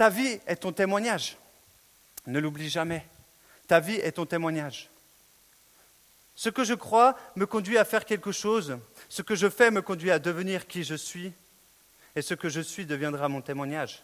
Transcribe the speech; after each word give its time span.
Ta 0.00 0.08
vie 0.08 0.40
est 0.46 0.56
ton 0.56 0.72
témoignage. 0.72 1.36
Ne 2.26 2.40
l'oublie 2.40 2.70
jamais. 2.70 3.06
Ta 3.66 3.80
vie 3.80 3.96
est 3.96 4.12
ton 4.12 4.24
témoignage. 4.24 4.88
Ce 6.34 6.48
que 6.48 6.64
je 6.64 6.72
crois 6.72 7.18
me 7.36 7.44
conduit 7.44 7.76
à 7.76 7.84
faire 7.84 8.06
quelque 8.06 8.32
chose. 8.32 8.78
Ce 9.10 9.20
que 9.20 9.34
je 9.34 9.50
fais 9.50 9.70
me 9.70 9.82
conduit 9.82 10.10
à 10.10 10.18
devenir 10.18 10.66
qui 10.66 10.84
je 10.84 10.94
suis. 10.94 11.34
Et 12.16 12.22
ce 12.22 12.32
que 12.32 12.48
je 12.48 12.62
suis 12.62 12.86
deviendra 12.86 13.28
mon 13.28 13.42
témoignage. 13.42 14.02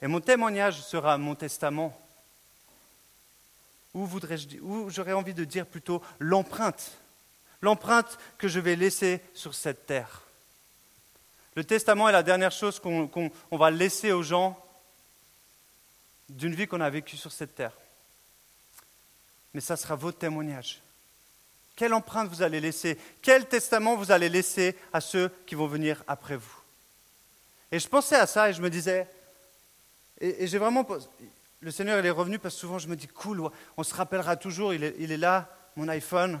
Et 0.00 0.06
mon 0.06 0.20
témoignage 0.20 0.82
sera 0.82 1.18
mon 1.18 1.34
testament. 1.34 2.00
Ou, 3.94 4.06
voudrais-je, 4.06 4.60
ou 4.60 4.88
j'aurais 4.88 5.14
envie 5.14 5.34
de 5.34 5.42
dire 5.42 5.66
plutôt 5.66 6.00
l'empreinte. 6.20 6.92
L'empreinte 7.60 8.18
que 8.38 8.46
je 8.46 8.60
vais 8.60 8.76
laisser 8.76 9.20
sur 9.34 9.56
cette 9.56 9.84
terre. 9.84 10.22
Le 11.56 11.64
testament 11.64 12.08
est 12.08 12.12
la 12.12 12.22
dernière 12.22 12.52
chose 12.52 12.78
qu'on, 12.78 13.32
va 13.50 13.72
laisser 13.72 14.12
aux 14.12 14.22
gens 14.22 14.64
d'une 16.28 16.54
vie 16.54 16.66
qu'on 16.66 16.80
a 16.80 16.90
vécue 16.90 17.16
sur 17.16 17.32
cette 17.32 17.54
terre. 17.54 17.72
Mais 19.54 19.60
ça 19.60 19.76
sera 19.76 19.96
votre 19.96 20.18
témoignage. 20.18 20.82
Quelle 21.74 21.94
empreinte 21.94 22.28
vous 22.28 22.42
allez 22.42 22.60
laisser? 22.60 22.98
Quel 23.22 23.46
testament 23.46 23.96
vous 23.96 24.10
allez 24.10 24.28
laisser 24.28 24.76
à 24.92 25.00
ceux 25.00 25.30
qui 25.46 25.54
vont 25.54 25.68
venir 25.68 26.02
après 26.08 26.36
vous? 26.36 26.56
Et 27.70 27.78
je 27.78 27.88
pensais 27.88 28.16
à 28.16 28.26
ça 28.26 28.50
et 28.50 28.52
je 28.52 28.60
me 28.60 28.68
disais, 28.68 29.06
et, 30.20 30.46
j'ai 30.46 30.58
vraiment, 30.58 30.86
le 31.60 31.70
Seigneur 31.70 31.98
il 32.00 32.06
est 32.06 32.10
revenu 32.10 32.38
parce 32.38 32.54
que 32.54 32.60
souvent 32.60 32.78
je 32.78 32.88
me 32.88 32.96
dis, 32.96 33.06
cool, 33.06 33.48
on 33.76 33.82
se 33.82 33.94
rappellera 33.94 34.36
toujours, 34.36 34.74
il 34.74 34.82
est, 34.84 35.16
là, 35.16 35.48
mon 35.76 35.88
iPhone. 35.88 36.40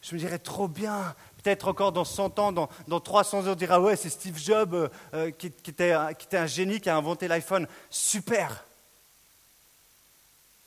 Je 0.00 0.14
me 0.14 0.18
dirais, 0.18 0.38
trop 0.38 0.68
bien, 0.68 1.14
peut-être 1.42 1.68
encore 1.68 1.92
dans 1.92 2.04
100 2.04 2.38
ans, 2.38 2.50
dans, 2.50 2.68
dans 2.88 2.98
300 2.98 3.40
ans, 3.40 3.52
on 3.52 3.54
dira, 3.54 3.80
ouais, 3.80 3.94
c'est 3.94 4.08
Steve 4.08 4.38
Jobs 4.38 4.74
euh, 4.74 4.88
euh, 5.14 5.30
qui 5.30 5.46
était 5.46 5.92
un 5.92 6.46
génie 6.46 6.80
qui 6.80 6.88
a 6.88 6.96
inventé 6.96 7.28
l'iPhone. 7.28 7.68
Super 7.90 8.64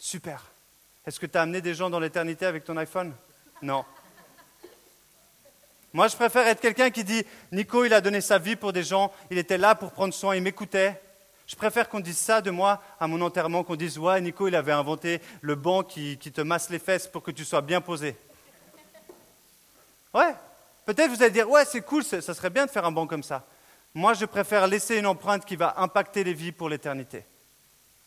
Super. 0.05 0.39
Est-ce 1.07 1.19
que 1.19 1.25
tu 1.25 1.35
as 1.35 1.41
amené 1.41 1.61
des 1.61 1.73
gens 1.73 1.89
dans 1.89 1.99
l'éternité 1.99 2.45
avec 2.45 2.63
ton 2.63 2.77
iPhone? 2.77 3.11
Non. 3.63 3.83
Moi, 5.93 6.07
je 6.09 6.15
préfère 6.15 6.45
être 6.45 6.61
quelqu'un 6.61 6.91
qui 6.91 7.03
dit 7.03 7.25
Nico, 7.51 7.85
il 7.85 7.91
a 7.91 8.01
donné 8.01 8.21
sa 8.21 8.37
vie 8.37 8.55
pour 8.55 8.71
des 8.71 8.83
gens, 8.83 9.11
il 9.31 9.39
était 9.39 9.57
là 9.57 9.73
pour 9.73 9.91
prendre 9.91 10.13
soin, 10.13 10.35
il 10.35 10.43
m'écoutait. 10.43 11.01
Je 11.47 11.55
préfère 11.55 11.89
qu'on 11.89 12.01
dise 12.01 12.19
ça 12.19 12.39
de 12.39 12.51
moi 12.51 12.83
à 12.99 13.07
mon 13.07 13.19
enterrement, 13.19 13.63
qu'on 13.63 13.75
dise 13.75 13.97
Ouais, 13.97 14.21
Nico, 14.21 14.47
il 14.47 14.55
avait 14.55 14.73
inventé 14.73 15.21
le 15.41 15.55
banc 15.55 15.81
qui, 15.81 16.19
te 16.19 16.41
masse 16.41 16.69
les 16.69 16.77
fesses 16.77 17.07
pour 17.07 17.23
que 17.23 17.31
tu 17.31 17.43
sois 17.43 17.61
bien 17.61 17.81
posé. 17.81 18.15
Ouais, 20.13 20.35
peut-être 20.85 21.09
vous 21.09 21.23
allez 21.23 21.31
dire 21.31 21.49
Ouais, 21.49 21.65
c'est 21.65 21.81
cool, 21.81 22.03
ça 22.03 22.21
serait 22.21 22.51
bien 22.51 22.67
de 22.67 22.71
faire 22.71 22.85
un 22.85 22.91
banc 22.91 23.07
comme 23.07 23.23
ça. 23.23 23.43
Moi, 23.95 24.13
je 24.13 24.25
préfère 24.25 24.67
laisser 24.67 24.99
une 24.99 25.07
empreinte 25.07 25.45
qui 25.45 25.55
va 25.55 25.73
impacter 25.77 26.23
les 26.23 26.35
vies 26.35 26.51
pour 26.51 26.69
l'éternité. 26.69 27.25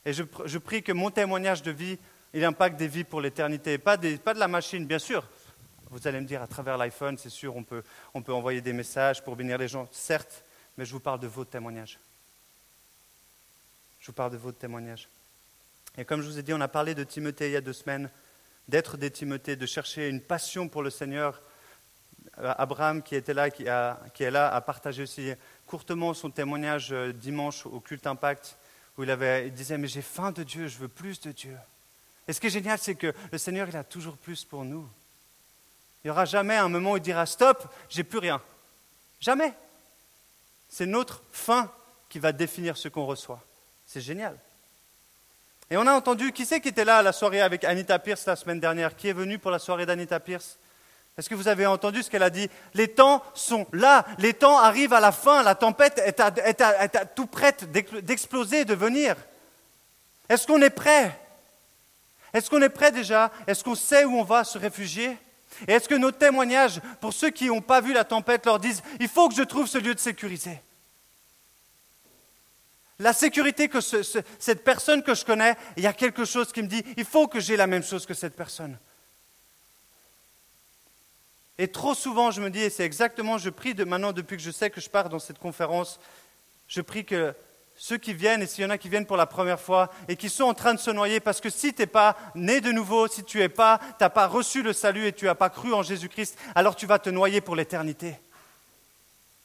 Et 0.09 0.15
je, 0.15 0.57
prie 0.57 0.83
que 0.83 0.93
mon 0.93 1.11
témoignage 1.11 1.63
de 1.63 1.71
vie, 1.71 1.99
il 2.33 2.43
impacte 2.43 2.79
des 2.79 2.89
vies 2.89 3.05
pour 3.05 3.21
l'éternité, 3.21 3.77
pas, 3.77 3.99
pas 3.99 4.33
de 4.33 4.39
la 4.39 4.49
machine, 4.49 4.87
bien 4.87 4.99
sûr. 4.99 5.29
Vous 5.91 6.09
allez 6.09 6.19
me 6.19 6.25
dire, 6.25 6.41
à 6.41 6.47
travers 6.47 6.79
l'iPhone, 6.79 7.19
c'est 7.19 7.29
sûr, 7.29 7.55
on 7.55 7.63
peut, 7.63 7.83
envoyer 8.15 8.63
des 8.63 8.73
messages 8.73 9.23
pour 9.23 9.37
bénir 9.37 9.59
les 9.59 9.69
gens, 9.69 9.87
certes, 9.93 10.45
mais 10.79 10.87
je 10.87 10.93
vous 10.93 11.01
parle 11.01 11.21
de 11.21 11.27
votre 11.27 11.51
témoignage. 11.51 11.99
Je 14.01 14.07
vous 14.07 14.15
parle 14.15 14.33
de 14.33 14.39
votre 14.39 14.57
témoignage. 14.57 15.11
Et 15.99 16.07
comme 16.07 16.23
je 16.23 16.27
vous 16.27 16.39
ai 16.39 16.43
dit, 16.43 16.55
on 16.55 16.61
a 16.63 16.69
parlé 16.69 16.95
de 16.95 17.05
Timothée 17.05 17.49
il 17.49 17.53
y 17.53 17.57
a 17.57 17.61
deux 17.61 17.75
semaines, 17.75 18.09
d'être 18.67 18.97
des 18.97 19.11
Timothées, 19.11 19.57
de 19.57 19.67
chercher 19.67 20.09
une 20.09 20.23
passion 20.23 20.69
pour 20.69 20.83
le 20.83 20.89
Seigneur. 20.89 21.43
Euh, 22.39 22.55
Abraham, 22.57 23.03
qui 23.03 23.15
était 23.15 23.35
là, 23.35 23.51
qui 23.51 23.65
est 23.65 24.31
là, 24.31 24.55
a 24.55 24.61
partagé 24.63 25.03
aussi 25.03 25.35
courtement 25.67 26.15
son 26.15 26.31
témoignage 26.31 26.95
euh, 26.95 27.13
dimanche 27.13 27.67
au 27.67 27.81
culte 27.81 28.07
Impact 28.07 28.57
où 28.99 29.05
il, 29.05 29.55
disait, 29.55 29.79
mais 29.79 29.87
j'ai 29.87 30.03
faim 30.03 30.33
de 30.33 30.43
Dieu, 30.43 30.67
je 30.67 30.77
veux 30.77 30.89
plus 30.89 31.21
de 31.21 31.31
Dieu. 31.33 31.57
Et 32.27 32.33
ce 32.33 32.41
qui 32.41 32.49
est 32.49 32.51
génial, 32.51 32.79
c'est 32.79 32.97
que 32.97 33.15
le 33.31 33.39
Seigneur, 33.39 33.69
il 33.69 33.77
a 33.77 33.85
toujours 33.85 34.17
plus 34.17 34.45
pour 34.45 34.65
nous. 34.65 34.87
Il 36.03 36.09
n'y 36.09 36.11
aura 36.11 36.25
jamais 36.25 36.57
un 36.57 36.69
moment 36.69 36.93
où 36.93 36.97
il 36.97 37.03
dira, 37.03 37.25
stop, 37.25 37.73
j'ai 37.89 38.05
plus 38.05 38.19
rien. 38.19 38.43
Jamais. 39.21 39.55
C'est 40.69 40.87
notre 40.87 41.23
faim 41.33 41.73
qui 42.09 42.19
va 42.19 42.33
définir 42.33 42.77
ce 42.77 42.89
qu'on 42.89 43.07
reçoit. 43.07 43.43
C'est 43.87 44.01
génial. 44.01 44.37
Et 45.71 45.77
on 45.77 45.87
a 45.87 45.93
entendu, 45.93 46.33
qui 46.33 46.45
c'est 46.45 46.61
qui 46.61 46.69
était 46.69 46.85
là 46.85 46.99
à 46.99 47.03
la 47.03 47.13
soirée 47.13 47.41
avec 47.41 47.65
Anita 47.65 47.99
Pierce 47.99 48.27
la 48.27 48.37
semaine 48.37 48.61
dernière? 48.61 48.97
Qui 48.97 49.09
est 49.09 49.13
venu 49.13 49.39
pour 49.39 49.51
la 49.51 49.59
soirée 49.59 49.87
d'Anita 49.87 50.19
Pierce? 50.19 50.59
Est-ce 51.19 51.29
que 51.29 51.35
vous 51.35 51.49
avez 51.49 51.67
entendu 51.67 52.05
ce 52.05 52.11
qu'elle 52.11 52.23
a 52.23 52.31
dit? 52.31 52.49
Les 52.75 52.87
temps 52.87 53.25
sont 53.35 53.67
là, 53.73 54.07
les 54.19 54.35
temps 54.35 54.57
arrivent 54.57 54.93
à 54.93 55.01
la 55.01 55.11
fin, 55.11 55.43
la 55.43 55.57
tempête 55.57 55.99
est 55.99 57.15
tout 57.17 57.27
prête 57.27 57.71
d'exploser, 57.73 58.65
de 58.65 58.75
venir. 58.75 59.17
Est-ce 60.29 60.47
qu'on 60.47 60.63
est 60.63 60.71
prêt? 60.71 61.19
Est-ce 62.33 62.49
qu'on 62.49 62.63
est 62.63 62.69
prêt 62.69 62.93
déjà? 62.93 63.33
Est-ce 63.49 63.65
qu'on 63.65 63.75
sait 63.75 64.05
où 64.05 64.17
on 64.17 64.23
va 64.23 64.45
se 64.45 64.59
réfugier? 64.59 65.19
Et 65.67 65.73
est-ce 65.73 65.89
que 65.89 65.97
nos 65.97 66.13
témoignages, 66.13 66.81
pour 67.01 67.13
ceux 67.13 67.31
qui 67.31 67.47
n'ont 67.47 67.63
pas 67.63 67.81
vu 67.81 67.93
la 67.93 68.05
tempête, 68.05 68.47
leur 68.47 68.61
disent 68.61 68.83
Il 69.01 69.09
faut 69.09 69.29
que 69.29 69.35
je 69.35 69.43
trouve 69.43 69.67
ce 69.67 69.79
lieu 69.79 69.95
de 69.95 70.01
sécurité? 70.01 70.61
La 73.01 73.13
sécurité 73.13 73.69
que 73.69 73.81
cette 73.81 74.63
personne 74.63 75.03
que 75.03 75.15
je 75.15 75.25
connais, 75.25 75.57
il 75.77 75.83
y 75.83 75.87
a 75.89 75.93
quelque 75.93 76.25
chose 76.25 76.53
qui 76.53 76.63
me 76.63 76.69
dit, 76.69 76.85
il 76.97 77.05
faut 77.05 77.27
que 77.27 77.39
j'ai 77.41 77.57
la 77.57 77.67
même 77.67 77.85
chose 77.85 78.07
que 78.07 78.15
cette 78.15 78.37
personne. 78.37 78.77
Et 81.59 81.69
trop 81.69 81.95
souvent, 81.95 82.31
je 82.31 82.41
me 82.41 82.51
dis, 82.51 82.61
et 82.61 82.71
c'est 82.71 82.85
exactement, 82.85 83.37
je 83.37 83.51
prie 83.51 83.75
de 83.75 83.85
maintenant, 83.85 84.13
depuis 84.13 84.37
que 84.37 84.43
je 84.43 84.53
sais 84.53 84.71
que 84.71 84.81
je 84.81 84.89
pars 84.89 85.09
dans 85.09 85.19
cette 85.19 85.39
conférence, 85.41 85.99
je 86.69 86.81
prie 86.81 87.05
que 87.05 87.35
ceux 87.77 87.99
qui 87.99 88.15
viennent, 88.15 88.43
et 88.43 88.47
s'il 88.47 88.63
y 88.63 88.67
en 88.67 88.71
a 88.71 88.79
qui 88.79 88.89
viennent 88.89 89.07
pour 89.07 89.17
la 89.17 89.27
première 89.27 89.61
fois, 89.61 89.91
et 90.09 90.17
qui 90.17 90.29
sont 90.29 90.45
en 90.45 90.55
train 90.55 90.75
de 90.75 90.79
se 90.79 90.91
noyer, 90.91 91.19
parce 91.19 91.41
que 91.41 91.51
si 91.51 91.75
tu 91.75 91.83
n'es 91.83 91.87
pas 91.87 92.17
né 92.37 92.61
de 92.61 92.71
nouveau, 92.71 93.09
si 93.09 93.25
tu 93.25 93.39
n'as 93.39 93.49
pas, 93.49 93.79
pas 93.79 94.27
reçu 94.29 94.63
le 94.63 94.73
salut 94.73 95.07
et 95.07 95.13
tu 95.13 95.25
n'as 95.25 95.35
pas 95.35 95.51
cru 95.51 95.73
en 95.73 95.83
Jésus-Christ, 95.83 96.39
alors 96.55 96.77
tu 96.77 96.87
vas 96.87 97.01
te 97.01 97.11
noyer 97.11 97.41
pour 97.41 97.57
l'éternité. 97.57 98.17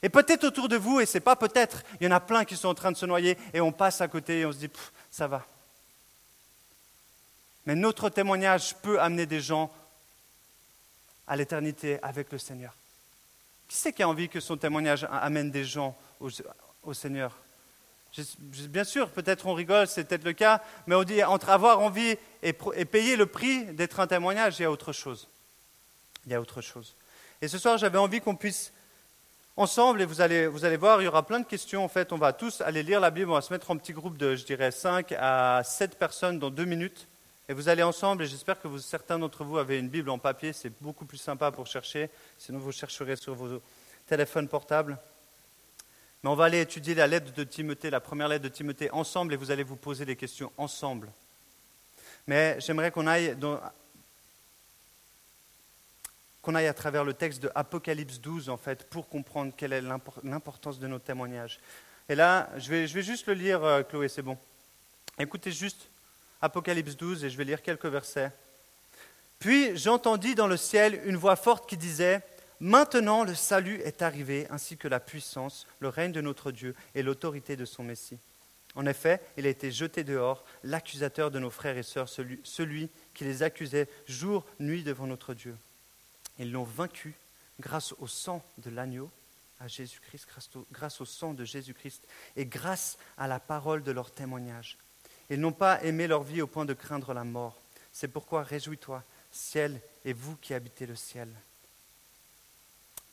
Et 0.02 0.08
peut-être 0.08 0.44
autour 0.44 0.68
de 0.68 0.76
vous, 0.76 1.00
et 1.00 1.06
c'est 1.06 1.20
pas 1.20 1.34
peut-être, 1.36 1.82
il 2.00 2.04
y 2.04 2.08
en 2.08 2.14
a 2.14 2.20
plein 2.20 2.44
qui 2.44 2.56
sont 2.56 2.68
en 2.68 2.74
train 2.74 2.92
de 2.92 2.96
se 2.96 3.06
noyer, 3.06 3.38
et 3.52 3.60
on 3.60 3.72
passe 3.72 4.00
à 4.00 4.08
côté 4.08 4.40
et 4.40 4.46
on 4.46 4.52
se 4.52 4.58
dit, 4.58 4.70
ça 5.10 5.26
va. 5.26 5.44
Mais 7.66 7.74
notre 7.74 8.08
témoignage 8.08 8.76
peut 8.82 9.00
amener 9.00 9.26
des 9.26 9.40
gens 9.40 9.72
à 11.26 11.36
l'éternité 11.36 11.98
avec 12.02 12.30
le 12.32 12.38
Seigneur. 12.38 12.74
Qui 13.68 13.76
c'est 13.76 13.92
qui 13.92 14.02
a 14.02 14.08
envie 14.08 14.28
que 14.28 14.40
son 14.40 14.56
témoignage 14.56 15.06
amène 15.10 15.50
des 15.50 15.64
gens 15.64 15.96
au, 16.20 16.94
Seigneur? 16.94 17.36
Bien 18.68 18.84
sûr, 18.84 19.10
peut-être 19.10 19.46
on 19.46 19.54
rigole, 19.54 19.88
c'est 19.88 20.04
peut-être 20.04 20.24
le 20.24 20.32
cas, 20.32 20.62
mais 20.86 20.94
on 20.94 21.02
dit 21.02 21.22
entre 21.24 21.50
avoir 21.50 21.80
envie 21.80 22.16
et, 22.42 22.52
payer 22.52 23.16
le 23.16 23.26
prix 23.26 23.64
d'être 23.66 24.00
un 24.00 24.06
témoignage, 24.06 24.58
il 24.58 24.62
y 24.62 24.64
a 24.66 24.70
autre 24.70 24.92
chose. 24.92 25.28
Il 26.26 26.32
y 26.32 26.34
a 26.34 26.40
autre 26.40 26.60
chose. 26.60 26.94
Et 27.42 27.48
ce 27.48 27.58
soir, 27.58 27.76
j'avais 27.78 27.98
envie 27.98 28.20
qu'on 28.20 28.36
puisse 28.36 28.72
ensemble, 29.56 30.02
et 30.02 30.04
vous 30.04 30.20
allez, 30.20 30.46
vous 30.46 30.64
allez 30.64 30.76
voir, 30.76 31.00
il 31.00 31.04
y 31.04 31.08
aura 31.08 31.26
plein 31.26 31.40
de 31.40 31.46
questions. 31.46 31.84
En 31.84 31.88
fait, 31.88 32.12
on 32.12 32.18
va 32.18 32.32
tous 32.32 32.60
aller 32.60 32.82
lire 32.82 33.00
la 33.00 33.10
Bible, 33.10 33.30
on 33.30 33.34
va 33.34 33.40
se 33.40 33.52
mettre 33.52 33.70
en 33.70 33.76
petit 33.76 33.92
groupe 33.92 34.16
de, 34.16 34.36
je 34.36 34.44
dirais, 34.44 34.70
5 34.70 35.12
à 35.18 35.62
7 35.64 35.98
personnes 35.98 36.38
dans 36.38 36.50
deux 36.50 36.64
minutes. 36.64 37.08
Et 37.48 37.52
vous 37.52 37.68
allez 37.68 37.82
ensemble, 37.82 38.22
et 38.22 38.26
j'espère 38.26 38.58
que 38.58 38.78
certains 38.78 39.18
d'entre 39.18 39.44
vous 39.44 39.58
avez 39.58 39.78
une 39.78 39.88
Bible 39.88 40.08
en 40.08 40.18
papier, 40.18 40.54
c'est 40.54 40.72
beaucoup 40.80 41.04
plus 41.04 41.18
sympa 41.18 41.50
pour 41.50 41.66
chercher, 41.66 42.08
sinon 42.38 42.58
vous 42.58 42.72
chercherez 42.72 43.16
sur 43.16 43.34
vos 43.34 43.60
téléphones 44.06 44.48
portables. 44.48 44.98
Mais 46.22 46.30
on 46.30 46.34
va 46.34 46.44
aller 46.44 46.62
étudier 46.62 46.94
la 46.94 47.06
lettre 47.06 47.34
de 47.34 47.44
Timothée, 47.44 47.90
la 47.90 48.00
première 48.00 48.28
lettre 48.28 48.44
de 48.44 48.48
Timothée 48.48 48.90
ensemble, 48.92 49.34
et 49.34 49.36
vous 49.36 49.50
allez 49.50 49.62
vous 49.62 49.76
poser 49.76 50.06
des 50.06 50.16
questions 50.16 50.50
ensemble. 50.56 51.10
Mais 52.26 52.56
j'aimerais 52.60 52.90
qu'on 52.90 53.06
aille, 53.06 53.36
aille 56.54 56.66
à 56.66 56.74
travers 56.74 57.04
le 57.04 57.12
texte 57.12 57.42
de 57.42 57.50
Apocalypse 57.54 58.20
12, 58.20 58.48
en 58.48 58.56
fait, 58.56 58.88
pour 58.88 59.10
comprendre 59.10 59.52
quelle 59.54 59.74
est 59.74 59.82
l'importance 60.22 60.78
de 60.78 60.86
nos 60.86 60.98
témoignages. 60.98 61.60
Et 62.08 62.14
là, 62.14 62.48
je 62.56 62.70
vais, 62.70 62.86
je 62.86 62.94
vais 62.94 63.02
juste 63.02 63.26
le 63.26 63.34
lire, 63.34 63.62
euh, 63.62 63.82
Chloé, 63.82 64.08
c'est 64.08 64.22
bon. 64.22 64.38
Écoutez 65.18 65.52
juste 65.52 65.88
Apocalypse 66.44 66.96
12, 66.96 67.24
et 67.24 67.30
je 67.30 67.38
vais 67.38 67.44
lire 67.44 67.62
quelques 67.62 67.86
versets. 67.86 68.30
Puis 69.38 69.78
j'entendis 69.78 70.34
dans 70.34 70.46
le 70.46 70.58
ciel 70.58 71.00
une 71.06 71.16
voix 71.16 71.36
forte 71.36 71.66
qui 71.66 71.78
disait, 71.78 72.20
Maintenant 72.60 73.24
le 73.24 73.34
salut 73.34 73.80
est 73.80 74.02
arrivé, 74.02 74.46
ainsi 74.50 74.76
que 74.76 74.86
la 74.86 75.00
puissance, 75.00 75.66
le 75.80 75.88
règne 75.88 76.12
de 76.12 76.20
notre 76.20 76.52
Dieu 76.52 76.74
et 76.94 77.02
l'autorité 77.02 77.56
de 77.56 77.64
son 77.64 77.82
Messie. 77.82 78.18
En 78.74 78.84
effet, 78.84 79.22
il 79.38 79.46
a 79.46 79.48
été 79.48 79.72
jeté 79.72 80.04
dehors, 80.04 80.44
l'accusateur 80.64 81.30
de 81.30 81.38
nos 81.38 81.48
frères 81.48 81.78
et 81.78 81.82
sœurs, 81.82 82.10
celui, 82.10 82.90
qui 83.14 83.24
les 83.24 83.42
accusait 83.42 83.88
jour, 84.06 84.44
nuit 84.60 84.82
devant 84.82 85.06
notre 85.06 85.32
Dieu. 85.32 85.56
Ils 86.38 86.52
l'ont 86.52 86.64
vaincu 86.64 87.14
grâce 87.58 87.94
au 88.00 88.06
sang 88.06 88.44
de 88.58 88.68
l'agneau, 88.68 89.10
à 89.60 89.68
Jésus-Christ, 89.68 90.28
grâce 90.72 91.00
au 91.00 91.06
sang 91.06 91.32
de 91.32 91.46
Jésus-Christ, 91.46 92.02
et 92.36 92.44
grâce 92.44 92.98
à 93.16 93.28
la 93.28 93.40
parole 93.40 93.82
de 93.82 93.92
leur 93.92 94.10
témoignage. 94.10 94.76
Ils 95.34 95.40
n'ont 95.40 95.50
pas 95.50 95.82
aimé 95.82 96.06
leur 96.06 96.22
vie 96.22 96.42
au 96.42 96.46
point 96.46 96.64
de 96.64 96.74
craindre 96.74 97.12
la 97.12 97.24
mort. 97.24 97.60
C'est 97.92 98.06
pourquoi 98.06 98.44
réjouis-toi, 98.44 99.02
ciel, 99.32 99.80
et 100.04 100.12
vous 100.12 100.36
qui 100.36 100.54
habitez 100.54 100.86
le 100.86 100.94
ciel. 100.94 101.28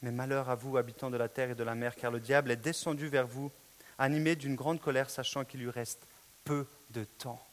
Mais 0.04 0.12
malheur 0.12 0.48
à 0.48 0.54
vous, 0.54 0.78
habitants 0.78 1.10
de 1.10 1.18
la 1.18 1.30
terre 1.30 1.50
et 1.50 1.56
de 1.56 1.64
la 1.64 1.74
mer, 1.74 1.96
car 1.96 2.12
le 2.12 2.20
diable 2.20 2.52
est 2.52 2.58
descendu 2.58 3.08
vers 3.08 3.26
vous, 3.26 3.52
animé 3.98 4.36
d'une 4.36 4.54
grande 4.54 4.80
colère, 4.80 5.10
sachant 5.10 5.46
qu'il 5.46 5.62
lui 5.62 5.72
reste 5.72 6.04
peu 6.44 6.68
de 6.92 7.06
temps. 7.06 7.44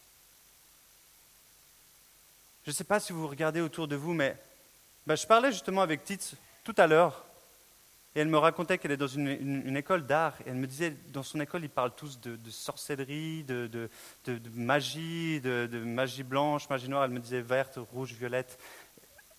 Je 2.67 2.71
ne 2.71 2.75
sais 2.75 2.85
pas 2.85 3.01
si 3.01 3.15
vous 3.15 3.27
regardez 3.27 3.63
autour 3.63 3.89
de 3.89 3.97
vous, 3.97 4.13
mais 4.13 4.37
ben, 5.07 5.17
je 5.17 5.27
parlais 5.27 5.51
justement 5.51 5.81
avec 5.81 6.05
Titz 6.05 6.35
tout 6.63 6.75
à 6.77 6.87
l'heure, 6.87 7.25
et 8.15 8.21
elle 8.21 8.29
me 8.29 8.39
racontait 8.39 8.79
qu'elle 8.79 8.91
est 8.91 8.97
dans 8.97 9.07
une, 9.07 9.77
école 9.77 10.07
d'art, 10.07 10.35
et 10.41 10.49
elle 10.49 10.57
me 10.57 10.67
disait, 10.67 10.97
dans 11.09 11.23
son 11.23 11.41
école, 11.41 11.65
ils 11.65 11.71
parlent 11.71 11.95
tous 11.95 12.21
de, 12.21 12.37
sorcellerie, 12.51 13.45
de, 13.45 13.67
de 13.67 14.41
magie, 14.55 15.41
de, 15.41 15.69
magie 15.85 16.23
blanche, 16.23 16.69
magie 16.69 16.89
noire, 16.89 17.05
elle 17.05 17.11
me 17.11 17.21
disait 17.21 17.43
verte, 17.43 17.79
rouge, 17.93 18.15
violette. 18.15 18.59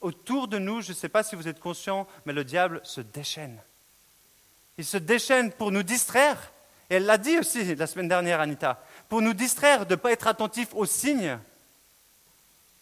Autour 0.01 0.47
de 0.47 0.59
nous, 0.59 0.81
je 0.81 0.89
ne 0.89 0.95
sais 0.95 1.09
pas 1.09 1.23
si 1.23 1.35
vous 1.35 1.47
êtes 1.47 1.59
conscients, 1.59 2.07
mais 2.25 2.33
le 2.33 2.43
diable 2.43 2.79
se 2.83 3.01
déchaîne. 3.01 3.59
Il 4.77 4.85
se 4.85 4.97
déchaîne 4.97 5.51
pour 5.51 5.71
nous 5.71 5.83
distraire, 5.83 6.51
et 6.89 6.95
elle 6.95 7.05
l'a 7.05 7.17
dit 7.17 7.37
aussi 7.39 7.75
la 7.75 7.87
semaine 7.87 8.07
dernière, 8.07 8.39
Anita, 8.39 8.81
pour 9.09 9.21
nous 9.21 9.33
distraire 9.33 9.85
de 9.85 9.95
ne 9.95 9.99
pas 9.99 10.11
être 10.11 10.27
attentifs 10.27 10.73
aux 10.73 10.85
signes, 10.85 11.39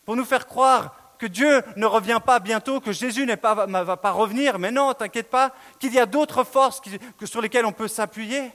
pour 0.06 0.16
nous 0.16 0.26
faire 0.26 0.48
croire 0.48 1.07
que 1.18 1.26
Dieu 1.26 1.64
ne 1.76 1.86
revient 1.86 2.20
pas 2.24 2.40
bientôt, 2.40 2.80
que 2.80 2.92
Jésus 2.92 3.26
ne 3.26 3.36
va 3.36 3.98
pas 3.98 4.12
revenir, 4.12 4.60
mais 4.60 4.72
non, 4.72 4.94
t'inquiète 4.94 5.30
pas, 5.30 5.54
qu'il 5.80 5.94
y 5.94 6.00
a 6.00 6.06
d'autres 6.06 6.44
forces 6.44 6.82
sur 7.26 7.42
lesquelles 7.42 7.66
on 7.66 7.72
peut 7.72 7.88
s'appuyer. 7.88 8.52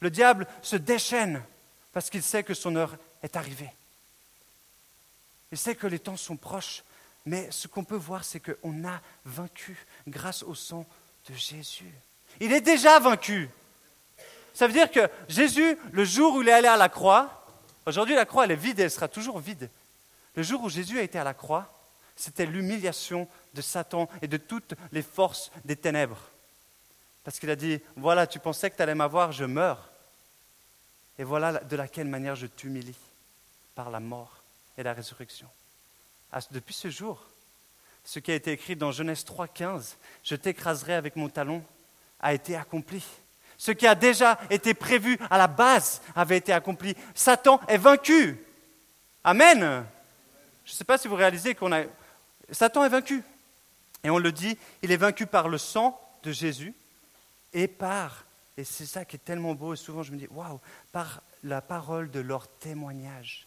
Le 0.00 0.10
diable 0.10 0.46
se 0.62 0.76
déchaîne 0.76 1.42
parce 1.92 2.10
qu'il 2.10 2.22
sait 2.22 2.42
que 2.42 2.54
son 2.54 2.76
heure 2.76 2.96
est 3.22 3.36
arrivée. 3.36 3.70
Il 5.52 5.58
sait 5.58 5.74
que 5.74 5.86
les 5.86 5.98
temps 5.98 6.16
sont 6.16 6.36
proches, 6.36 6.84
mais 7.26 7.50
ce 7.50 7.68
qu'on 7.68 7.84
peut 7.84 7.96
voir, 7.96 8.24
c'est 8.24 8.40
qu'on 8.40 8.86
a 8.86 9.00
vaincu 9.24 9.76
grâce 10.06 10.42
au 10.42 10.54
sang 10.54 10.86
de 11.28 11.34
Jésus. 11.34 11.92
Il 12.40 12.52
est 12.52 12.60
déjà 12.60 12.98
vaincu. 13.00 13.50
Ça 14.54 14.66
veut 14.66 14.72
dire 14.72 14.90
que 14.90 15.08
Jésus, 15.28 15.76
le 15.92 16.04
jour 16.04 16.34
où 16.34 16.42
il 16.42 16.48
est 16.48 16.52
allé 16.52 16.68
à 16.68 16.76
la 16.76 16.88
croix, 16.88 17.44
aujourd'hui 17.86 18.14
la 18.14 18.24
croix 18.24 18.46
est 18.46 18.54
vide 18.54 18.78
et 18.80 18.84
elle 18.84 18.90
sera 18.90 19.08
toujours 19.08 19.38
vide. 19.38 19.68
Le 20.36 20.42
jour 20.42 20.62
où 20.62 20.68
Jésus 20.68 20.98
a 20.98 21.02
été 21.02 21.18
à 21.18 21.24
la 21.24 21.34
croix, 21.34 21.68
c'était 22.20 22.46
l'humiliation 22.46 23.26
de 23.54 23.62
Satan 23.62 24.08
et 24.22 24.28
de 24.28 24.36
toutes 24.36 24.74
les 24.92 25.02
forces 25.02 25.50
des 25.64 25.76
ténèbres. 25.76 26.20
Parce 27.24 27.38
qu'il 27.38 27.50
a 27.50 27.56
dit, 27.56 27.80
voilà, 27.96 28.26
tu 28.26 28.38
pensais 28.38 28.70
que 28.70 28.76
tu 28.76 28.82
allais 28.82 28.94
m'avoir, 28.94 29.32
je 29.32 29.44
meurs. 29.44 29.90
Et 31.18 31.24
voilà 31.24 31.60
de 31.60 31.76
laquelle 31.76 32.08
manière 32.08 32.36
je 32.36 32.46
t'humilie, 32.46 32.96
par 33.74 33.90
la 33.90 34.00
mort 34.00 34.42
et 34.76 34.82
la 34.82 34.92
résurrection. 34.92 35.48
Depuis 36.50 36.74
ce 36.74 36.90
jour, 36.90 37.24
ce 38.04 38.18
qui 38.18 38.30
a 38.30 38.34
été 38.34 38.52
écrit 38.52 38.76
dans 38.76 38.92
Genèse 38.92 39.24
3.15, 39.24 39.94
je 40.22 40.36
t'écraserai 40.36 40.94
avec 40.94 41.16
mon 41.16 41.28
talon, 41.28 41.62
a 42.20 42.34
été 42.34 42.56
accompli. 42.56 43.04
Ce 43.56 43.72
qui 43.72 43.86
a 43.86 43.94
déjà 43.94 44.38
été 44.48 44.74
prévu 44.74 45.18
à 45.30 45.36
la 45.36 45.46
base 45.46 46.00
avait 46.14 46.38
été 46.38 46.52
accompli. 46.52 46.94
Satan 47.14 47.60
est 47.68 47.78
vaincu. 47.78 48.42
Amen. 49.24 49.84
Je 50.64 50.72
ne 50.72 50.76
sais 50.76 50.84
pas 50.84 50.98
si 50.98 51.08
vous 51.08 51.16
réalisez 51.16 51.54
qu'on 51.54 51.72
a... 51.72 51.84
Satan 52.52 52.84
est 52.84 52.88
vaincu. 52.88 53.22
Et 54.02 54.10
on 54.10 54.18
le 54.18 54.32
dit, 54.32 54.56
il 54.82 54.92
est 54.92 54.96
vaincu 54.96 55.26
par 55.26 55.48
le 55.48 55.58
sang 55.58 56.00
de 56.22 56.32
Jésus 56.32 56.74
et 57.52 57.68
par, 57.68 58.24
et 58.56 58.64
c'est 58.64 58.86
ça 58.86 59.04
qui 59.04 59.16
est 59.16 59.24
tellement 59.24 59.54
beau, 59.54 59.74
et 59.74 59.76
souvent 59.76 60.02
je 60.02 60.12
me 60.12 60.18
dis, 60.18 60.28
waouh, 60.30 60.60
par 60.92 61.22
la 61.42 61.60
parole 61.60 62.10
de 62.10 62.20
leur 62.20 62.48
témoignage. 62.48 63.46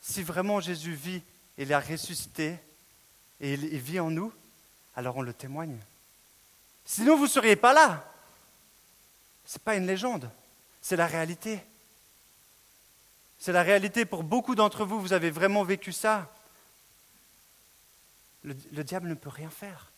Si 0.00 0.22
vraiment 0.22 0.60
Jésus 0.60 0.94
vit, 0.94 1.22
il 1.58 1.72
a 1.72 1.80
ressuscité 1.80 2.58
et 3.40 3.54
il 3.54 3.78
vit 3.78 4.00
en 4.00 4.10
nous, 4.10 4.32
alors 4.96 5.16
on 5.16 5.22
le 5.22 5.32
témoigne. 5.32 5.78
Sinon, 6.84 7.16
vous 7.16 7.24
ne 7.24 7.28
seriez 7.28 7.56
pas 7.56 7.72
là. 7.72 8.04
Ce 9.46 9.58
n'est 9.58 9.62
pas 9.64 9.76
une 9.76 9.86
légende, 9.86 10.30
c'est 10.80 10.96
la 10.96 11.06
réalité. 11.06 11.60
C'est 13.38 13.52
la 13.52 13.62
réalité 13.62 14.04
pour 14.04 14.22
beaucoup 14.22 14.54
d'entre 14.54 14.84
vous, 14.84 15.00
vous 15.00 15.12
avez 15.12 15.30
vraiment 15.30 15.64
vécu 15.64 15.92
ça. 15.92 16.30
Le, 18.44 18.54
diable 18.82 19.08
ne 19.08 19.14
peut 19.14 19.28
rien 19.28 19.50
faire. 19.50 19.90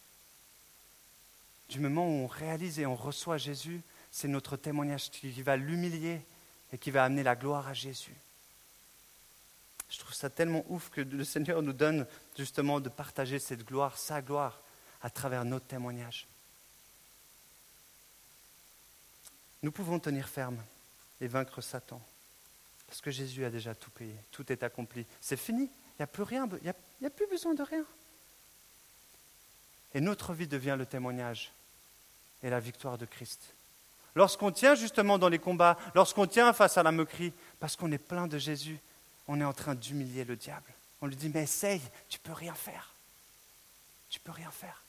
Du 1.69 1.81
moment 1.81 2.07
où 2.07 2.25
on 2.25 2.27
réalise 2.27 2.79
et 2.79 2.87
on 2.87 2.95
reçoit 2.95 3.39
Jésus, 3.39 3.81
c'est 4.11 4.29
notre 4.29 4.57
témoignage 4.57 5.11
qui 5.11 5.43
va 5.43 5.57
l'humilier 5.57 6.21
et 6.73 6.79
qui 6.79 6.91
va 6.91 7.05
amener 7.05 7.23
la 7.23 7.37
gloire 7.37 7.69
à 7.69 7.75
Jésus. 7.75 8.15
Je 9.89 9.99
trouve 9.99 10.15
ça 10.15 10.29
tellement 10.29 10.65
ouf 10.69 10.91
que 10.91 11.01
le 11.01 11.25
Seigneur 11.25 11.63
nous 11.63 11.73
donne 11.73 12.07
justement 12.37 12.81
de 12.81 12.89
partager 12.89 13.39
cette 13.39 13.65
gloire, 13.65 13.97
sa 13.97 14.21
gloire, 14.21 14.61
à 15.03 15.11
travers 15.11 15.45
notre 15.45 15.67
témoignage. 15.67 16.27
Nous 19.63 19.73
pouvons 19.73 19.99
tenir 19.99 20.29
ferme 20.29 20.63
et 21.21 21.27
vaincre 21.27 21.61
Satan. 21.61 22.01
Parce 22.87 23.01
que 23.01 23.11
Jésus 23.11 23.45
a 23.45 23.51
déjà 23.51 23.75
tout 23.75 23.91
payé, 23.91 24.15
tout 24.31 24.51
est 24.53 24.63
accompli. 24.63 25.07
C'est 25.21 25.37
fini, 25.37 25.65
il 25.65 25.97
n'y 26.01 26.03
a 26.03 26.07
plus 26.07 26.23
rien, 26.23 26.49
il 26.63 26.73
n'y 27.01 27.07
a, 27.07 27.11
plus 27.11 27.27
besoin 27.27 27.55
de 27.55 27.63
rien. 27.63 27.85
Et 29.95 30.01
notre 30.01 30.35
vie 30.35 30.49
devient 30.49 30.77
le 30.77 30.87
témoignage 30.87 31.53
et 32.43 32.51
la 32.51 32.61
victoire 32.61 32.99
de 32.99 33.07
Christ. 33.07 33.41
Lorsqu'on 34.15 34.53
tient 34.53 34.75
justement 34.75 35.19
dans 35.19 35.29
les 35.29 35.39
combats, 35.39 35.79
lorsqu'on 35.95 36.27
tient 36.27 36.53
face 36.53 36.79
à 36.79 36.83
la 36.83 36.93
moquerie, 36.93 37.33
parce 37.59 37.77
qu'on 37.77 37.91
est 37.91 37.99
plein 37.99 38.27
de 38.27 38.39
Jésus, 38.39 38.79
on 39.27 39.41
est 39.41 39.45
en 39.45 39.53
train 39.53 39.75
d'humilier 39.75 40.25
le 40.25 40.37
diable. 40.37 40.71
On 41.01 41.07
lui 41.07 41.17
dit, 41.17 41.31
mais 41.33 41.45
essaye, 41.45 41.81
tu 42.09 42.19
peux 42.19 42.33
rien 42.33 42.55
faire. 42.55 42.91
Tu 44.11 44.21
peux 44.21 44.33
rien 44.33 44.51
faire. 44.51 44.83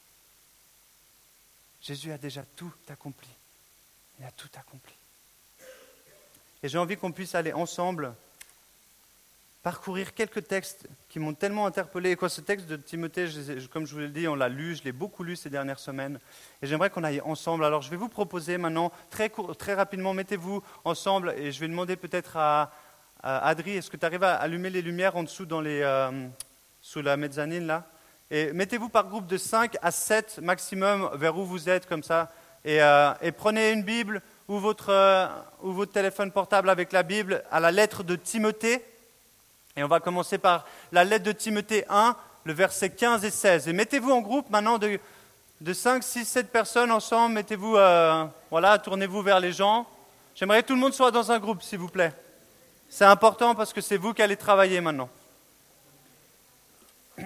Jésus 1.82 2.12
a 2.12 2.18
déjà 2.18 2.44
tout 2.56 2.72
accompli. 2.90 3.30
Il 4.20 4.26
a 4.26 4.32
tout 4.32 4.50
accompli. 4.56 4.94
Et 6.64 6.70
j'ai 6.70 6.78
envie 6.78 6.98
qu'on 6.98 7.12
puisse 7.12 7.36
aller 7.36 7.54
ensemble 7.54 8.14
parcourir 9.66 10.14
quelques 10.14 10.48
textes 10.48 10.88
qui 11.10 11.18
m'ont 11.18 11.34
tellement 11.34 11.66
interpellé. 11.66 12.16
Quoi, 12.16 12.30
ce 12.30 12.40
texte 12.40 12.68
de 12.68 12.76
Timothée, 12.76 13.26
comme 13.74 13.88
je 13.88 13.96
vous 13.96 14.00
l'ai 14.00 14.10
dit, 14.10 14.28
on 14.28 14.36
l'a 14.36 14.48
lu, 14.48 14.76
je 14.76 14.84
l'ai 14.84 14.92
beaucoup 14.92 15.24
lu 15.24 15.36
ces 15.36 15.50
dernières 15.50 15.80
semaines. 15.80 16.20
Et 16.62 16.68
j'aimerais 16.68 16.92
qu'on 16.92 17.04
aille 17.04 17.20
ensemble. 17.22 17.66
Alors 17.66 17.82
je 17.82 17.90
vais 17.90 17.98
vous 17.98 18.08
proposer 18.08 18.60
maintenant, 18.60 18.92
très, 19.10 19.32
très 19.58 19.74
rapidement, 19.74 20.14
mettez-vous 20.14 20.62
ensemble 20.84 21.34
et 21.36 21.52
je 21.52 21.60
vais 21.60 21.68
demander 21.68 21.96
peut-être 21.96 22.38
à, 22.38 22.74
Adri, 23.24 23.72
est-ce 23.72 23.90
que 23.90 23.98
tu 23.98 24.06
arrives 24.06 24.24
à 24.24 24.36
allumer 24.36 24.70
les 24.70 24.84
lumières 24.84 25.16
en 25.16 25.24
dessous, 25.24 25.48
dans 25.48 25.62
les, 25.62 25.82
euh, 25.82 26.12
sous 26.80 27.02
la 27.02 27.18
mezzanine 27.18 27.66
là? 27.66 27.86
Et 28.30 28.54
mettez-vous 28.54 28.90
par 28.90 29.08
groupe 29.08 29.26
de 29.26 29.38
5 29.38 29.78
à 29.82 29.90
7 29.90 30.42
maximum 30.44 31.10
vers 31.16 31.36
où 31.36 31.44
vous 31.44 31.70
êtes, 31.70 31.88
comme 31.88 32.04
ça. 32.04 32.32
et, 32.64 32.84
euh, 32.84 33.14
prenez 33.36 33.72
une 33.72 33.82
Bible 33.82 34.22
ou 34.48 34.60
votre, 34.60 34.90
euh, 34.92 35.26
ou 35.64 35.72
votre 35.72 35.92
téléphone 35.92 36.32
portable 36.32 36.70
avec 36.70 36.92
la 36.92 37.02
Bible 37.02 37.44
à 37.50 37.60
la 37.60 37.72
lettre 37.72 38.04
de 38.04 38.16
Timothée. 38.16 38.86
Et 39.76 39.84
on 39.84 39.88
va 39.88 40.00
commencer 40.00 40.38
par 40.38 40.66
la 40.92 41.04
lettre 41.04 41.26
de 41.26 41.32
Timothée 41.32 41.86
1, 41.90 42.16
le 42.46 42.54
verset 42.54 42.90
15 42.90 43.26
et 43.26 43.30
16. 43.30 43.68
Et 43.68 43.74
mettez-vous 43.74 44.12
en 44.12 44.22
groupe 44.22 44.50
maintenant 44.50 44.78
de, 44.78 45.00
de 45.62 45.74
5, 45.74 46.04
6, 46.04 46.26
7 46.26 46.52
personnes 46.52 46.92
ensemble. 46.92 47.36
Mettez-vous, 47.36 47.76
euh, 47.76 48.26
voilà, 48.50 48.78
tournez-vous 48.78 49.22
vers 49.22 49.40
les 49.40 49.52
gens. 49.52 49.86
J'aimerais 50.34 50.64
que 50.64 50.68
tout 50.68 50.76
le 50.76 50.80
monde 50.80 50.94
soit 50.94 51.12
dans 51.12 51.32
un 51.32 51.40
groupe, 51.40 51.62
s'il 51.62 51.80
vous 51.80 51.90
plaît. 51.90 52.14
C'est 52.90 53.06
important 53.06 53.56
parce 53.56 53.74
que 53.74 53.82
c'est 53.82 53.98
vous 53.98 54.14
qui 54.14 54.22
allez 54.22 54.38
travailler 54.38 54.82
maintenant. 54.82 55.10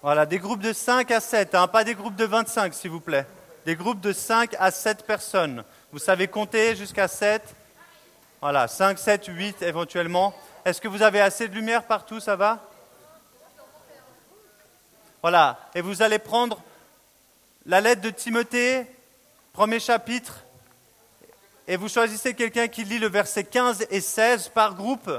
Voilà, 0.00 0.26
des 0.26 0.38
groupes 0.38 0.60
de 0.60 0.72
5 0.72 1.10
à 1.10 1.18
7, 1.18 1.56
hein, 1.56 1.66
pas 1.66 1.82
des 1.82 1.96
groupes 1.96 2.14
de 2.14 2.24
25, 2.24 2.72
s'il 2.72 2.92
vous 2.92 3.00
plaît 3.00 3.26
des 3.68 3.76
groupes 3.76 4.00
de 4.00 4.14
5 4.14 4.56
à 4.58 4.70
7 4.70 5.04
personnes. 5.04 5.62
Vous 5.92 5.98
savez 5.98 6.26
compter 6.26 6.74
jusqu'à 6.74 7.06
7 7.06 7.42
Voilà, 8.40 8.68
5, 8.68 8.98
7, 8.98 9.26
8 9.26 9.62
éventuellement. 9.62 10.32
Est-ce 10.64 10.80
que 10.80 10.86
vous 10.88 11.02
avez 11.02 11.20
assez 11.20 11.48
de 11.48 11.54
lumière 11.54 11.84
partout 11.84 12.20
Ça 12.20 12.36
va? 12.36 12.60
Voilà, 15.22 15.58
et 15.74 15.80
vous 15.80 16.02
allez 16.02 16.20
prendre 16.20 16.62
la 17.66 17.80
lettre 17.80 18.02
de 18.02 18.10
Timothée, 18.10 18.86
premier 19.52 19.80
chapitre, 19.80 20.44
et 21.66 21.76
vous 21.76 21.88
choisissez 21.88 22.34
quelqu'un 22.34 22.68
qui 22.68 22.84
lit 22.84 23.00
le 23.00 23.08
verset 23.08 23.42
15 23.42 23.86
et 23.90 24.00
16 24.00 24.50
par 24.50 24.76
groupe. 24.76 25.10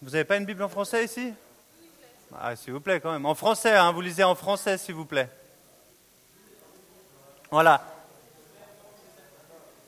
Vous 0.00 0.10
n'avez 0.10 0.24
pas 0.24 0.36
une 0.36 0.46
Bible 0.46 0.62
en 0.62 0.68
français 0.68 1.04
ici? 1.04 1.34
Ah, 2.40 2.56
S'il 2.56 2.72
vous 2.72 2.80
plaît, 2.80 3.00
quand 3.00 3.12
même. 3.12 3.26
En 3.26 3.34
français, 3.34 3.74
hein, 3.74 3.92
vous 3.92 4.00
lisez 4.00 4.24
en 4.24 4.34
français, 4.34 4.78
s'il 4.78 4.94
vous 4.94 5.04
plaît. 5.04 5.28
Voilà. 7.50 7.82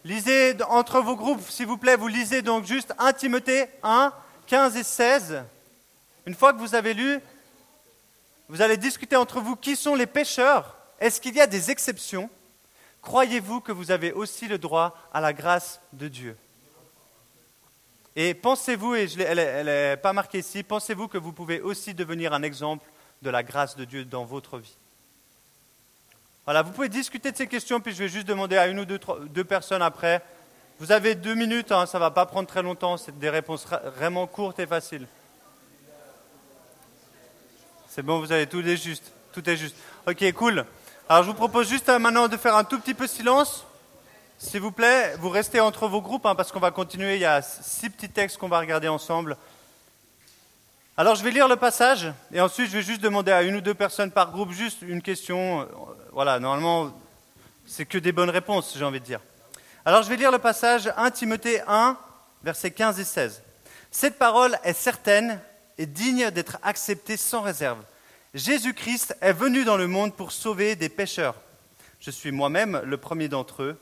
Lisez 0.05 0.57
entre 0.69 1.01
vos 1.01 1.17
groupes, 1.17 1.49
s'il 1.51 1.67
vous 1.67 1.77
plaît, 1.77 1.97
vous 1.97 2.09
lisez 2.09 2.41
donc 2.41 2.65
juste 2.65 2.95
1 2.99 3.13
Timothée 3.13 3.67
1, 3.83 4.13
15 4.47 4.77
et 4.77 4.85
16. 4.85 5.43
Une 6.25 6.35
fois 6.35 6.53
que 6.53 6.59
vous 6.59 6.75
avez 6.75 6.95
lu, 6.95 7.19
vous 8.49 8.63
allez 8.63 8.77
discuter 8.77 9.17
entre 9.17 9.41
vous 9.41 9.57
qui 9.57 9.77
sont 9.77 9.95
les 9.95 10.07
pécheurs. 10.07 10.77
Est-ce 11.01 11.21
qu'il 11.21 11.35
y 11.35 11.41
a 11.41 11.47
des 11.47 11.71
exceptions? 11.71 12.31
Croyez-vous 13.03 13.61
que 13.61 13.73
vous 13.73 13.91
avez 13.91 14.13
aussi 14.13 14.49
le 14.49 14.59
droit 14.59 14.97
à 15.13 15.21
la 15.21 15.33
grâce 15.33 15.81
de 15.93 16.09
Dieu? 16.09 16.37
Et 18.17 18.35
pensez-vous, 18.35 18.95
et 18.95 19.09
elle 19.21 19.67
n'est 19.67 19.97
pas 19.97 20.13
marquée 20.13 20.39
ici, 20.39 20.63
pensez-vous 20.63 21.09
que 21.09 21.19
vous 21.19 21.33
pouvez 21.33 21.61
aussi 21.61 21.95
devenir 21.95 22.33
un 22.33 22.43
exemple 22.43 22.85
de 23.23 23.31
la 23.31 23.43
grâce 23.43 23.77
de 23.77 23.85
Dieu 23.85 24.05
dans 24.05 24.25
votre 24.25 24.59
vie? 24.59 24.77
Voilà, 26.49 26.63
vous 26.63 26.71
pouvez 26.71 26.89
discuter 26.89 27.31
de 27.31 27.37
ces 27.37 27.47
questions, 27.47 27.79
puis 27.79 27.93
je 27.93 27.99
vais 27.99 28.09
juste 28.09 28.27
demander 28.27 28.57
à 28.57 28.69
une 28.69 28.81
ou 28.81 28.87
deux, 28.87 29.45
personnes 29.45 29.83
après. 29.83 30.23
Vous 30.79 30.93
avez 30.93 31.15
deux 31.15 31.35
minutes, 31.35 31.71
hein, 31.73 31.85
ça 31.85 31.99
ne 31.99 32.01
va 32.01 32.11
pas 32.11 32.25
prendre 32.25 32.49
très 32.49 32.63
longtemps, 32.63 32.97
c'est 32.97 33.19
des 33.19 33.29
réponses 33.29 33.67
vraiment 33.97 34.27
courtes 34.27 34.59
et 34.59 34.67
faciles. 34.67 35.07
C'est 37.91 38.01
bon, 38.01 38.19
vous 38.21 38.33
avez 38.33 38.47
tout 38.47 38.67
est 38.67 38.79
juste. 38.79 39.13
Tout 39.35 39.47
est 39.51 39.59
juste. 39.59 39.77
Ok, 40.07 40.25
cool. 40.33 40.65
Alors 41.07 41.23
je 41.23 41.29
vous 41.29 41.35
propose 41.35 41.69
juste 41.69 41.91
euh, 41.91 41.99
maintenant 41.99 42.29
de 42.29 42.37
faire 42.39 42.57
un 42.57 42.65
tout 42.65 42.81
petit 42.81 42.95
peu 42.95 43.07
silence. 43.07 43.67
S'il 44.39 44.63
vous 44.63 44.73
plaît, 44.73 45.17
vous 45.19 45.29
restez 45.29 45.61
entre 45.61 45.87
vos 45.87 46.01
groupes 46.01 46.25
hein, 46.25 46.35
parce 46.35 46.51
qu'on 46.51 46.61
va 46.61 46.71
continuer. 46.71 47.17
Il 47.17 47.21
y 47.21 47.27
a 47.27 47.43
six 47.43 47.91
petits 47.91 48.09
textes 48.09 48.39
qu'on 48.39 48.49
va 48.49 48.61
regarder 48.61 48.89
ensemble. 48.89 49.37
Alors 51.01 51.15
je 51.15 51.23
vais 51.23 51.31
lire 51.31 51.47
le 51.47 51.55
passage 51.55 52.13
et 52.33 52.41
ensuite 52.41 52.67
je 52.67 52.73
vais 52.73 52.83
juste 52.83 53.01
demander 53.01 53.31
à 53.31 53.43
une 53.45 53.55
ou 53.55 53.61
deux 53.61 53.73
personnes 53.73 54.11
par 54.11 54.33
groupe 54.33 54.51
juste 54.51 54.83
une 54.83 55.01
question. 55.01 55.69
Voilà, 56.11 56.41
normalement 56.41 56.93
c'est 57.67 57.87
que 57.87 57.99
des 57.99 58.11
bonnes 58.11 58.31
réponses, 58.31 58.75
j'ai 58.77 58.85
envie 58.85 58.99
de 58.99 59.05
dire. 59.05 59.21
Alors 59.85 60.03
je 60.03 60.09
vais 60.09 60.17
lire 60.17 60.33
le 60.33 60.41
passage 60.41 60.93
1 60.97 61.13
Timothée 61.13 61.61
1, 61.69 61.97
versets 62.43 62.73
15 62.73 62.99
et 62.99 63.05
16. 63.05 63.45
Cette 63.93 64.19
parole 64.19 64.59
est 64.65 64.73
certaine 64.73 65.41
et 65.79 65.87
digne 65.87 66.33
d'être 66.33 66.59
acceptée 66.65 67.17
sans 67.17 67.43
réserve. 67.43 67.79
Jésus-Christ 68.35 69.17
est 69.21 69.33
venu 69.33 69.63
dans 69.65 69.77
le 69.77 69.87
monde 69.87 70.17
pour 70.17 70.33
sauver 70.33 70.75
des 70.75 70.89
pécheurs. 70.89 71.37
Je 72.01 72.11
suis 72.11 72.33
moi-même 72.33 72.83
le 72.85 72.97
premier 72.97 73.29
d'entre 73.29 73.63
eux 73.63 73.81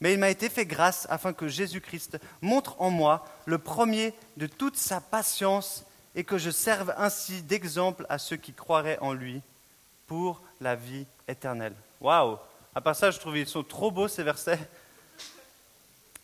mais 0.00 0.12
il 0.12 0.18
m'a 0.18 0.30
été 0.30 0.48
fait 0.48 0.66
grâce 0.66 1.06
afin 1.10 1.32
que 1.32 1.48
Jésus-Christ 1.48 2.18
montre 2.40 2.76
en 2.78 2.90
moi 2.90 3.24
le 3.46 3.58
premier 3.58 4.12
de 4.36 4.46
toute 4.46 4.76
sa 4.76 5.00
patience 5.00 5.84
et 6.18 6.24
que 6.24 6.36
je 6.36 6.50
serve 6.50 6.92
ainsi 6.98 7.42
d'exemple 7.42 8.04
à 8.08 8.18
ceux 8.18 8.34
qui 8.34 8.52
croiraient 8.52 8.98
en 9.00 9.12
lui 9.12 9.40
pour 10.08 10.42
la 10.60 10.74
vie 10.74 11.06
éternelle. 11.28 11.74
Waouh 12.00 12.38
À 12.74 12.80
part 12.80 12.96
ça, 12.96 13.12
je 13.12 13.20
trouve 13.20 13.34
qu'ils 13.34 13.46
sont 13.46 13.62
trop 13.62 13.92
beaux 13.92 14.08
ces 14.08 14.24
versets. 14.24 14.58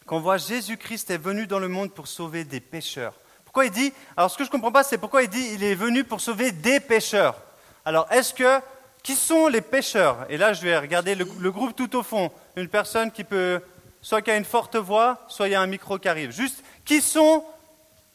Qu'on 0.05 0.19
voit 0.19 0.37
Jésus-Christ 0.37 1.11
est 1.11 1.17
venu 1.17 1.47
dans 1.47 1.61
le 1.61 1.69
monde 1.69 1.93
pour 1.93 2.09
sauver 2.09 2.43
des 2.43 2.59
pécheurs. 2.59 3.15
Pourquoi 3.45 3.67
il 3.67 3.71
dit 3.71 3.93
Alors 4.17 4.33
ce 4.33 4.37
que 4.37 4.43
je 4.43 4.49
ne 4.49 4.53
comprends 4.53 4.73
pas, 4.73 4.83
c'est 4.83 4.99
pourquoi 4.99 5.23
il 5.23 5.29
dit 5.29 5.51
il 5.53 5.63
est 5.63 5.77
venu 5.77 6.03
pour 6.03 6.21
sauver 6.21 6.51
des 6.51 6.81
pécheurs. 6.81 7.41
Alors 7.85 8.09
est-ce 8.11 8.35
que 8.35 8.61
qui 9.05 9.15
sont 9.15 9.47
les 9.47 9.61
pécheurs? 9.61 10.27
Et 10.29 10.37
là, 10.37 10.55
je 10.55 10.63
vais 10.63 10.77
regarder 10.77 11.15
le, 11.15 11.25
le 11.39 11.53
groupe 11.53 11.77
tout 11.77 11.95
au 11.95 12.03
fond 12.03 12.33
une 12.57 12.69
personne 12.69 13.13
qui 13.13 13.23
peut, 13.23 13.63
soit 14.03 14.23
qui 14.23 14.33
a 14.33 14.37
une 14.37 14.45
forte 14.45 14.75
voix, 14.75 15.25
soit 15.29 15.47
il 15.47 15.53
y 15.53 15.55
a 15.55 15.61
un 15.61 15.69
micro 15.69 16.01
qui 16.01 16.09
arrive. 16.09 16.33
Juste, 16.33 16.65
qui 16.85 17.01
sont 17.01 17.45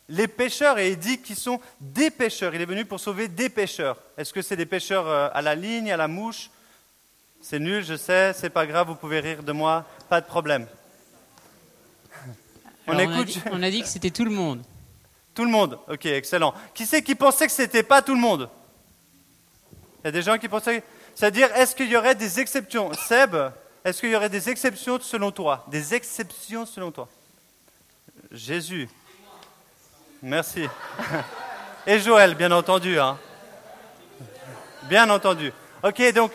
les 0.09 0.27
pêcheurs 0.27 0.77
Et 0.79 0.91
il 0.91 0.99
dit 0.99 1.21
qu'ils 1.21 1.35
sont 1.35 1.61
des 1.79 2.09
pêcheurs. 2.09 2.53
Il 2.53 2.61
est 2.61 2.65
venu 2.65 2.83
pour 2.83 2.99
sauver 2.99 3.27
des 3.27 3.49
pêcheurs. 3.49 3.97
Est-ce 4.17 4.33
que 4.33 4.41
c'est 4.41 4.55
des 4.55 4.65
pêcheurs 4.65 5.07
euh, 5.07 5.29
à 5.33 5.41
la 5.41 5.55
ligne, 5.55 5.91
à 5.91 5.97
la 5.97 6.07
mouche? 6.07 6.49
C'est 7.41 7.59
nul, 7.59 7.85
je 7.85 7.95
sais, 7.95 8.33
c'est 8.33 8.49
pas 8.49 8.65
grave, 8.65 8.87
vous 8.87 8.95
pouvez 8.95 9.21
rire 9.21 9.43
de 9.43 9.53
moi, 9.53 9.85
pas 10.09 10.19
de 10.19 10.25
problème. 10.25 10.67
on, 12.87 12.99
écoute... 12.99 13.39
on, 13.49 13.63
a 13.63 13.69
dit, 13.69 13.81
que 13.81 13.87
c'était 13.87 14.09
tout 14.09 14.25
le 14.25 14.31
monde. 14.31 14.61
Tout 15.33 15.45
le 15.45 15.51
monde, 15.51 15.79
ok, 15.87 16.05
excellent. 16.07 16.53
Qui 16.73 16.85
c'est 16.85 17.01
qui 17.01 17.15
pensait 17.15 17.47
que 17.47 17.53
c'était 17.53 17.83
pas 17.83 18.01
tout 18.01 18.13
le 18.13 18.19
monde? 18.19 18.49
Il 20.03 20.05
y 20.05 20.09
a 20.09 20.11
des 20.11 20.21
gens 20.21 20.37
qui 20.37 20.49
pensaient. 20.49 20.83
C'est-à-dire, 21.15 21.49
est-ce 21.55 21.75
qu'il 21.75 21.89
y 21.89 21.95
aurait 21.95 22.15
des 22.15 22.41
exceptions? 22.41 22.91
Seb, 23.07 23.35
est-ce 23.85 24.01
qu'il 24.01 24.09
y 24.09 24.15
aurait 24.15 24.29
des 24.29 24.49
exceptions 24.49 24.99
selon 24.99 25.31
toi? 25.31 25.65
Des 25.69 25.93
exceptions 25.93 26.65
selon 26.65 26.91
toi 26.91 27.07
Jésus. 28.31 28.89
Merci. 30.21 30.67
Et 31.87 31.99
Joël, 31.99 32.35
bien 32.35 32.51
entendu. 32.51 32.99
Hein. 32.99 33.17
Bien 34.83 35.09
entendu. 35.09 35.53
Ok, 35.81 36.13
donc, 36.13 36.31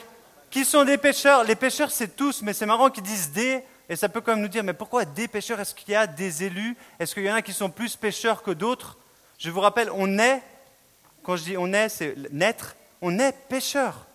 qui 0.51 0.65
sont 0.65 0.85
des 0.85 0.97
pêcheurs? 0.97 1.45
Les 1.45 1.55
pêcheurs, 1.55 1.91
c'est 1.91 2.17
tous, 2.17 2.41
mais 2.43 2.55
c'est 2.55 2.67
marrant 2.67 2.89
qu'ils 2.89 3.03
disent 3.03 3.33
des, 3.33 3.63
et 3.89 3.97
ça 3.97 4.09
peut 4.09 4.21
quand 4.23 4.33
même 4.33 4.41
nous 4.41 4.49
dire, 4.49 4.65
mais 4.65 4.73
pourquoi 4.73 5.05
des 5.05 5.29
pêcheurs? 5.29 5.61
Est-ce 5.61 5.75
qu'il 5.75 5.91
y 5.91 5.97
a 5.97 6.07
des 6.07 6.45
élus? 6.45 6.77
Est-ce 6.99 7.15
qu'il 7.15 7.25
y 7.25 7.31
en 7.31 7.35
a 7.35 7.43
qui 7.43 7.53
sont 7.53 7.69
plus 7.69 7.97
pêcheurs 7.97 8.43
que 8.43 8.53
d'autres? 8.53 8.97
Je 9.39 9.51
vous 9.51 9.61
rappelle, 9.61 9.91
on 9.93 10.19
est, 10.19 10.41
quand 11.23 11.37
je 11.37 11.43
dis 11.43 11.57
on 11.59 11.73
est, 11.73 11.89
c'est 11.91 12.15
naître, 12.31 12.77
on 13.03 13.19
est 13.19 13.33
pêcheur. 13.49 14.07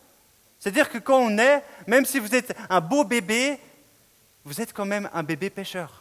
C'est-à-dire 0.59 0.89
que 0.89 0.97
quand 0.97 1.19
on 1.19 1.38
est, 1.38 1.63
même 1.85 2.05
si 2.05 2.17
vous 2.17 2.33
êtes 2.33 2.55
un 2.69 2.81
beau 2.81 3.03
bébé, 3.03 3.59
vous 4.45 4.61
êtes 4.61 4.73
quand 4.73 4.85
même 4.85 5.09
un 5.13 5.23
bébé 5.23 5.49
pêcheur. 5.49 5.99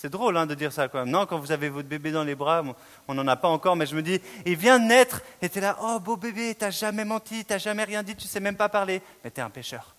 C'est 0.00 0.08
drôle 0.08 0.34
hein, 0.38 0.46
de 0.46 0.54
dire 0.54 0.72
ça 0.72 0.88
quand 0.88 1.00
même. 1.00 1.10
Non, 1.10 1.26
quand 1.26 1.38
vous 1.38 1.52
avez 1.52 1.68
votre 1.68 1.86
bébé 1.86 2.10
dans 2.10 2.24
les 2.24 2.34
bras, 2.34 2.64
on 3.06 3.12
n'en 3.12 3.28
a 3.28 3.36
pas 3.36 3.48
encore, 3.48 3.76
mais 3.76 3.84
je 3.84 3.94
me 3.94 4.00
dis, 4.00 4.18
il 4.46 4.56
vient 4.56 4.78
de 4.78 4.86
naître, 4.86 5.20
et 5.42 5.50
tu 5.50 5.58
es 5.58 5.60
là, 5.60 5.76
oh 5.82 6.00
beau 6.00 6.16
bébé, 6.16 6.54
t'as 6.54 6.70
jamais 6.70 7.04
menti, 7.04 7.44
t'as 7.44 7.58
jamais 7.58 7.84
rien 7.84 8.02
dit, 8.02 8.16
tu 8.16 8.26
sais 8.26 8.40
même 8.40 8.56
pas 8.56 8.70
parler, 8.70 9.02
mais 9.22 9.30
tu 9.30 9.40
es 9.40 9.42
un 9.42 9.50
pêcheur. 9.50 9.94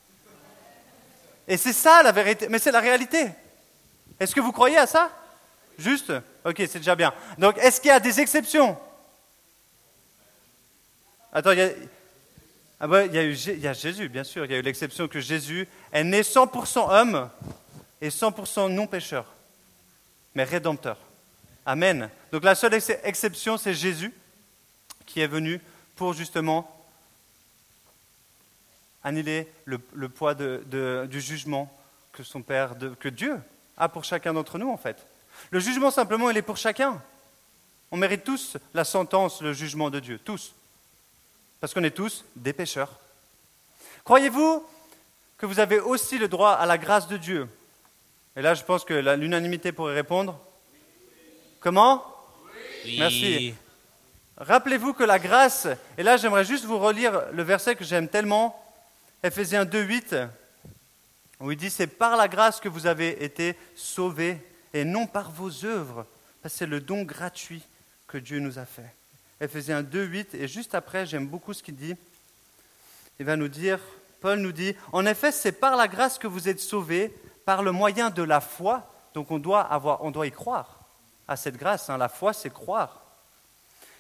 Et 1.48 1.56
c'est 1.56 1.72
ça 1.72 2.02
la 2.02 2.12
vérité, 2.12 2.48
mais 2.50 2.58
c'est 2.58 2.72
la 2.72 2.80
réalité. 2.80 3.28
Est-ce 4.20 4.34
que 4.34 4.40
vous 4.40 4.52
croyez 4.52 4.78
à 4.78 4.88
ça? 4.88 5.12
Juste? 5.78 6.12
Ok, 6.44 6.56
c'est 6.58 6.80
déjà 6.80 6.96
bien. 6.96 7.14
Donc, 7.38 7.60
est-ce 7.60 7.80
qu'il 7.80 7.90
y 7.90 7.94
a 7.94 8.00
des 8.00 8.20
exceptions? 8.20 8.76
Attends, 11.32 11.52
a, 11.52 11.70
ah 12.80 12.88
bah, 12.88 13.06
il 13.06 13.14
y 13.14 13.68
a 13.68 13.74
Jésus, 13.74 14.10
bien 14.10 14.24
sûr. 14.24 14.46
Il 14.46 14.52
y 14.52 14.56
a 14.56 14.58
eu 14.58 14.64
l'exception 14.64 15.08
que 15.08 15.20
Jésus 15.20 15.68
est 15.94 16.04
né 16.04 16.24
100% 16.24 16.90
homme 16.90 17.30
et 18.02 18.10
100% 18.10 18.68
non 18.72 18.88
pécheur, 18.88 19.26
mais 20.36 20.44
rédempteur. 20.44 20.98
Amen. 21.66 22.10
Donc 22.32 22.44
la 22.44 22.56
seule 22.56 22.74
exception, 22.74 23.58
c'est 23.58 23.74
Jésus 23.74 24.14
qui 25.06 25.22
est 25.22 25.28
venu 25.28 25.62
pour 25.96 26.14
justement 26.14 26.70
annuler 29.04 29.52
le, 29.66 29.80
poids 30.10 30.36
du 30.36 31.22
jugement 31.22 31.72
que 32.14 32.24
son 32.24 32.42
Père, 32.42 32.76
que 33.00 33.10
Dieu 33.10 33.40
a 33.78 33.90
pour 33.90 34.04
chacun 34.04 34.34
d'entre 34.34 34.58
nous, 34.58 34.70
en 34.70 34.78
fait. 34.78 35.06
Le 35.50 35.60
jugement, 35.60 35.92
simplement, 35.92 36.30
il 36.30 36.38
est 36.38 36.42
pour 36.42 36.58
chacun. 36.58 37.02
On 37.92 37.98
mérite 37.98 38.24
tous 38.24 38.58
la 38.74 38.84
sentence, 38.84 39.42
le 39.42 39.54
jugement 39.54 39.90
de 39.90 40.00
Dieu, 40.00 40.20
tous. 40.20 40.54
Parce 41.60 41.74
qu'on 41.74 41.84
est 41.84 41.96
tous 41.96 42.24
des 42.36 42.54
pécheurs. 42.54 43.00
Croyez-vous 44.04 44.66
que 45.38 45.46
vous 45.46 45.60
avez 45.60 45.80
aussi 45.80 46.18
le 46.18 46.28
droit 46.28 46.52
à 46.52 46.66
la 46.66 46.78
grâce 46.78 47.08
de 47.08 47.18
Dieu 47.18 47.48
Et 48.36 48.42
là, 48.42 48.54
je 48.54 48.64
pense 48.64 48.86
que 48.86 48.94
l'unanimité 49.16 49.72
pourrait 49.72 49.94
répondre. 49.94 50.40
Comment 51.60 52.06
oui. 52.86 52.98
Merci. 52.98 53.54
Rappelez-vous 54.38 54.94
que 54.94 55.04
la 55.04 55.20
grâce, 55.20 55.68
et 56.00 56.04
là 56.04 56.18
j'aimerais 56.18 56.46
juste 56.46 56.66
vous 56.66 56.80
relire 56.80 57.32
le 57.32 57.44
verset 57.44 57.76
que 57.76 57.84
j'aime 57.84 58.08
tellement, 58.08 58.58
Ephésiens 59.22 59.66
2.8, 59.66 60.30
où 61.42 61.52
il 61.52 61.58
dit, 61.58 61.70
c'est 61.70 61.86
par 61.86 62.18
la 62.18 62.28
grâce 62.28 62.60
que 62.60 62.68
vous 62.68 62.88
avez 62.88 63.24
été 63.24 63.56
sauvés, 63.76 64.38
et 64.74 64.84
non 64.84 65.06
par 65.06 65.30
vos 65.30 65.64
œuvres, 65.64 66.08
parce 66.42 66.56
que 66.56 66.60
c'est 66.60 66.66
le 66.66 66.82
don 66.82 67.04
gratuit 67.04 67.62
que 68.08 68.18
Dieu 68.18 68.40
nous 68.40 68.58
a 68.58 68.66
fait. 68.66 68.96
Ephésiens 69.40 69.84
2, 69.84 70.04
8, 70.06 70.34
et 70.34 70.48
juste 70.48 70.74
après, 70.74 71.06
j'aime 71.06 71.28
beaucoup 71.28 71.54
ce 71.54 71.62
qu'il 71.62 71.76
dit. 71.76 71.96
Il 73.20 73.28
va 73.28 73.36
nous 73.36 73.48
dire, 73.48 73.80
Paul 74.22 74.40
nous 74.40 74.52
dit, 74.52 74.76
en 74.92 75.06
effet, 75.06 75.32
c'est 75.32 75.52
par 75.52 75.76
la 75.76 75.88
grâce 75.88 76.18
que 76.18 76.28
vous 76.28 76.50
êtes 76.50 76.60
sauvés, 76.60 77.14
par 77.52 77.64
le 77.64 77.74
moyen 77.74 78.10
de 78.10 78.24
la 78.24 78.40
foi, 78.40 78.88
donc 79.14 79.30
on 79.30 79.38
doit, 79.38 79.60
avoir, 79.60 80.06
on 80.06 80.12
doit 80.12 80.26
y 80.26 80.32
croire 80.32 80.80
à 81.28 81.36
cette 81.36 81.58
grâce. 81.58 81.90
Hein. 81.90 81.98
La 81.98 82.08
foi, 82.08 82.32
c'est 82.32 82.50
croire. 82.50 83.02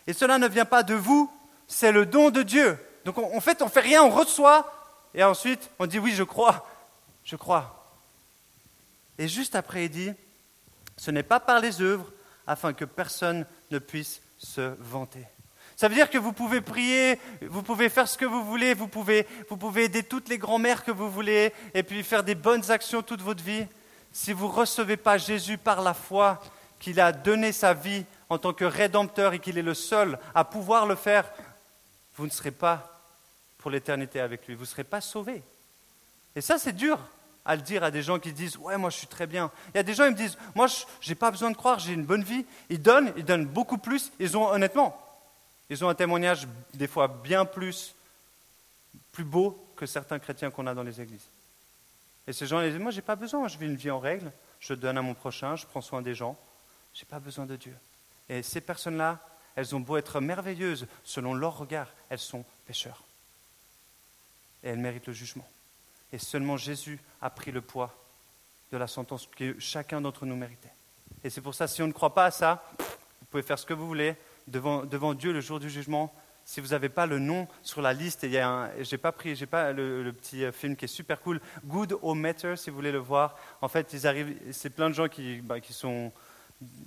Et 0.07 0.13
cela 0.13 0.37
ne 0.37 0.47
vient 0.47 0.63
pas 0.63 0.83
de 0.83 0.93
vous, 0.93 1.29
c'est 1.67 1.91
le 1.91 2.05
don 2.05 2.29
de 2.29 2.43
Dieu. 2.43 2.79
Donc 3.03 3.17
en 3.17 3.41
fait, 3.41 3.61
on 3.61 3.67
fait 3.67 3.81
rien, 3.81 4.03
on 4.03 4.09
reçoit, 4.09 4.71
et 5.13 5.21
ensuite 5.21 5.69
on 5.79 5.85
dit 5.85 5.99
oui, 5.99 6.13
je 6.13 6.23
crois, 6.23 6.65
je 7.25 7.35
crois. 7.35 7.93
Et 9.17 9.27
juste 9.27 9.55
après, 9.55 9.87
il 9.87 9.89
dit, 9.89 10.13
ce 10.95 11.11
n'est 11.11 11.21
pas 11.21 11.41
par 11.41 11.59
les 11.59 11.81
œuvres, 11.81 12.09
afin 12.47 12.71
que 12.71 12.85
personne 12.85 13.45
ne 13.69 13.79
puisse 13.79 14.21
se 14.37 14.75
vanter. 14.79 15.27
Ça 15.81 15.87
veut 15.87 15.95
dire 15.95 16.11
que 16.11 16.19
vous 16.19 16.31
pouvez 16.31 16.61
prier, 16.61 17.17
vous 17.41 17.63
pouvez 17.63 17.89
faire 17.89 18.07
ce 18.07 18.15
que 18.15 18.25
vous 18.25 18.45
voulez, 18.45 18.75
vous 18.75 18.87
pouvez, 18.87 19.25
vous 19.49 19.57
pouvez 19.57 19.85
aider 19.85 20.03
toutes 20.03 20.29
les 20.29 20.37
grands-mères 20.37 20.83
que 20.83 20.91
vous 20.91 21.09
voulez, 21.09 21.53
et 21.73 21.81
puis 21.81 22.03
faire 22.03 22.23
des 22.23 22.35
bonnes 22.35 22.69
actions 22.69 23.01
toute 23.01 23.23
votre 23.23 23.43
vie. 23.43 23.65
Si 24.11 24.31
vous 24.31 24.45
ne 24.45 24.51
recevez 24.51 24.95
pas 24.95 25.17
Jésus 25.17 25.57
par 25.57 25.81
la 25.81 25.95
foi, 25.95 26.39
qu'il 26.79 26.99
a 26.99 27.11
donné 27.11 27.51
sa 27.51 27.73
vie 27.73 28.05
en 28.29 28.37
tant 28.37 28.53
que 28.53 28.63
rédempteur 28.63 29.33
et 29.33 29.39
qu'il 29.39 29.57
est 29.57 29.63
le 29.63 29.73
seul 29.73 30.19
à 30.35 30.43
pouvoir 30.43 30.85
le 30.85 30.93
faire, 30.93 31.27
vous 32.15 32.27
ne 32.27 32.31
serez 32.31 32.51
pas 32.51 33.01
pour 33.57 33.71
l'éternité 33.71 34.19
avec 34.19 34.45
lui, 34.47 34.53
vous 34.53 34.61
ne 34.61 34.67
serez 34.67 34.83
pas 34.83 35.01
sauvé. 35.01 35.41
Et 36.35 36.41
ça, 36.41 36.59
c'est 36.59 36.73
dur 36.73 36.99
à 37.43 37.55
le 37.55 37.63
dire 37.63 37.83
à 37.83 37.89
des 37.89 38.03
gens 38.03 38.19
qui 38.19 38.33
disent 38.33 38.55
Ouais, 38.57 38.77
moi 38.77 38.91
je 38.91 38.97
suis 38.97 39.07
très 39.07 39.25
bien. 39.25 39.49
Il 39.73 39.77
y 39.77 39.79
a 39.79 39.83
des 39.83 39.95
gens 39.95 40.03
qui 40.03 40.11
me 40.11 40.17
disent 40.17 40.37
Moi 40.53 40.67
je 40.67 41.09
n'ai 41.09 41.15
pas 41.15 41.31
besoin 41.31 41.49
de 41.49 41.57
croire, 41.57 41.79
j'ai 41.79 41.93
une 41.93 42.05
bonne 42.05 42.23
vie. 42.23 42.45
Ils 42.69 42.79
donnent, 42.79 43.11
ils 43.17 43.25
donnent 43.25 43.47
beaucoup 43.47 43.79
plus. 43.79 44.11
Ils 44.19 44.37
ont, 44.37 44.47
honnêtement, 44.47 44.95
ils 45.71 45.85
ont 45.85 45.89
un 45.89 45.95
témoignage 45.95 46.49
des 46.73 46.87
fois 46.87 47.07
bien 47.07 47.45
plus, 47.45 47.95
plus 49.13 49.23
beau 49.23 49.65
que 49.77 49.85
certains 49.85 50.19
chrétiens 50.19 50.51
qu'on 50.51 50.67
a 50.67 50.73
dans 50.73 50.83
les 50.83 50.99
églises. 50.99 51.25
Et 52.27 52.33
ces 52.33 52.45
gens 52.45 52.59
ils 52.59 52.71
disent 52.71 52.81
Moi 52.81 52.91
j'ai 52.91 53.01
pas 53.01 53.15
besoin, 53.15 53.47
je 53.47 53.57
vis 53.57 53.67
une 53.67 53.77
vie 53.77 53.89
en 53.89 53.99
règle, 53.99 54.33
je 54.59 54.73
donne 54.73 54.97
à 54.97 55.01
mon 55.01 55.13
prochain, 55.13 55.55
je 55.55 55.65
prends 55.65 55.79
soin 55.79 56.01
des 56.01 56.13
gens. 56.13 56.37
Je 56.93 56.99
n'ai 56.99 57.05
pas 57.05 57.19
besoin 57.19 57.45
de 57.45 57.55
Dieu. 57.55 57.73
Et 58.27 58.43
ces 58.43 58.59
personnes-là, 58.59 59.25
elles 59.55 59.73
ont 59.73 59.79
beau 59.79 59.95
être 59.95 60.19
merveilleuses 60.19 60.87
selon 61.05 61.33
leur 61.33 61.57
regard, 61.57 61.87
elles 62.09 62.19
sont 62.19 62.43
pécheurs. 62.67 63.01
et 64.63 64.69
elle 64.69 64.79
mérite 64.79 65.07
le 65.07 65.13
jugement. 65.13 65.47
Et 66.11 66.17
seulement 66.17 66.57
Jésus 66.57 66.99
a 67.21 67.29
pris 67.29 67.51
le 67.51 67.61
poids 67.61 67.95
de 68.73 68.77
la 68.77 68.87
sentence 68.87 69.25
que 69.25 69.57
chacun 69.57 70.01
d'entre 70.01 70.25
nous 70.25 70.35
méritait. 70.35 70.73
Et 71.23 71.29
c'est 71.29 71.39
pour 71.39 71.55
ça, 71.55 71.69
si 71.69 71.81
on 71.81 71.87
ne 71.87 71.93
croit 71.93 72.13
pas 72.13 72.25
à 72.25 72.31
ça, 72.31 72.61
vous 72.77 73.27
pouvez 73.29 73.43
faire 73.43 73.57
ce 73.57 73.65
que 73.65 73.73
vous 73.73 73.87
voulez 73.87 74.17
devant, 74.47 75.13
Dieu 75.13 75.33
le 75.33 75.41
jour 75.41 75.59
du 75.59 75.69
jugement. 75.69 76.13
Si 76.43 76.59
vous 76.59 76.69
n'avez 76.69 76.89
pas 76.89 77.05
le 77.05 77.19
nom 77.19 77.47
sur 77.61 77.81
la 77.81 77.93
liste, 77.93 78.23
et 78.23 78.41
j'ai 78.79 78.97
pas 78.97 79.11
pris, 79.11 79.35
j'ai 79.35 79.45
pas 79.45 79.71
le, 79.71 80.11
petit 80.11 80.43
euh, 80.43 80.51
film 80.51 80.75
qui 80.75 80.85
est 80.85 80.87
super 80.87 81.21
cool, 81.21 81.39
Good 81.65 81.97
Matter, 82.03 82.55
si 82.55 82.69
vous 82.69 82.75
voulez 82.75 82.91
le 82.91 82.97
voir. 82.97 83.37
En 83.61 83.67
fait, 83.67 83.93
ils 83.93 84.07
arrivent, 84.07 84.35
c'est 84.51 84.71
plein 84.71 84.89
de 84.89 84.95
gens 84.95 85.07
qui, 85.07 85.39
bah, 85.41 85.59
qui 85.59 85.71
sont 85.71 86.11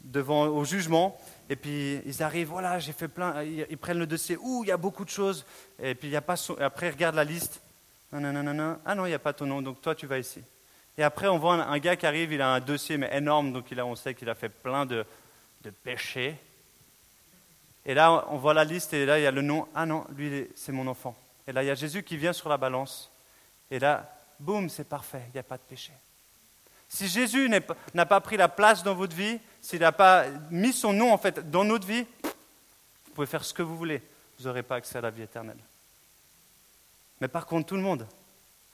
devant 0.05 0.47
au 0.47 0.65
jugement, 0.65 1.19
et 1.49 1.57
puis 1.57 2.01
ils 2.05 2.23
arrivent, 2.23 2.49
voilà, 2.49 2.79
j'ai 2.79 2.93
fait 2.93 3.09
plein, 3.09 3.43
ils, 3.43 3.79
prennent 3.79 3.99
le 3.99 4.07
dossier, 4.07 4.37
ouh, 4.41 4.63
il 4.65 4.69
y 4.69 4.73
a 4.73 4.77
beaucoup 4.77 5.05
de 5.05 5.11
choses, 5.11 5.45
et 5.83 5.97
puis 5.97 6.09
il 6.09 6.13
y 6.13 6.17
a 6.17 6.21
pas, 6.21 6.37
après 6.61 6.89
ils 6.89 6.93
regardent 6.93 7.17
la 7.17 7.25
liste, 7.25 7.61
non, 8.13 8.79
ah 8.85 8.95
non, 8.95 9.07
il 9.07 9.09
n'y 9.09 9.15
a 9.15 9.19
pas 9.19 9.33
ton 9.33 9.47
nom, 9.47 9.61
donc 9.63 9.81
toi 9.81 9.95
tu 9.97 10.07
vas 10.07 10.19
ici. 10.19 10.43
Et 10.97 11.03
après, 11.03 11.27
on 11.27 11.39
voit 11.39 11.55
un, 11.55 11.79
gars 11.79 11.97
qui 11.97 12.07
arrive, 12.07 12.33
il 12.33 12.41
a 12.41 12.55
un 12.55 12.61
dossier 12.61 12.97
mais 12.97 13.11
énorme, 13.17 13.53
donc 13.53 13.71
il 13.71 13.81
a, 13.81 13.87
on 13.87 13.97
sait 13.97 14.15
qu'il 14.15 14.31
a 14.31 14.35
fait 14.35 14.49
plein 14.49 14.87
de, 14.87 15.05
péchés. 15.83 16.37
Et 17.87 17.95
là, 17.95 18.25
on 18.29 18.39
voit 18.39 18.55
la 18.55 18.65
liste 18.65 18.93
et 18.95 19.05
là, 19.05 19.19
il 19.19 19.23
y 19.23 19.27
a 19.27 19.31
le 19.31 19.43
nom. 19.43 19.69
Ah 19.75 19.85
non, 19.85 20.07
lui, 20.17 20.49
c'est 20.55 20.73
mon 20.73 20.87
enfant. 20.87 21.15
Et 21.47 21.53
là, 21.53 21.63
il 21.63 21.67
y 21.67 21.71
a 21.71 21.75
Jésus 21.75 22.03
qui 22.03 22.17
vient 22.17 22.33
sur 22.33 22.49
la 22.49 22.57
balance. 22.57 23.11
Et 23.71 23.79
là, 23.79 24.11
boum, 24.41 24.69
c'est 24.69 24.89
parfait, 24.89 25.23
il 25.29 25.33
n'y 25.35 25.41
a 25.41 25.45
pas 25.45 25.57
de 25.57 25.63
péché. 25.63 25.93
Si 26.89 27.09
Jésus 27.09 27.51
n'a 27.95 28.07
pas 28.07 28.21
pris 28.21 28.37
la 28.37 28.49
place 28.49 28.83
dans 28.83 28.95
votre 28.95 29.17
vie, 29.17 29.39
s'il 29.61 29.81
n'a 29.81 29.93
pas 29.93 30.27
mis 30.51 30.73
son 30.73 30.93
nom 30.93 31.13
en 31.13 31.19
fait 31.19 31.51
dans 31.51 31.65
notre 31.65 31.87
vie, 31.87 32.07
vous 32.23 33.15
pouvez 33.15 33.27
faire 33.27 33.45
ce 33.45 33.53
que 33.53 33.63
vous 33.63 33.77
voulez, 33.77 34.01
vous 34.39 34.45
n'aurez 34.45 34.63
pas 34.63 34.77
accès 34.77 34.99
à 34.99 35.01
la 35.01 35.11
vie 35.11 35.23
éternelle. 35.23 35.59
Mais 37.21 37.29
par 37.29 37.47
contre, 37.47 37.69
tout 37.69 37.77
le 37.77 37.83
monde 37.83 38.07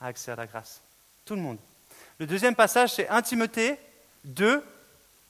a 0.01 0.07
accès 0.07 0.33
à 0.33 0.37
la 0.37 0.47
grâce. 0.47 0.81
Tout 1.25 1.35
le 1.35 1.41
monde. 1.41 1.59
Le 2.19 2.27
deuxième 2.27 2.55
passage, 2.55 2.95
c'est 2.95 3.09
1 3.09 3.23
Timothée 3.23 3.79
2, 4.25 4.63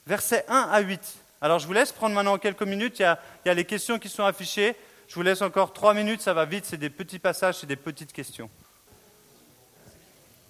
versets 0.05 0.43
1 0.47 0.69
à 0.71 0.79
8. 0.81 1.17
Alors 1.43 1.57
je 1.57 1.65
vous 1.65 1.73
laisse 1.73 1.91
prendre 1.91 2.13
maintenant 2.13 2.37
quelques 2.37 2.61
minutes, 2.61 2.99
il 2.99 3.17
y, 3.45 3.49
a, 3.49 3.53
les 3.55 3.65
questions 3.65 3.97
qui 3.97 4.09
sont 4.09 4.23
affichées. 4.23 4.75
Je 5.07 5.15
vous 5.15 5.23
laisse 5.23 5.41
encore 5.41 5.73
trois 5.73 5.95
minutes, 5.95 6.21
ça 6.21 6.35
va 6.35 6.45
vite, 6.45 6.65
c'est 6.65 6.77
des 6.77 6.91
petits 6.91 7.17
passages, 7.17 7.57
c'est 7.57 7.67
des 7.67 7.75
petites 7.75 8.13
questions. 8.13 8.47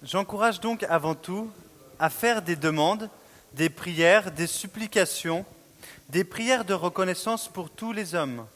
J'encourage 0.02 0.60
donc 0.60 0.84
avant 0.84 1.14
tout 1.14 1.50
à 1.98 2.10
faire 2.10 2.42
des 2.42 2.56
demandes, 2.56 3.08
des 3.54 3.70
prières, 3.70 4.32
des 4.32 4.46
supplications, 4.46 5.46
des 6.10 6.24
prières 6.24 6.66
de 6.66 6.74
reconnaissance 6.74 7.48
pour 7.48 7.70
tous 7.70 7.92
les 7.92 8.14
hommes, 8.14 8.46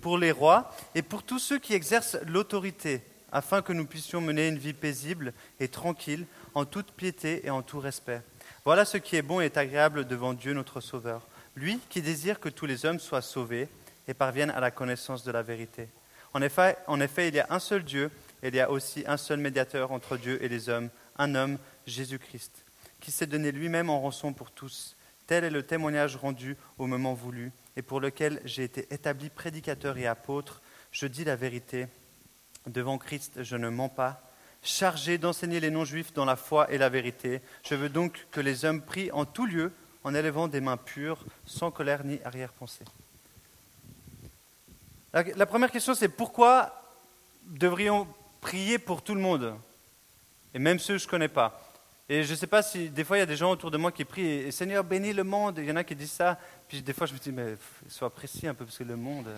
pour 0.00 0.16
les 0.16 0.30
rois 0.30 0.72
et 0.94 1.02
pour 1.02 1.24
tous 1.24 1.40
ceux 1.40 1.58
qui 1.58 1.74
exercent 1.74 2.18
l'autorité, 2.24 3.02
afin 3.32 3.62
que 3.62 3.72
nous 3.72 3.84
puissions 3.84 4.20
mener 4.20 4.46
une 4.46 4.58
vie 4.58 4.74
paisible 4.74 5.32
et 5.58 5.66
tranquille 5.66 6.26
en 6.54 6.66
toute 6.66 6.92
piété 6.92 7.44
et 7.44 7.50
en 7.50 7.62
tout 7.62 7.80
respect. 7.80 8.22
Voilà 8.64 8.84
ce 8.84 8.96
qui 8.96 9.16
est 9.16 9.22
bon 9.22 9.40
et 9.40 9.50
agréable 9.56 10.06
devant 10.06 10.34
Dieu 10.34 10.52
notre 10.52 10.80
Sauveur, 10.80 11.26
lui 11.56 11.78
qui 11.88 12.02
désire 12.02 12.40
que 12.40 12.48
tous 12.48 12.66
les 12.66 12.86
hommes 12.86 13.00
soient 13.00 13.22
sauvés 13.22 13.68
et 14.08 14.14
parviennent 14.14 14.50
à 14.50 14.60
la 14.60 14.70
connaissance 14.70 15.24
de 15.24 15.32
la 15.32 15.42
vérité. 15.42 15.88
En 16.32 16.42
effet, 16.42 17.28
il 17.28 17.34
y 17.34 17.40
a 17.40 17.46
un 17.50 17.60
seul 17.60 17.84
Dieu, 17.84 18.10
et 18.42 18.48
il 18.48 18.54
y 18.54 18.60
a 18.60 18.70
aussi 18.70 19.04
un 19.06 19.16
seul 19.16 19.38
médiateur 19.38 19.92
entre 19.92 20.16
Dieu 20.16 20.42
et 20.42 20.48
les 20.48 20.68
hommes, 20.68 20.90
un 21.16 21.34
homme, 21.34 21.58
Jésus-Christ, 21.86 22.64
qui 23.00 23.12
s'est 23.12 23.26
donné 23.26 23.52
lui-même 23.52 23.88
en 23.88 24.00
rançon 24.00 24.32
pour 24.32 24.50
tous. 24.50 24.96
Tel 25.26 25.44
est 25.44 25.50
le 25.50 25.62
témoignage 25.62 26.16
rendu 26.16 26.56
au 26.76 26.86
moment 26.86 27.14
voulu, 27.14 27.52
et 27.76 27.82
pour 27.82 28.00
lequel 28.00 28.40
j'ai 28.44 28.64
été 28.64 28.92
établi 28.92 29.30
prédicateur 29.30 29.96
et 29.96 30.06
apôtre. 30.06 30.60
Je 30.90 31.06
dis 31.06 31.24
la 31.24 31.36
vérité. 31.36 31.86
Devant 32.66 32.98
Christ, 32.98 33.42
je 33.42 33.56
ne 33.56 33.68
mens 33.68 33.88
pas 33.88 34.20
chargé 34.62 35.18
d'enseigner 35.18 35.60
les 35.60 35.70
non-juifs 35.70 36.14
dans 36.14 36.24
la 36.24 36.36
foi 36.36 36.70
et 36.72 36.78
la 36.78 36.88
vérité. 36.88 37.42
Je 37.62 37.74
veux 37.74 37.90
donc 37.90 38.26
que 38.30 38.40
les 38.40 38.64
hommes 38.64 38.80
prient 38.80 39.12
en 39.12 39.26
tout 39.26 39.44
lieu 39.46 39.70
en 40.04 40.14
élevant 40.14 40.48
des 40.48 40.60
mains 40.60 40.76
pures, 40.76 41.24
sans 41.46 41.70
colère 41.70 42.04
ni 42.04 42.20
arrière-pensée. 42.24 42.84
La, 45.12 45.46
première 45.46 45.70
question, 45.70 45.94
c'est 45.94 46.08
pourquoi 46.08 46.82
devrions 47.46 48.06
prier 48.40 48.78
pour 48.78 49.02
tout 49.02 49.14
le 49.14 49.20
monde? 49.20 49.54
Et 50.52 50.58
même 50.58 50.78
ceux 50.78 50.94
que 50.94 50.98
je 50.98 51.06
ne 51.06 51.10
connais 51.10 51.28
pas. 51.28 51.60
Et 52.08 52.24
je 52.24 52.32
ne 52.32 52.36
sais 52.36 52.46
pas 52.46 52.62
si 52.62 52.90
des 52.90 53.04
fois 53.04 53.16
il 53.16 53.20
y 53.20 53.22
a 53.22 53.26
des 53.26 53.36
gens 53.36 53.50
autour 53.50 53.70
de 53.70 53.78
moi 53.78 53.92
qui 53.92 54.04
prient 54.04 54.26
et, 54.26 54.50
Seigneur 54.50 54.84
bénis 54.84 55.12
le 55.12 55.24
monde. 55.24 55.58
Il 55.58 55.64
y 55.64 55.70
en 55.70 55.76
a 55.76 55.84
qui 55.84 55.94
disent 55.94 56.12
ça. 56.12 56.38
Puis 56.68 56.82
des 56.82 56.92
fois 56.92 57.06
je 57.06 57.14
me 57.14 57.18
dis 57.18 57.32
mais 57.32 57.54
sois 57.88 58.10
précis 58.10 58.46
un 58.46 58.54
peu 58.54 58.64
parce 58.64 58.76
que 58.76 58.84
le 58.84 58.96
monde. 58.96 59.28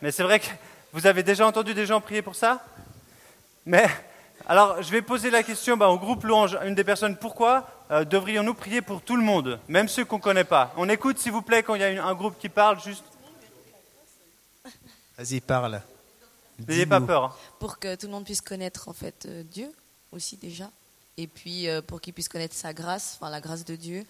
Mais 0.00 0.10
c'est 0.12 0.22
vrai 0.22 0.38
que 0.38 0.46
vous 0.92 1.06
avez 1.06 1.22
déjà 1.22 1.46
entendu 1.46 1.74
des 1.74 1.84
gens 1.84 2.00
prier 2.00 2.22
pour 2.22 2.36
ça? 2.36 2.64
Mais 3.66 3.88
alors, 4.46 4.82
je 4.82 4.90
vais 4.90 5.02
poser 5.02 5.30
la 5.30 5.42
question 5.42 5.76
bah, 5.76 5.88
au 5.88 5.98
groupe 5.98 6.24
Louange, 6.24 6.58
une 6.64 6.74
des 6.74 6.84
personnes, 6.84 7.16
pourquoi 7.16 7.68
euh, 7.90 8.04
devrions-nous 8.04 8.54
prier 8.54 8.82
pour 8.82 9.02
tout 9.02 9.16
le 9.16 9.22
monde, 9.22 9.60
même 9.68 9.88
ceux 9.88 10.04
qu'on 10.04 10.16
ne 10.16 10.22
connaît 10.22 10.44
pas? 10.44 10.72
On 10.76 10.88
écoute, 10.88 11.18
s'il 11.18 11.32
vous 11.32 11.42
plaît, 11.42 11.62
quand 11.62 11.74
il 11.74 11.80
y 11.80 11.84
a 11.84 12.04
un 12.04 12.14
groupe 12.14 12.38
qui 12.38 12.48
parle, 12.48 12.80
juste. 12.82 13.04
Vas-y, 15.16 15.40
parle. 15.40 15.80
N'ayez 16.66 16.86
pas 16.86 17.00
peur. 17.00 17.24
Hein. 17.24 17.34
Pour 17.58 17.78
que 17.78 17.94
tout 17.94 18.06
le 18.06 18.12
monde 18.12 18.24
puisse 18.24 18.40
connaître, 18.40 18.88
en 18.88 18.92
fait, 18.92 19.26
euh, 19.26 19.42
Dieu 19.44 19.70
aussi 20.10 20.36
déjà. 20.36 20.70
Et 21.16 21.26
puis, 21.26 21.68
euh, 21.68 21.82
pour 21.82 22.00
qu'il 22.00 22.12
puisse 22.12 22.28
connaître 22.28 22.54
sa 22.54 22.72
grâce, 22.72 23.18
enfin, 23.20 23.30
la 23.30 23.40
grâce 23.40 23.64
de 23.64 23.76
Dieu. 23.76 24.04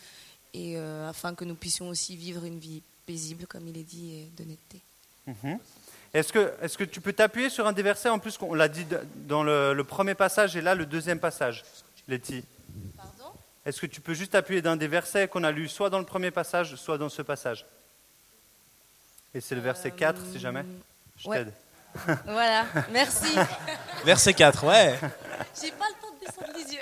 Et 0.55 0.77
afin 0.77 1.35
que 1.35 1.47
nous 1.47 1.55
puissions 1.55 1.89
aussi 1.89 2.15
vivre 2.15 2.45
une 2.45 2.59
vie 2.59 2.83
paisible, 3.07 3.47
comme 3.47 3.67
il 3.69 3.79
est 3.79 3.85
dit, 3.85 4.17
et 4.17 4.31
d'honnêteté. 4.37 4.83
Mhm. 5.27 5.59
Est-ce 6.15 6.33
que, 6.33 6.53
est 6.61 6.77
que, 6.77 6.85
tu 6.85 7.01
peux 7.01 7.15
t'appuyer 7.15 7.49
sur 7.49 7.67
un 7.67 7.73
des 7.73 7.83
versets 7.83 8.11
En 8.11 8.19
plus, 8.19 8.37
on 8.43 8.53
l'a 8.55 8.69
dit 8.69 8.87
dans 9.15 9.43
le, 9.43 9.83
premier 9.83 10.15
passage 10.15 10.57
et 10.57 10.61
là, 10.61 10.75
le 10.75 10.85
deuxième 10.85 11.19
passage, 11.19 11.65
Letty? 12.07 12.45
Pardon? 12.97 13.33
Est-ce 13.65 13.81
que 13.81 13.87
tu 13.87 14.03
peux 14.03 14.13
juste 14.13 14.35
appuyer 14.35 14.61
d'un 14.61 14.77
des 14.77 14.89
versets 14.89 15.27
qu'on 15.27 15.43
a 15.43 15.51
lu, 15.51 15.69
soit 15.69 15.89
dans 15.89 15.99
le 15.99 16.05
premier 16.05 16.31
passage, 16.31 16.77
soit 16.77 16.99
dans 16.99 17.09
ce 17.09 17.23
passage? 17.23 17.65
Et 19.35 19.41
c'est 19.41 19.55
le 19.55 19.63
verset 19.63 19.91
4, 19.91 20.21
si 20.33 20.39
jamais 20.39 20.65
Je 21.17 21.31
t'aide. 21.31 21.53
voilà, 22.27 22.67
merci. 22.91 23.35
Verset 24.05 24.35
4, 24.35 24.67
ouais. 24.67 24.99
J'ai 25.61 25.71
pas 25.73 25.87
le 25.89 25.95
temps 26.01 26.15
de 26.15 26.27
descendre 26.27 26.53
les 26.55 26.75
yeux. 26.75 26.81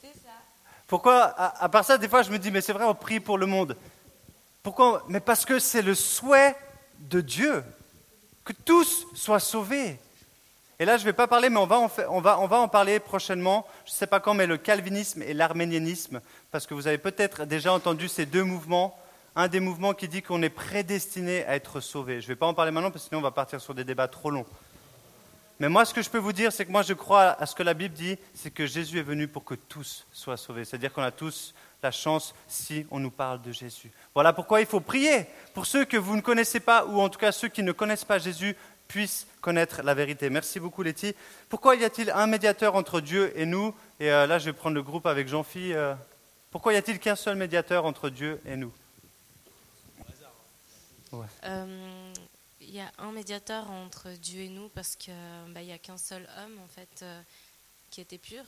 c'est 0.00 0.14
ça. 0.14 0.34
Pourquoi, 0.86 1.24
à, 1.24 1.64
à, 1.64 1.68
part 1.68 1.84
ça, 1.84 1.98
des 1.98 2.08
fois, 2.08 2.22
je 2.22 2.30
me 2.30 2.38
dis, 2.38 2.52
mais 2.52 2.60
c'est 2.60 2.72
vrai, 2.72 2.84
on 2.84 2.94
prie 2.94 3.18
pour 3.18 3.38
le 3.38 3.46
monde. 3.46 3.76
Pourquoi 4.62 5.04
Mais 5.08 5.20
parce 5.20 5.44
que 5.44 5.58
c'est 5.58 5.82
le 5.82 5.94
souhait 5.94 6.54
de 6.98 7.20
Dieu 7.20 7.64
que 8.44 8.52
tous 8.52 9.06
soient 9.14 9.40
sauvés. 9.40 9.98
Et 10.78 10.86
là, 10.86 10.96
je 10.96 11.02
ne 11.02 11.06
vais 11.06 11.12
pas 11.12 11.26
parler, 11.26 11.50
mais 11.50 11.58
on 11.58 11.66
va, 11.66 12.38
en 12.38 12.68
parler 12.68 13.00
prochainement. 13.00 13.66
Je 13.84 13.90
ne 13.90 13.96
sais 13.96 14.06
pas 14.06 14.18
quand, 14.18 14.32
mais 14.32 14.46
le 14.46 14.56
calvinisme 14.56 15.22
et 15.22 15.34
l'arménianisme, 15.34 16.22
parce 16.50 16.66
que 16.66 16.72
vous 16.72 16.86
avez 16.86 16.96
peut-être 16.96 17.44
déjà 17.44 17.72
entendu 17.72 18.08
ces 18.08 18.24
deux 18.24 18.44
mouvements. 18.44 18.98
Un 19.36 19.46
des 19.46 19.60
mouvements 19.60 19.94
qui 19.94 20.08
dit 20.08 20.22
qu'on 20.22 20.42
est 20.42 20.48
prédestiné 20.48 21.44
à 21.44 21.54
être 21.54 21.80
sauvé. 21.80 22.20
Je 22.20 22.26
ne 22.26 22.28
vais 22.28 22.36
pas 22.36 22.46
en 22.46 22.54
parler 22.54 22.72
maintenant, 22.72 22.90
parce 22.90 23.04
que 23.04 23.08
sinon 23.10 23.20
on 23.20 23.22
va 23.22 23.30
partir 23.30 23.60
sur 23.60 23.74
des 23.74 23.84
débats 23.84 24.08
trop 24.08 24.30
longs. 24.30 24.46
Mais 25.60 25.68
moi, 25.68 25.84
ce 25.84 25.92
que 25.92 26.00
je 26.00 26.08
peux 26.08 26.18
vous 26.18 26.32
dire, 26.32 26.50
c'est 26.50 26.64
que 26.64 26.72
moi, 26.72 26.82
je 26.82 26.94
crois 26.94 27.36
à 27.38 27.44
ce 27.44 27.54
que 27.54 27.62
la 27.62 27.74
Bible 27.74 27.94
dit, 27.94 28.16
c'est 28.34 28.50
que 28.50 28.66
Jésus 28.66 28.98
est 28.98 29.02
venu 29.02 29.28
pour 29.28 29.44
que 29.44 29.54
tous 29.54 30.06
soient 30.10 30.38
sauvés. 30.38 30.64
C'est-à-dire 30.64 30.92
qu'on 30.92 31.02
a 31.02 31.10
tous 31.10 31.54
la 31.82 31.90
chance 31.90 32.34
si 32.48 32.86
on 32.90 32.98
nous 32.98 33.10
parle 33.10 33.42
de 33.42 33.52
Jésus. 33.52 33.90
Voilà 34.14 34.32
pourquoi 34.32 34.60
il 34.60 34.66
faut 34.66 34.80
prier 34.80 35.26
pour 35.54 35.66
ceux 35.66 35.84
que 35.84 35.96
vous 35.96 36.16
ne 36.16 36.20
connaissez 36.20 36.60
pas, 36.60 36.84
ou 36.86 37.00
en 37.00 37.08
tout 37.08 37.18
cas 37.18 37.32
ceux 37.32 37.48
qui 37.48 37.62
ne 37.62 37.72
connaissent 37.72 38.04
pas 38.04 38.18
Jésus, 38.18 38.56
puissent 38.88 39.26
connaître 39.40 39.82
la 39.82 39.94
vérité. 39.94 40.30
Merci 40.30 40.58
beaucoup, 40.58 40.82
Letty. 40.82 41.14
Pourquoi 41.48 41.76
y 41.76 41.84
a-t-il 41.84 42.10
un 42.10 42.26
médiateur 42.26 42.74
entre 42.74 43.00
Dieu 43.00 43.32
et 43.36 43.46
nous? 43.46 43.72
Et 44.00 44.10
euh, 44.10 44.26
là, 44.26 44.40
je 44.40 44.46
vais 44.46 44.52
prendre 44.52 44.74
le 44.74 44.82
groupe 44.82 45.06
avec 45.06 45.28
Jean-Phi. 45.28 45.72
Euh, 45.72 45.94
pourquoi 46.50 46.72
y 46.72 46.76
a-t-il 46.76 46.98
qu'un 46.98 47.14
seul 47.14 47.36
médiateur 47.36 47.84
entre 47.84 48.10
Dieu 48.10 48.40
et 48.44 48.56
nous? 48.56 48.72
Euh, 51.44 52.12
Il 52.60 52.70
y 52.70 52.80
a 52.80 52.90
un 52.98 53.12
médiateur 53.12 53.70
entre 53.70 54.10
Dieu 54.10 54.42
et 54.42 54.48
nous 54.48 54.68
parce 54.70 54.96
qu'il 54.96 55.14
bah, 55.54 55.62
n'y 55.62 55.72
a 55.72 55.78
qu'un 55.78 55.96
seul 55.98 56.28
homme, 56.38 56.58
en 56.64 56.68
fait, 56.68 57.04
qui 57.90 58.00
était 58.00 58.18
pur, 58.18 58.42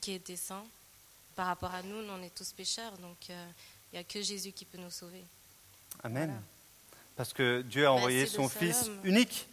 qui 0.00 0.12
était 0.12 0.36
saint 0.36 0.64
par 1.34 1.46
rapport 1.46 1.74
à 1.74 1.82
nous, 1.82 2.02
nous 2.02 2.12
on 2.12 2.22
est 2.22 2.34
tous 2.34 2.52
pécheurs, 2.52 2.92
donc 2.98 3.28
il 3.28 3.34
euh, 3.34 3.46
n'y 3.92 3.98
a 3.98 4.04
que 4.04 4.22
Jésus 4.22 4.52
qui 4.52 4.64
peut 4.64 4.78
nous 4.78 4.90
sauver. 4.90 5.24
Amen. 6.02 6.40
Parce 7.16 7.32
que 7.32 7.62
Dieu 7.62 7.86
a 7.86 7.92
envoyé 7.92 8.26
son 8.26 8.48
Fils 8.48 8.90
unique. 9.04 9.46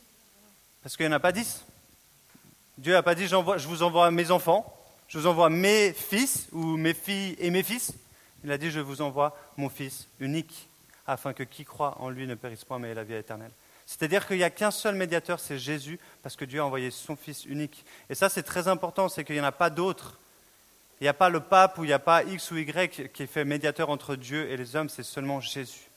Parce 0.81 0.97
qu'il 0.97 1.05
n'y 1.05 1.13
en 1.13 1.17
a 1.17 1.19
pas 1.19 1.31
dix. 1.31 1.63
Dieu 2.77 2.93
n'a 2.93 3.03
pas 3.03 3.13
dit 3.13 3.27
je 3.27 3.67
vous 3.67 3.83
envoie 3.83 4.09
mes 4.09 4.31
enfants, 4.31 4.75
je 5.07 5.19
vous 5.19 5.27
envoie 5.27 5.49
mes 5.49 5.93
fils 5.93 6.47
ou 6.51 6.77
mes 6.77 6.93
filles 6.93 7.35
et 7.39 7.51
mes 7.51 7.63
fils. 7.63 7.93
Il 8.43 8.51
a 8.51 8.57
dit 8.57 8.71
je 8.71 8.79
vous 8.79 9.01
envoie 9.01 9.37
mon 9.57 9.69
Fils 9.69 10.07
unique, 10.19 10.67
afin 11.05 11.33
que 11.33 11.43
qui 11.43 11.63
croit 11.63 11.97
en 11.99 12.09
lui 12.09 12.25
ne 12.25 12.35
périsse 12.35 12.65
point 12.65 12.79
mais 12.79 12.89
ait 12.89 12.95
la 12.95 13.03
vie 13.03 13.13
éternelle. 13.13 13.51
C'est-à-dire 13.85 14.25
qu'il 14.25 14.37
n'y 14.37 14.43
a 14.43 14.49
qu'un 14.49 14.71
seul 14.71 14.95
médiateur, 14.95 15.39
c'est 15.39 15.59
Jésus, 15.59 15.99
parce 16.23 16.35
que 16.35 16.45
Dieu 16.45 16.61
a 16.61 16.65
envoyé 16.65 16.91
son 16.91 17.15
Fils 17.15 17.45
unique. 17.45 17.85
Et 18.09 18.15
ça, 18.15 18.29
c'est 18.29 18.43
très 18.43 18.67
important, 18.67 19.09
c'est 19.09 19.23
qu'il 19.23 19.35
n'y 19.35 19.41
en 19.41 19.45
a 19.45 19.51
pas 19.51 19.69
d'autres. 19.69 20.17
Il 21.01 21.05
n'y 21.05 21.09
a 21.09 21.15
pas 21.15 21.29
le 21.29 21.39
pape 21.39 21.79
ou 21.79 21.83
il 21.83 21.87
n'y 21.87 21.93
a 21.93 21.99
pas 21.99 22.23
X 22.23 22.51
ou 22.51 22.57
Y 22.57 23.11
qui 23.11 23.23
est 23.23 23.27
fait 23.27 23.43
médiateur 23.43 23.89
entre 23.89 24.15
Dieu 24.15 24.47
et 24.51 24.55
les 24.55 24.75
hommes, 24.75 24.87
c'est 24.87 25.01
seulement 25.01 25.41
Jésus. 25.41 25.89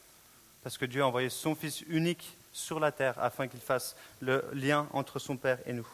Parce 0.62 0.78
que 0.78 0.86
Dieu 0.86 1.02
a 1.02 1.06
envoyé 1.06 1.28
son 1.28 1.54
Fils 1.54 1.82
unique 1.88 2.34
sur 2.54 2.80
la 2.80 2.90
terre 2.90 3.14
afin 3.18 3.46
qu'il 3.46 3.60
fasse 3.60 3.96
le 4.20 4.42
lien 4.54 4.88
entre 4.94 5.18
son 5.18 5.36
Père 5.36 5.58
et 5.66 5.74
nous. 5.74 5.86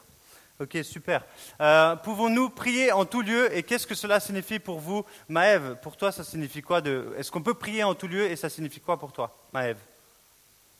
Ok, 0.60 0.78
super. 0.84 1.24
Euh, 1.60 1.96
Pouvons-nous 1.96 2.50
prier 2.50 2.92
en 2.92 3.04
tout 3.04 3.22
lieu 3.22 3.52
et 3.52 3.64
qu'est-ce 3.64 3.84
que 3.88 3.96
cela 3.96 4.20
signifie 4.20 4.60
pour 4.60 4.78
vous 4.78 5.04
Maëve, 5.28 5.76
pour 5.82 5.96
toi, 5.96 6.12
ça 6.12 6.22
signifie 6.22 6.62
quoi 6.62 6.80
de... 6.80 7.12
Est-ce 7.18 7.32
qu'on 7.32 7.42
peut 7.42 7.54
prier 7.54 7.82
en 7.82 7.96
tout 7.96 8.06
lieu 8.06 8.30
et 8.30 8.36
ça 8.36 8.48
signifie 8.48 8.78
quoi 8.78 8.96
pour 8.96 9.12
toi 9.12 9.36
Maëve 9.52 9.78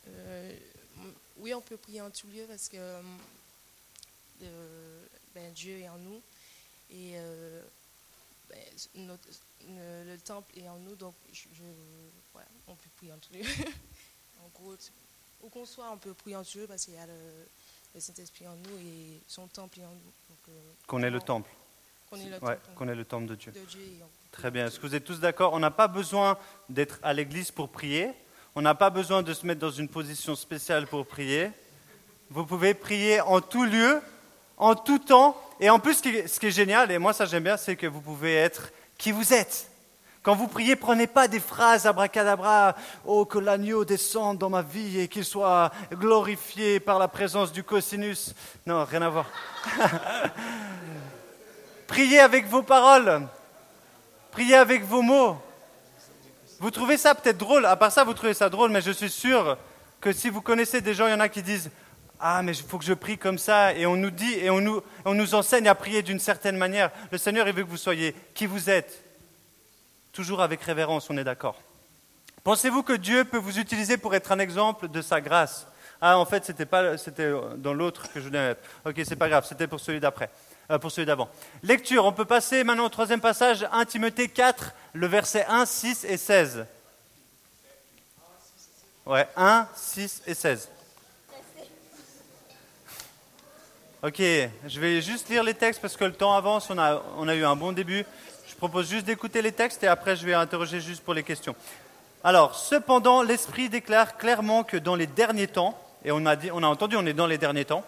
Euh, 0.06 0.52
oui, 1.38 1.52
on 1.52 1.60
peut 1.60 1.76
prier 1.78 2.00
en 2.00 2.10
tout 2.10 2.28
lieu 2.28 2.44
parce 2.48 2.68
que 2.68 2.76
euh, 2.76 3.00
ben, 5.34 5.52
Dieu 5.52 5.80
est 5.80 5.88
en 5.88 5.98
nous 5.98 6.22
et 6.92 7.14
notre- 8.94 9.28
le, 9.68 10.12
le 10.12 10.18
temple 10.18 10.58
est 10.58 10.68
en 10.68 10.78
nous, 10.78 10.94
donc 10.96 11.14
je, 11.32 11.42
je- 11.52 12.38
ouais, 12.38 12.44
on 12.66 12.74
peut 12.74 12.88
prier 12.96 13.12
en 13.12 13.16
lieu. 13.34 13.42
en 14.44 14.48
gros, 14.54 14.74
où 15.42 15.48
qu'on 15.48 15.64
soit, 15.66 15.90
on 15.92 15.98
peut 15.98 16.14
prier 16.14 16.36
en 16.36 16.42
lieu 16.54 16.66
parce 16.66 16.84
qu'il 16.84 16.94
y 16.94 16.98
a 16.98 17.06
le, 17.06 17.12
le 17.94 18.00
Saint-Esprit 18.00 18.46
en 18.48 18.56
nous 18.56 18.78
et 18.78 19.20
son 19.26 19.46
temple 19.48 19.80
est 19.80 19.84
en 19.84 19.90
nous. 19.94 20.12
Euh, 20.48 20.52
Qu'on 20.86 21.02
est 21.02 21.10
le 21.10 21.20
temple. 21.20 21.50
Qu'on 22.08 22.16
est 22.16 22.24
le 22.26 22.32
Ouais, 22.44 22.56
temple 22.56 22.74
qu'on 22.74 22.88
est 22.88 22.94
le 22.94 23.04
temple 23.04 23.26
de 23.26 23.34
Dieu. 23.36 23.52
de 23.52 23.60
Dieu. 23.66 23.80
Très 24.32 24.50
bien. 24.50 24.64
en 24.64 24.66
Est-ce 24.68 24.80
que 24.80 24.86
vous 24.86 24.94
êtes 24.94 25.04
tous 25.04 25.20
d'accord? 25.20 25.52
On 25.52 25.58
n'a 25.60 25.70
pas 25.70 25.86
besoin 25.88 26.38
d'être 26.68 26.98
à 27.02 27.12
l'église 27.12 27.50
pour 27.50 27.68
prier. 27.68 28.10
On 28.56 28.62
n'a 28.62 28.74
pas 28.74 28.90
besoin 28.90 29.22
de 29.22 29.32
se 29.32 29.46
mettre 29.46 29.60
dans 29.60 29.70
une 29.70 29.88
position 29.88 30.34
spéciale 30.34 30.86
pour 30.88 31.06
prier. 31.06 31.50
Vous 32.30 32.44
pouvez 32.44 32.74
prier 32.74 33.20
en 33.20 33.40
tout 33.40 33.64
lieu, 33.64 34.00
en 34.60 34.76
tout 34.76 35.00
temps. 35.00 35.36
Et 35.58 35.68
en 35.68 35.80
plus, 35.80 35.94
ce 35.94 36.38
qui 36.38 36.46
est, 36.46 36.50
génial, 36.50 36.92
et 36.92 36.98
moi 36.98 37.12
ça 37.12 37.26
j'aime 37.26 37.42
bien, 37.42 37.56
c'est 37.56 37.74
que 37.74 37.86
vous 37.86 38.00
pouvez 38.00 38.36
être 38.36 38.70
qui 38.96 39.10
vous 39.10 39.32
êtes. 39.32 39.68
Quand 40.22 40.34
vous 40.34 40.48
priez, 40.48 40.76
prenez 40.76 41.06
pas 41.06 41.28
des 41.28 41.40
phrases 41.40 41.86
abracadabra, 41.86 42.76
oh 43.06 43.24
que 43.24 43.38
l'agneau 43.38 43.86
descende 43.86 44.36
dans 44.36 44.50
ma 44.50 44.60
vie 44.60 45.00
et 45.00 45.08
qu'il 45.08 45.24
soit 45.24 45.72
glorifié 45.94 46.78
par 46.78 46.98
la 46.98 47.08
présence 47.08 47.52
du 47.52 47.64
cosinus. 47.64 48.34
Non, 48.66 48.84
rien 48.84 49.00
à 49.00 49.08
voir. 49.08 49.26
Priez 51.86 52.20
avec 52.20 52.46
vos 52.46 52.62
paroles. 52.62 53.26
Priez 54.30 54.56
avec 54.56 54.84
vos 54.84 55.00
mots. 55.00 55.38
Vous 56.60 56.70
trouvez 56.70 56.98
ça 56.98 57.14
peut-être 57.14 57.38
drôle, 57.38 57.64
à 57.64 57.74
part 57.76 57.90
ça, 57.90 58.04
vous 58.04 58.12
trouvez 58.12 58.34
ça 58.34 58.50
drôle, 58.50 58.70
mais 58.70 58.82
je 58.82 58.90
suis 58.90 59.10
sûr 59.10 59.56
que 60.02 60.12
si 60.12 60.28
vous 60.28 60.42
connaissez 60.42 60.82
des 60.82 60.92
gens, 60.92 61.06
il 61.06 61.12
y 61.12 61.14
en 61.14 61.20
a 61.20 61.30
qui 61.30 61.42
disent 61.42 61.70
Ah, 62.22 62.42
mais 62.42 62.54
il 62.54 62.62
faut 62.62 62.78
que 62.78 62.84
je 62.84 62.92
prie 62.92 63.16
comme 63.16 63.38
ça, 63.38 63.72
et 63.72 63.86
on 63.86 63.96
nous 63.96 64.10
dit, 64.10 64.34
et 64.34 64.50
on 64.50 64.60
nous, 64.60 64.82
on 65.06 65.14
nous 65.14 65.34
enseigne 65.34 65.68
à 65.68 65.74
prier 65.74 66.02
d'une 66.02 66.18
certaine 66.18 66.58
manière. 66.58 66.90
Le 67.10 67.16
Seigneur, 67.16 67.48
il 67.48 67.54
veut 67.54 67.64
que 67.64 67.68
vous 67.70 67.78
soyez 67.78 68.14
qui 68.34 68.44
vous 68.44 68.68
êtes, 68.68 69.02
toujours 70.12 70.42
avec 70.42 70.60
révérence, 70.60 71.08
on 71.08 71.16
est 71.16 71.24
d'accord. 71.24 71.56
Pensez-vous 72.44 72.82
que 72.82 72.92
Dieu 72.92 73.24
peut 73.24 73.38
vous 73.38 73.58
utiliser 73.58 73.96
pour 73.96 74.14
être 74.14 74.32
un 74.32 74.38
exemple 74.38 74.88
de 74.88 75.00
sa 75.00 75.22
grâce? 75.22 75.66
Ah, 75.98 76.18
en 76.18 76.26
fait, 76.26 76.44
c'était 76.44 76.66
pas, 76.66 76.98
c'était 76.98 77.32
dans 77.56 77.72
l'autre 77.72 78.12
que 78.12 78.20
je 78.20 78.26
voulais 78.26 78.48
mettre. 78.48 78.60
Ok, 78.84 79.00
c'est 79.04 79.16
pas 79.16 79.28
grave, 79.30 79.46
c'était 79.48 79.66
pour 79.66 79.80
celui 79.80 80.00
d'après, 80.00 80.28
euh, 80.70 80.78
pour 80.78 80.90
celui 80.90 81.06
d'avant. 81.06 81.30
Lecture, 81.62 82.04
on 82.04 82.12
peut 82.12 82.26
passer 82.26 82.64
maintenant 82.64 82.84
au 82.84 82.90
troisième 82.90 83.20
passage, 83.22 83.66
1 83.72 83.86
Timothée 83.86 84.28
4, 84.28 84.74
le 84.92 85.06
verset 85.06 85.46
1, 85.48 85.64
6 85.64 86.04
et 86.04 86.18
16. 86.18 86.66
Ouais, 89.06 89.26
1, 89.36 89.66
6 89.74 90.22
et 90.26 90.34
16. 90.34 90.68
Ok, 94.02 94.16
je 94.18 94.80
vais 94.80 95.02
juste 95.02 95.28
lire 95.28 95.42
les 95.42 95.52
textes 95.52 95.82
parce 95.82 95.94
que 95.94 96.04
le 96.04 96.14
temps 96.14 96.32
avance, 96.32 96.70
on 96.70 96.78
a, 96.78 97.02
on 97.18 97.28
a 97.28 97.34
eu 97.34 97.44
un 97.44 97.54
bon 97.54 97.72
début. 97.72 98.06
Je 98.48 98.54
propose 98.54 98.88
juste 98.88 99.04
d'écouter 99.04 99.42
les 99.42 99.52
textes 99.52 99.84
et 99.84 99.88
après 99.88 100.16
je 100.16 100.24
vais 100.24 100.32
interroger 100.32 100.80
juste 100.80 101.04
pour 101.04 101.12
les 101.12 101.22
questions. 101.22 101.54
Alors, 102.24 102.54
cependant, 102.54 103.22
l'Esprit 103.22 103.68
déclare 103.68 104.16
clairement 104.16 104.64
que 104.64 104.78
dans 104.78 104.94
les 104.94 105.06
derniers 105.06 105.48
temps, 105.48 105.78
et 106.02 106.12
on 106.12 106.24
a, 106.24 106.34
dit, 106.34 106.50
on 106.50 106.62
a 106.62 106.66
entendu, 106.66 106.96
on 106.96 107.04
est 107.04 107.12
dans 107.12 107.26
les 107.26 107.36
derniers 107.36 107.66
temps, 107.66 107.84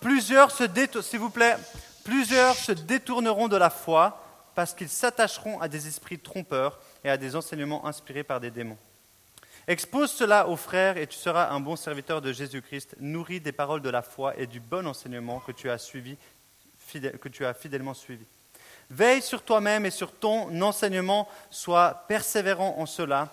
plusieurs 0.00 0.52
se, 0.52 0.62
s'il 1.02 1.18
vous 1.18 1.30
plaît, 1.30 1.56
plusieurs 2.04 2.54
se 2.54 2.70
détourneront 2.70 3.48
de 3.48 3.56
la 3.56 3.70
foi 3.70 4.24
parce 4.54 4.74
qu'ils 4.74 4.88
s'attacheront 4.88 5.60
à 5.60 5.66
des 5.66 5.88
esprits 5.88 6.20
trompeurs 6.20 6.78
et 7.02 7.10
à 7.10 7.16
des 7.16 7.34
enseignements 7.34 7.84
inspirés 7.84 8.22
par 8.22 8.38
des 8.38 8.52
démons. 8.52 8.78
Expose 9.66 10.10
cela 10.10 10.48
aux 10.48 10.56
frères 10.56 10.96
et 10.96 11.06
tu 11.06 11.16
seras 11.16 11.50
un 11.50 11.60
bon 11.60 11.76
serviteur 11.76 12.20
de 12.20 12.32
Jésus-Christ, 12.32 12.96
nourri 12.98 13.40
des 13.40 13.52
paroles 13.52 13.82
de 13.82 13.90
la 13.90 14.02
foi 14.02 14.36
et 14.36 14.46
du 14.46 14.60
bon 14.60 14.86
enseignement 14.86 15.40
que 15.40 15.52
tu 15.52 15.70
as, 15.70 15.78
suivi, 15.78 16.16
que 16.92 17.28
tu 17.28 17.44
as 17.44 17.54
fidèlement 17.54 17.94
suivi. 17.94 18.24
Veille 18.90 19.22
sur 19.22 19.42
toi-même 19.42 19.86
et 19.86 19.90
sur 19.90 20.12
ton 20.12 20.60
enseignement, 20.62 21.28
sois 21.50 22.04
persévérant 22.08 22.74
en 22.78 22.86
cela, 22.86 23.28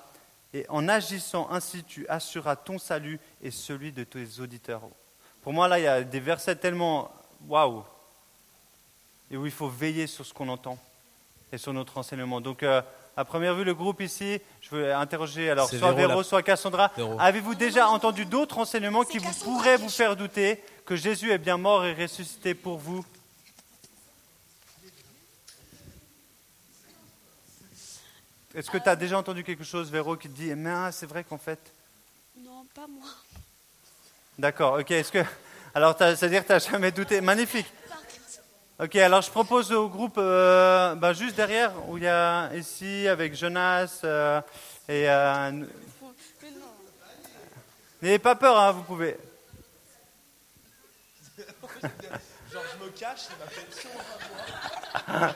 et 0.53 0.65
en 0.69 0.87
agissant 0.87 1.49
ainsi, 1.51 1.83
tu 1.83 2.07
assureras 2.07 2.55
ton 2.55 2.77
salut 2.77 3.19
et 3.41 3.51
celui 3.51 3.91
de 3.91 4.03
tes 4.03 4.39
auditeurs. 4.39 4.81
Pour 5.41 5.53
moi, 5.53 5.67
là, 5.67 5.79
il 5.79 5.83
y 5.83 5.87
a 5.87 6.03
des 6.03 6.19
versets 6.19 6.55
tellement 6.55 7.11
waouh, 7.47 7.83
et 9.31 9.37
où 9.37 9.45
il 9.45 9.51
faut 9.51 9.67
veiller 9.67 10.07
sur 10.07 10.25
ce 10.25 10.33
qu'on 10.33 10.47
entend 10.47 10.77
et 11.51 11.57
sur 11.57 11.73
notre 11.73 11.97
enseignement. 11.97 12.39
Donc, 12.39 12.63
euh, 12.63 12.81
à 13.17 13.25
première 13.25 13.55
vue, 13.55 13.63
le 13.63 13.73
groupe 13.73 13.99
ici, 14.01 14.39
je 14.61 14.69
veux 14.69 14.93
interroger 14.93 15.49
alors 15.49 15.67
soit 15.67 15.79
Véro, 15.79 15.95
Véro, 15.95 16.17
la- 16.19 16.23
soit 16.23 16.43
Cassandra. 16.43 16.91
Avez-vous 17.17 17.55
déjà 17.55 17.89
entendu 17.89 18.25
d'autres 18.25 18.59
enseignements 18.59 19.03
qui 19.03 19.17
vous 19.17 19.33
pourraient 19.43 19.77
vous 19.77 19.89
faire 19.89 20.15
douter 20.15 20.63
que 20.85 20.95
Jésus 20.95 21.31
est 21.31 21.39
bien 21.39 21.57
mort 21.57 21.83
et 21.83 21.93
ressuscité 21.93 22.53
pour 22.53 22.77
vous? 22.77 23.03
Est-ce 28.53 28.69
que 28.69 28.77
tu 28.77 28.89
as 28.89 28.95
déjà 28.95 29.17
entendu 29.17 29.43
quelque 29.43 29.63
chose, 29.63 29.91
Véro, 29.91 30.15
qui 30.15 30.29
te 30.29 30.35
dit, 30.35 30.53
mais 30.55 30.69
ah, 30.71 30.91
c'est 30.91 31.05
vrai 31.05 31.23
qu'en 31.23 31.37
fait... 31.37 31.59
Non, 32.43 32.65
pas 32.73 32.87
moi. 32.87 33.07
D'accord, 34.37 34.79
ok. 34.79 34.91
Est-ce 34.91 35.11
que... 35.11 35.23
Alors, 35.75 35.95
c'est-à-dire 35.97 36.41
que 36.41 36.47
tu 36.47 36.53
n'as 36.53 36.59
jamais 36.71 36.91
douté. 36.91 37.21
Magnifique. 37.21 37.67
Ok, 38.79 38.95
alors 38.97 39.23
je 39.23 39.31
propose 39.31 39.71
au 39.71 39.89
groupe, 39.89 40.19
euh, 40.19 40.93
bah, 40.93 41.11
juste 41.11 41.35
derrière, 41.35 41.71
où 41.89 41.97
il 41.97 42.03
y 42.03 42.07
a 42.07 42.53
ici, 42.53 43.07
avec 43.07 43.33
Jonas 43.33 44.01
euh, 44.03 44.39
et... 44.87 45.09
euh, 45.09 45.51
Mais 45.51 46.51
non. 46.51 46.67
N'ayez 48.03 48.19
pas 48.19 48.35
peur, 48.35 48.55
hein, 48.55 48.73
vous 48.73 48.83
pouvez. 48.83 49.17
Genre, 52.51 52.61
je 52.79 52.85
me 52.85 52.89
cache, 52.91 53.21
il 53.31 53.37
m'appelle 55.09 55.35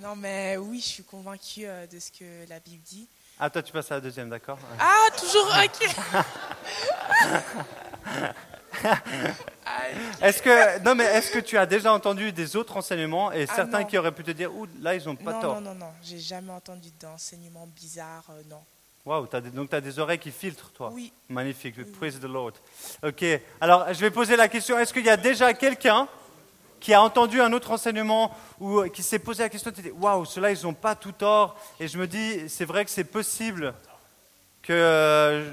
Non, 0.00 0.16
mais 0.16 0.56
oui, 0.56 0.80
je 0.80 0.86
suis 0.86 1.04
convaincue 1.04 1.66
euh, 1.66 1.86
de 1.86 1.98
ce 1.98 2.10
que 2.10 2.48
la 2.48 2.60
Bible 2.60 2.82
dit. 2.82 3.06
Ah, 3.38 3.50
toi, 3.50 3.62
tu 3.62 3.72
passes 3.72 3.92
à 3.92 3.96
la 3.96 4.00
deuxième, 4.00 4.30
d'accord 4.30 4.58
Ah, 4.78 5.08
toujours 5.18 5.52
ok. 5.64 5.86
Est-ce 10.22 10.42
que, 10.42 10.78
non, 10.84 10.94
mais 10.94 11.04
est-ce 11.04 11.30
que 11.30 11.38
tu 11.38 11.56
as 11.56 11.66
déjà 11.66 11.92
entendu 11.92 12.32
des 12.32 12.54
autres 12.56 12.76
enseignements 12.76 13.32
et 13.32 13.46
Ah, 13.48 13.54
certains 13.56 13.80
non. 13.80 13.86
qui 13.86 13.98
auraient 13.98 14.12
pu 14.12 14.22
te 14.22 14.30
dire, 14.30 14.54
ouh, 14.54 14.66
là, 14.80 14.94
ils 14.94 15.04
n'ont 15.04 15.16
pas 15.16 15.32
non, 15.32 15.40
tort 15.40 15.54
non, 15.60 15.72
non, 15.72 15.74
non, 15.74 15.92
j'ai 16.02 16.18
jamais 16.18 16.52
entendu 16.52 16.90
d'enseignement 17.00 17.66
bizarre, 17.74 18.24
euh, 18.30 18.42
non. 18.48 18.60
Waouh, 19.04 19.26
donc 19.54 19.70
tu 19.70 19.76
as 19.76 19.80
des 19.80 19.98
oreilles 19.98 20.18
qui 20.18 20.30
filtrent, 20.30 20.70
toi 20.72 20.90
Oui. 20.92 21.12
Magnifique, 21.28 21.90
praise 21.92 22.20
the 22.20 22.24
Lord. 22.24 22.52
Ok, 23.02 23.24
alors 23.60 23.92
je 23.92 24.00
vais 24.00 24.10
poser 24.10 24.36
la 24.36 24.46
question 24.48 24.78
est-ce 24.78 24.92
qu'il 24.92 25.06
y 25.06 25.10
a 25.10 25.16
déjà 25.16 25.54
quelqu'un 25.54 26.06
qui 26.78 26.92
a 26.92 27.02
entendu 27.02 27.40
un 27.40 27.52
autre 27.52 27.70
enseignement 27.70 28.34
ou 28.58 28.82
qui 28.84 29.02
s'est 29.02 29.18
posé 29.18 29.42
la 29.42 29.48
question 29.48 29.70
tu 29.70 29.82
dis, 29.82 29.90
waouh, 29.90 30.24
ceux-là, 30.24 30.52
ils 30.52 30.62
n'ont 30.64 30.74
pas 30.74 30.94
tout 30.94 31.12
tort 31.12 31.56
Et 31.78 31.88
je 31.88 31.98
me 31.98 32.06
dis, 32.06 32.48
c'est 32.48 32.64
vrai 32.66 32.84
que 32.84 32.90
c'est 32.90 33.04
possible 33.04 33.74
que, 34.62 34.72
euh, 34.72 35.50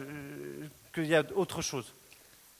qu'il 0.93 1.05
y 1.05 1.15
a 1.15 1.23
autre 1.35 1.61
chose. 1.61 1.93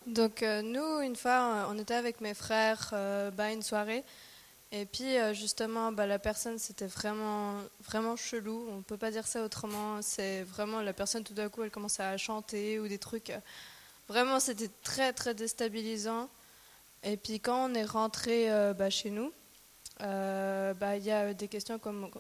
Donc 0.08 0.42
euh, 0.42 0.62
nous, 0.62 1.02
une 1.02 1.18
fois, 1.18 1.32
euh, 1.32 1.66
on 1.70 1.78
était 1.78 1.94
avec 1.94 2.22
mes 2.22 2.34
frères 2.34 2.92
euh, 2.94 3.30
bah, 3.30 3.52
une 3.52 3.62
soirée. 3.62 4.06
Et 4.72 4.86
puis 4.86 5.16
justement, 5.34 5.94
bah, 5.94 6.06
la 6.08 6.20
personne, 6.20 6.60
c'était 6.60 6.88
vraiment, 6.88 7.56
vraiment 7.86 8.18
chelou. 8.18 8.68
On 8.70 8.78
ne 8.78 8.82
peut 8.82 8.98
pas 8.98 9.12
dire 9.12 9.26
ça 9.26 9.44
autrement. 9.44 10.02
C'est 10.02 10.44
vraiment 10.44 10.82
la 10.82 10.92
personne, 10.92 11.24
tout 11.24 11.34
d'un 11.34 11.48
coup, 11.48 11.64
elle 11.64 11.72
commençait 11.72 12.04
à 12.04 12.18
chanter 12.18 12.78
ou 12.80 12.88
des 12.90 12.98
trucs. 12.98 13.32
Vraiment, 14.10 14.42
c'était 14.42 14.70
très, 14.84 15.14
très 15.14 15.34
déstabilisant. 15.34 16.30
Et 17.04 17.16
puis 17.16 17.40
quand 17.40 17.70
on 17.70 17.74
est 17.76 17.86
rentré 17.86 18.50
bah, 18.78 18.90
chez 18.90 19.10
nous, 19.10 19.32
bah, 20.00 20.98
il 20.98 21.04
y 21.04 21.12
a 21.12 21.34
des 21.34 21.48
questions 21.48 21.80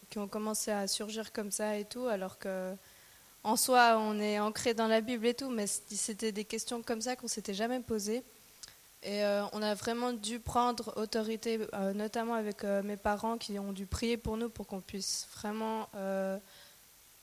qui 0.09 0.17
ont 0.17 0.27
commencé 0.29 0.71
à 0.71 0.87
surgir 0.87 1.33
comme 1.33 1.51
ça 1.51 1.77
et 1.77 1.83
tout, 1.83 2.07
alors 2.07 2.39
que 2.39 2.73
en 3.47 3.55
soi, 3.55 3.97
on 3.97 4.19
est 4.19 4.39
ancré 4.39 4.73
dans 4.73 4.87
la 4.87 4.99
Bible 4.99 5.25
et 5.25 5.33
tout, 5.33 5.49
mais 5.49 5.67
c'était 5.67 6.33
des 6.33 6.43
questions 6.43 6.83
comme 6.83 6.99
ça 6.99 7.15
qu'on 7.15 7.29
s'était 7.29 7.53
jamais 7.53 7.79
posées. 7.79 8.21
Et 9.03 9.23
euh, 9.23 9.45
on 9.53 9.61
a 9.61 9.73
vraiment 9.73 10.11
dû 10.11 10.41
prendre 10.41 10.91
autorité, 10.97 11.61
euh, 11.73 11.93
notamment 11.93 12.33
avec 12.33 12.65
euh, 12.65 12.83
mes 12.83 12.97
parents 12.97 13.37
qui 13.37 13.57
ont 13.57 13.71
dû 13.71 13.85
prier 13.85 14.17
pour 14.17 14.35
nous 14.35 14.49
pour 14.49 14.67
qu'on 14.67 14.81
puisse 14.81 15.29
vraiment 15.33 15.87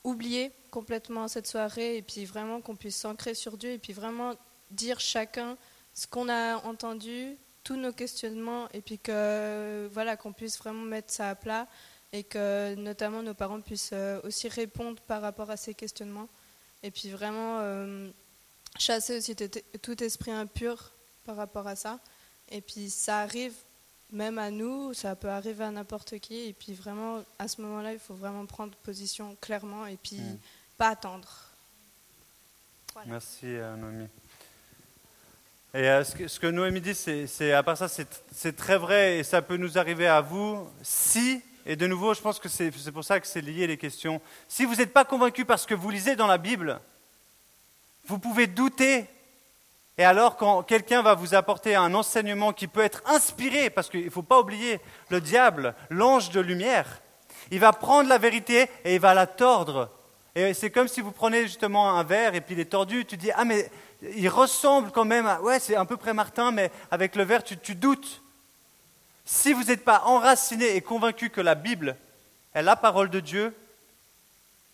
oublier 0.03 0.51
complètement 0.71 1.27
cette 1.27 1.47
soirée 1.47 1.97
et 1.97 2.01
puis 2.01 2.25
vraiment 2.25 2.59
qu'on 2.59 2.75
puisse 2.75 2.97
s'ancrer 2.97 3.35
sur 3.35 3.55
Dieu 3.55 3.71
et 3.71 3.77
puis 3.77 3.93
vraiment 3.93 4.33
dire 4.71 4.99
chacun 4.99 5.57
ce 5.93 6.07
qu'on 6.07 6.29
a 6.29 6.57
entendu, 6.65 7.35
tous 7.63 7.75
nos 7.75 7.91
questionnements 7.91 8.67
et 8.73 8.81
puis 8.81 8.99
que 8.99 9.87
voilà 9.93 10.15
qu'on 10.15 10.31
puisse 10.33 10.57
vraiment 10.57 10.85
mettre 10.85 11.11
ça 11.11 11.29
à 11.29 11.35
plat 11.35 11.67
et 12.13 12.23
que 12.23 12.75
notamment 12.75 13.21
nos 13.21 13.33
parents 13.33 13.61
puissent 13.61 13.91
euh, 13.93 14.19
aussi 14.23 14.47
répondre 14.47 15.01
par 15.01 15.21
rapport 15.21 15.49
à 15.51 15.57
ces 15.57 15.73
questionnements. 15.73 16.29
Et 16.83 16.91
puis 16.91 17.09
vraiment 17.09 17.59
euh, 17.61 18.09
chasser 18.77 19.17
aussi 19.17 19.35
tout- 19.35 19.59
tout 19.81 20.03
esprit 20.03 20.31
impur 20.31 20.91
par 21.25 21.35
rapport 21.35 21.67
à 21.67 21.75
ça. 21.75 21.99
Et 22.51 22.61
puis 22.61 22.89
ça 22.89 23.19
arrive 23.19 23.53
même 24.11 24.37
à 24.37 24.51
nous, 24.51 24.93
ça 24.93 25.15
peut 25.15 25.29
arriver 25.29 25.63
à 25.63 25.71
n'importe 25.71 26.19
qui. 26.19 26.47
Et 26.47 26.53
puis 26.53 26.73
vraiment, 26.73 27.23
à 27.39 27.47
ce 27.47 27.59
moment-là, 27.61 27.91
il 27.93 27.99
faut 27.99 28.13
vraiment 28.13 28.45
prendre 28.45 28.75
position 28.77 29.35
clairement 29.41 29.85
et 29.87 29.97
puis 29.97 30.17
Mm. 30.17 30.37
pas 30.77 30.89
attendre. 30.89 31.27
Voilà. 32.93 33.09
Merci, 33.11 33.45
euh, 33.47 33.75
Noémie. 33.75 34.07
Et 35.73 35.89
euh, 35.89 36.03
ce, 36.05 36.15
que, 36.15 36.27
ce 36.29 36.39
que 36.39 36.47
Noémie 36.47 36.79
dit, 36.79 36.95
c'est, 36.95 37.51
à 37.51 37.61
part 37.63 37.77
ça, 37.77 37.89
c'est 37.89 38.55
très 38.55 38.77
vrai 38.77 39.17
et 39.17 39.23
ça 39.23 39.41
peut 39.41 39.57
nous 39.57 39.77
arriver 39.77 40.07
à 40.07 40.21
vous 40.21 40.69
si, 40.83 41.41
et 41.65 41.75
de 41.75 41.87
nouveau, 41.87 42.13
je 42.13 42.21
pense 42.21 42.39
que 42.39 42.47
c'est, 42.47 42.71
pour 42.91 43.03
ça 43.03 43.19
que 43.19 43.25
c'est 43.25 43.41
lié 43.41 43.65
les 43.65 43.77
questions, 43.77 44.21
si 44.47 44.65
vous 44.65 44.75
n'êtes 44.75 44.93
pas 44.93 45.03
convaincu 45.03 45.45
par 45.45 45.57
ce 45.57 45.65
que 45.65 45.73
vous 45.73 45.89
lisez 45.89 46.15
dans 46.15 46.27
la 46.27 46.37
Bible, 46.37 46.79
vous 48.05 48.19
pouvez 48.19 48.45
douter. 48.45 49.05
Et 49.97 50.03
alors, 50.03 50.37
quand 50.37 50.61
quelqu'un 50.61 51.01
va 51.01 51.15
vous 51.15 51.33
apporter 51.33 51.73
un 51.73 51.95
enseignement 51.95 52.53
qui 52.53 52.67
peut 52.67 52.83
être 52.83 53.01
inspiré, 53.07 53.71
parce 53.71 53.89
qu'il 53.89 54.05
ne 54.05 54.09
faut 54.11 54.21
pas 54.21 54.39
oublier, 54.39 54.79
le 55.09 55.19
diable, 55.21 55.73
l'ange 55.89 56.29
de 56.29 56.39
lumière, 56.39 57.01
il 57.49 57.59
va 57.59 57.73
prendre 57.73 58.09
la 58.09 58.19
vérité 58.19 58.69
et 58.83 58.95
il 58.95 58.99
va 58.99 59.15
la 59.15 59.25
tordre. 59.25 59.89
Et 60.35 60.53
c'est 60.53 60.69
comme 60.69 60.87
si 60.87 61.01
vous 61.01 61.11
prenez 61.11 61.43
justement 61.43 61.97
un 61.97 62.03
verre 62.03 62.35
et 62.35 62.41
puis 62.41 62.53
il 62.53 62.59
est 62.59 62.65
tordu, 62.65 63.05
tu 63.05 63.17
dis 63.17 63.31
Ah, 63.31 63.45
mais 63.45 63.71
il 64.15 64.27
ressemble 64.27 64.91
quand 64.91 65.05
même 65.05 65.25
à. 65.25 65.41
Ouais, 65.41 65.59
c'est 65.59 65.75
à 65.75 65.85
peu 65.85 65.97
près 65.97 66.13
Martin, 66.13 66.51
mais 66.51 66.71
avec 66.91 67.15
le 67.15 67.23
verre, 67.23 67.43
tu 67.43 67.75
doutes. 67.75 68.21
Si 69.25 69.53
vous 69.53 69.63
n'êtes 69.63 69.83
pas 69.83 70.03
enraciné 70.05 70.75
et 70.75 70.81
convaincu 70.81 71.29
que 71.29 71.41
la 71.41 71.55
Bible 71.55 71.95
est 72.53 72.61
la 72.61 72.75
parole 72.75 73.09
de 73.09 73.19
Dieu, 73.19 73.55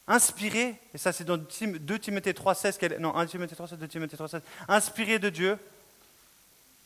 inspirée, 0.07 0.75
et 0.93 0.97
ça 0.97 1.13
c'est 1.13 1.23
dans 1.23 1.37
2 1.37 1.99
Timothée 1.99 2.33
3,16, 2.33 2.77
qu'elle- 2.77 2.99
non, 2.99 3.15
1 3.15 3.25
Timothée 3.25 3.55
3,16, 3.55 3.79
2 3.79 3.87
Timothée 3.87 4.17
3,16, 4.17 4.41
inspirée 4.67 5.19
de 5.19 5.29
Dieu, 5.29 5.57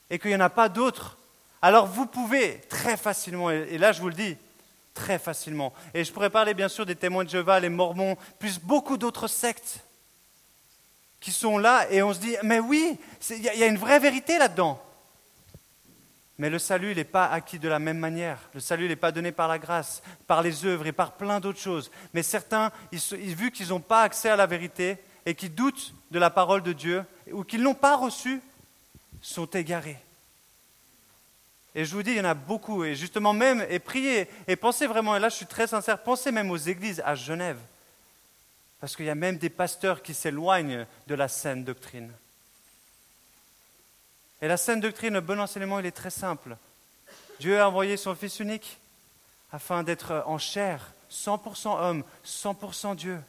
et 0.10 0.20
qu'il 0.20 0.30
n'y 0.30 0.36
en 0.36 0.42
a 0.42 0.50
pas 0.50 0.70
d'autre, 0.70 1.18
alors 1.62 1.88
vous 1.88 2.06
pouvez 2.06 2.62
très 2.70 2.98
facilement, 2.98 3.50
et 3.50 3.78
là 3.80 3.92
je 3.92 4.02
vous 4.02 4.10
le 4.10 4.14
dis, 4.14 4.38
très 4.94 5.18
facilement. 5.18 5.74
Et 5.94 6.04
je 6.04 6.12
pourrais 6.12 6.30
parler 6.30 6.54
bien 6.54 6.70
sûr 6.70 6.86
des 6.86 6.96
témoins 6.96 7.24
de 7.24 7.30
Jéhovah, 7.30 7.60
les 7.60 7.70
Mormons, 7.70 8.16
plus 8.40 8.60
beaucoup 8.60 8.98
d'autres 8.98 9.28
sectes 9.28 9.80
qui 11.20 11.32
sont 11.32 11.58
là 11.58 11.88
et 11.92 12.04
on 12.04 12.14
se 12.14 12.20
dit, 12.20 12.36
mais 12.44 12.60
oui, 12.60 12.98
il 13.32 13.42
y 13.42 13.64
a 13.64 13.68
une 13.68 13.78
vraie 13.78 14.00
vérité 14.00 14.38
là-dedans. 14.38 14.82
Mais 16.38 16.50
le 16.50 16.60
salut, 16.60 16.94
n'est 16.94 17.06
pas 17.06 17.28
acquis 17.28 17.60
de 17.60 17.70
la 17.70 17.80
même 17.80 17.98
manière. 17.98 18.40
Le 18.54 18.60
salut, 18.60 18.88
n'est 18.88 18.96
pas 18.96 19.12
donné 19.12 19.32
par 19.32 19.48
la 19.48 19.58
grâce, 19.58 20.04
par 20.28 20.42
les 20.42 20.66
œuvres 20.66 20.86
et 20.86 20.92
par 20.92 21.14
plein 21.14 21.40
d'autres 21.40 21.60
choses. 21.60 21.90
Mais 22.14 22.24
certains, 22.24 22.72
vu 22.92 23.52
qu'ils 23.52 23.70
n'ont 23.70 23.80
pas 23.80 24.02
accès 24.02 24.30
à 24.30 24.36
la 24.36 24.46
vérité 24.46 24.98
et 25.26 25.34
qui 25.34 25.50
doutent 25.50 25.94
de 26.12 26.20
la 26.20 26.30
parole 26.30 26.62
de 26.62 26.74
Dieu 26.74 27.06
ou 27.32 27.44
qu'ils 27.44 27.60
ne 27.62 27.66
l'ont 27.66 27.74
pas 27.74 27.96
reçue, 27.96 28.42
sont 29.22 29.46
égarés. 29.48 29.98
Et 31.74 31.84
je 31.84 31.94
vous 31.94 32.04
dis, 32.04 32.12
il 32.12 32.18
y 32.18 32.22
en 32.22 32.26
a 32.26 32.34
beaucoup. 32.34 32.84
Et 32.84 32.96
justement, 32.96 33.34
même, 33.34 33.66
et 33.70 33.80
priez, 33.80 34.28
et 34.48 34.56
pensez 34.56 34.88
vraiment, 34.88 35.16
et 35.16 35.20
là 35.20 35.30
je 35.30 35.36
suis 35.36 35.46
très 35.46 35.68
sincère, 35.68 36.02
pensez 36.02 36.32
même 36.32 36.52
aux 36.52 36.58
églises 36.58 37.02
à 37.06 37.16
Genève. 37.16 37.60
Parce 38.80 38.96
qu'il 38.96 39.06
y 39.06 39.10
a 39.10 39.16
même 39.16 39.38
des 39.38 39.50
pasteurs 39.50 40.02
qui 40.02 40.14
s'éloignent 40.14 40.86
de 41.08 41.16
la 41.16 41.28
saine 41.28 41.64
doctrine. 41.64 42.12
Et 44.42 44.48
la 44.48 44.58
saine 44.58 44.80
doctrine, 44.80 45.14
le 45.14 45.22
bon 45.22 45.40
enseignement, 45.40 45.80
il 45.80 45.86
est 45.86 45.92
très 45.92 46.10
simple. 46.10 46.58
Dieu 47.40 47.60
a 47.60 47.68
envoyé 47.68 47.98
son 47.98 48.16
Fils 48.16 48.40
unique 48.40 48.78
afin 49.52 49.84
d'être 49.84 50.24
en 50.26 50.38
chair, 50.38 50.94
100% 51.12 51.80
homme, 51.80 52.04
100% 52.26 52.96
Dieu, 52.96 53.20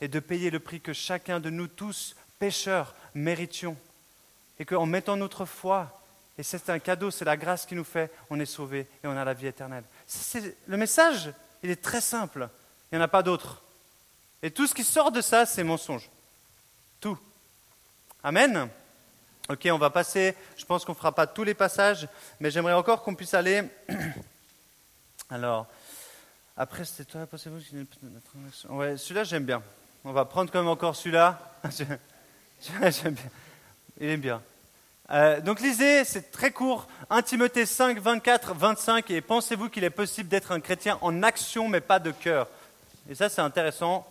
et 0.00 0.08
de 0.08 0.20
payer 0.20 0.50
le 0.50 0.60
prix 0.60 0.80
que 0.80 0.92
chacun 0.92 1.40
de 1.40 1.50
nous 1.50 1.68
tous, 1.68 2.16
pécheurs, 2.38 2.94
méritions. 3.14 3.76
Et 4.58 4.64
qu'en 4.64 4.86
mettant 4.86 5.16
notre 5.16 5.44
foi, 5.44 6.00
et 6.38 6.42
c'est 6.42 6.70
un 6.70 6.78
cadeau, 6.78 7.10
c'est 7.10 7.24
la 7.24 7.36
grâce 7.36 7.66
qui 7.66 7.74
nous 7.74 7.84
fait, 7.84 8.12
on 8.30 8.38
est 8.38 8.46
sauvé 8.46 8.86
et 9.02 9.06
on 9.06 9.16
a 9.16 9.24
la 9.24 9.34
vie 9.34 9.48
éternelle. 9.48 9.84
Le 10.66 10.76
message, 10.76 11.32
il 11.64 11.70
est 11.70 11.82
très 11.82 12.00
simple. 12.00 12.48
Il 12.90 12.96
n'y 12.96 13.02
en 13.02 13.04
a 13.04 13.08
pas 13.08 13.24
d'autre. 13.24 13.60
Et 14.42 14.52
tout 14.52 14.66
ce 14.68 14.74
qui 14.74 14.84
sort 14.84 15.10
de 15.10 15.20
ça, 15.20 15.46
c'est 15.46 15.64
mensonge. 15.64 16.08
Tout. 17.00 17.18
Amen. 18.22 18.68
Ok, 19.50 19.66
on 19.72 19.78
va 19.78 19.88
passer. 19.88 20.34
Je 20.58 20.64
pense 20.66 20.84
qu'on 20.84 20.92
ne 20.92 20.96
fera 20.98 21.12
pas 21.12 21.26
tous 21.26 21.42
les 21.42 21.54
passages, 21.54 22.06
mais 22.38 22.50
j'aimerais 22.50 22.74
encore 22.74 23.02
qu'on 23.02 23.14
puisse 23.14 23.32
aller. 23.32 23.62
Alors, 25.30 25.66
après, 26.54 26.84
c'était 26.84 27.10
toi, 27.10 27.26
pensez-vous 27.26 27.60
Ouais, 28.68 28.98
celui-là, 28.98 29.24
j'aime 29.24 29.44
bien. 29.44 29.62
On 30.04 30.12
va 30.12 30.26
prendre 30.26 30.50
quand 30.52 30.58
même 30.58 30.68
encore 30.68 30.94
celui-là. 30.94 31.38
Celui-là, 32.60 32.90
j'aime 32.90 33.14
bien. 33.14 33.30
Il 34.00 34.08
est 34.08 34.16
bien. 34.16 34.42
Euh, 35.10 35.40
donc 35.40 35.60
lisez, 35.60 36.04
c'est 36.04 36.30
très 36.30 36.50
court, 36.50 36.86
1 37.08 37.22
Timothée 37.22 37.64
5, 37.64 37.98
24, 37.98 38.54
25, 38.54 39.10
et 39.10 39.20
pensez-vous 39.22 39.70
qu'il 39.70 39.84
est 39.84 39.90
possible 39.90 40.28
d'être 40.28 40.52
un 40.52 40.60
chrétien 40.60 40.98
en 41.00 41.22
action 41.22 41.68
mais 41.68 41.80
pas 41.80 41.98
de 41.98 42.10
cœur? 42.10 42.48
Et 43.08 43.14
ça 43.14 43.30
c'est 43.30 43.40
intéressant. 43.40 44.06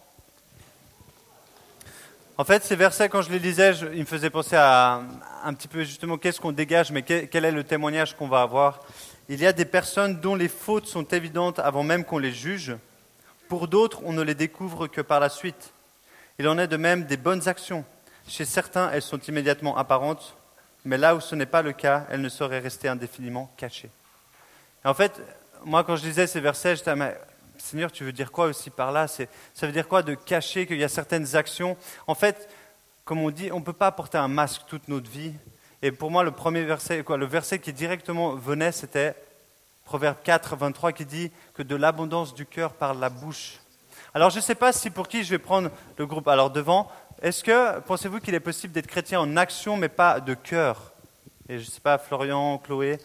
En 2.40 2.44
fait, 2.44 2.64
ces 2.64 2.76
versets, 2.76 3.10
quand 3.10 3.24
je 3.24 3.32
les 3.32 3.40
lisais, 3.40 3.74
je- 3.74 3.88
ils 3.88 4.02
me 4.02 4.06
faisaient 4.06 4.30
penser 4.30 4.56
à 4.56 5.02
un 5.44 5.54
petit 5.54 5.68
peu 5.68 5.84
justement 5.84 6.18
qu'est-ce 6.18 6.40
qu'on 6.40 6.52
dégage, 6.52 6.92
mais 6.92 7.02
quel, 7.02 7.46
est 7.46 7.52
le 7.52 7.64
témoignage 7.64 8.16
qu'on 8.16 8.28
va 8.28 8.42
avoir. 8.42 8.82
Il 9.28 9.42
y 9.42 9.48
a 9.48 9.54
des 9.54 9.66
personnes 9.66 10.20
dont 10.20 10.36
les 10.36 10.48
fautes 10.48 10.86
sont 10.86 11.04
évidentes 11.04 11.58
avant 11.60 11.82
même 11.84 12.06
qu'on 12.06 12.20
les 12.20 12.32
juge. 12.32 12.76
Pour 13.50 13.68
d'autres, 13.68 14.02
on 14.04 14.14
ne 14.14 14.22
les 14.22 14.36
découvre 14.36 14.88
que 14.88 15.02
par 15.02 15.20
la 15.20 15.30
suite. 15.30 15.72
Il 16.38 16.48
en 16.48 16.60
est 16.60 16.68
de 16.68 16.78
même 16.78 17.06
des 17.06 17.18
bonnes 17.18 17.48
actions. 17.48 17.84
Chez 18.28 18.46
certains, 18.46 18.92
elles 18.92 19.02
sont 19.02 19.20
immédiatement 19.20 19.76
apparentes, 19.76 20.36
mais 20.86 20.98
là 20.98 21.16
où 21.16 21.22
ce 21.22 21.34
n'est 21.34 21.46
pas 21.48 21.64
le 21.64 21.72
cas, 21.74 22.06
elles 22.12 22.22
ne 22.22 22.30
sauraient 22.30 22.60
rester 22.60 22.88
indéfiniment 22.88 23.52
cachées. 23.58 23.90
En 24.86 24.94
fait, 24.94 25.20
moi, 25.66 25.84
quand 25.84 25.96
je 25.96 26.06
lisais 26.06 26.28
ces 26.28 26.40
versets, 26.40 26.76
j'étais, 26.76 26.96
mais 26.96 27.18
Seigneur, 27.62 27.92
tu 27.92 28.04
veux 28.04 28.12
dire 28.12 28.32
quoi 28.32 28.46
aussi 28.46 28.70
par 28.70 28.92
là? 28.92 29.08
Ça 29.08 29.26
veut 29.62 29.72
dire 29.72 29.88
quoi 29.88 30.04
de 30.04 30.14
cacher 30.14 30.68
qu'il 30.68 30.78
y 30.78 30.84
a 30.84 30.90
certaines 30.90 31.36
actions? 31.36 31.78
En 32.08 32.16
fait, 32.16 32.50
comme 33.06 33.20
on 33.20 33.32
dit, 33.32 33.52
on 33.52 33.60
ne 33.60 33.66
peut 33.66 33.74
pas 33.74 33.92
porter 33.92 34.18
un 34.18 34.28
masque 34.28 34.64
toute 34.68 34.88
notre 34.88 35.10
vie. 35.10 35.34
Et 35.82 35.92
pour 35.92 36.12
moi, 36.12 36.24
le 36.24 36.32
premier 36.32 36.64
verset, 36.64 37.04
le 37.08 37.26
verset 37.26 37.60
qui 37.60 37.72
directement 37.72 38.36
venait, 38.36 38.72
c'était 38.72 39.16
Proverbe 39.86 40.18
4, 40.24 40.56
23, 40.56 40.92
qui 40.92 41.06
dit 41.06 41.32
que 41.54 41.64
de 41.64 41.76
l'abondance 41.76 42.34
du 42.34 42.46
cœur 42.46 42.74
parle 42.74 43.00
la 43.00 43.10
bouche. 43.10 43.60
Alors, 44.14 44.30
je 44.30 44.38
ne 44.38 44.42
sais 44.42 44.56
pas 44.56 44.74
si 44.74 44.90
pour 44.90 45.08
qui 45.08 45.24
je 45.24 45.30
vais 45.30 45.40
prendre 45.40 45.70
le 45.98 46.06
groupe. 46.06 46.28
Alors, 46.28 46.50
devant, 46.50 46.92
est-ce 47.22 47.44
que 47.44 47.80
pensez-vous 47.80 48.20
qu'il 48.20 48.34
est 48.36 48.40
possible 48.40 48.74
d'être 48.74 48.88
chrétien 48.88 49.20
en 49.20 49.38
action, 49.38 49.78
mais 49.78 49.90
pas 49.90 50.20
de 50.20 50.34
cœur? 50.34 50.92
Et 51.48 51.60
je 51.60 51.66
ne 51.66 51.72
sais 51.72 51.80
pas, 51.80 51.98
Florian, 51.98 52.58
Chloé, 52.58 53.00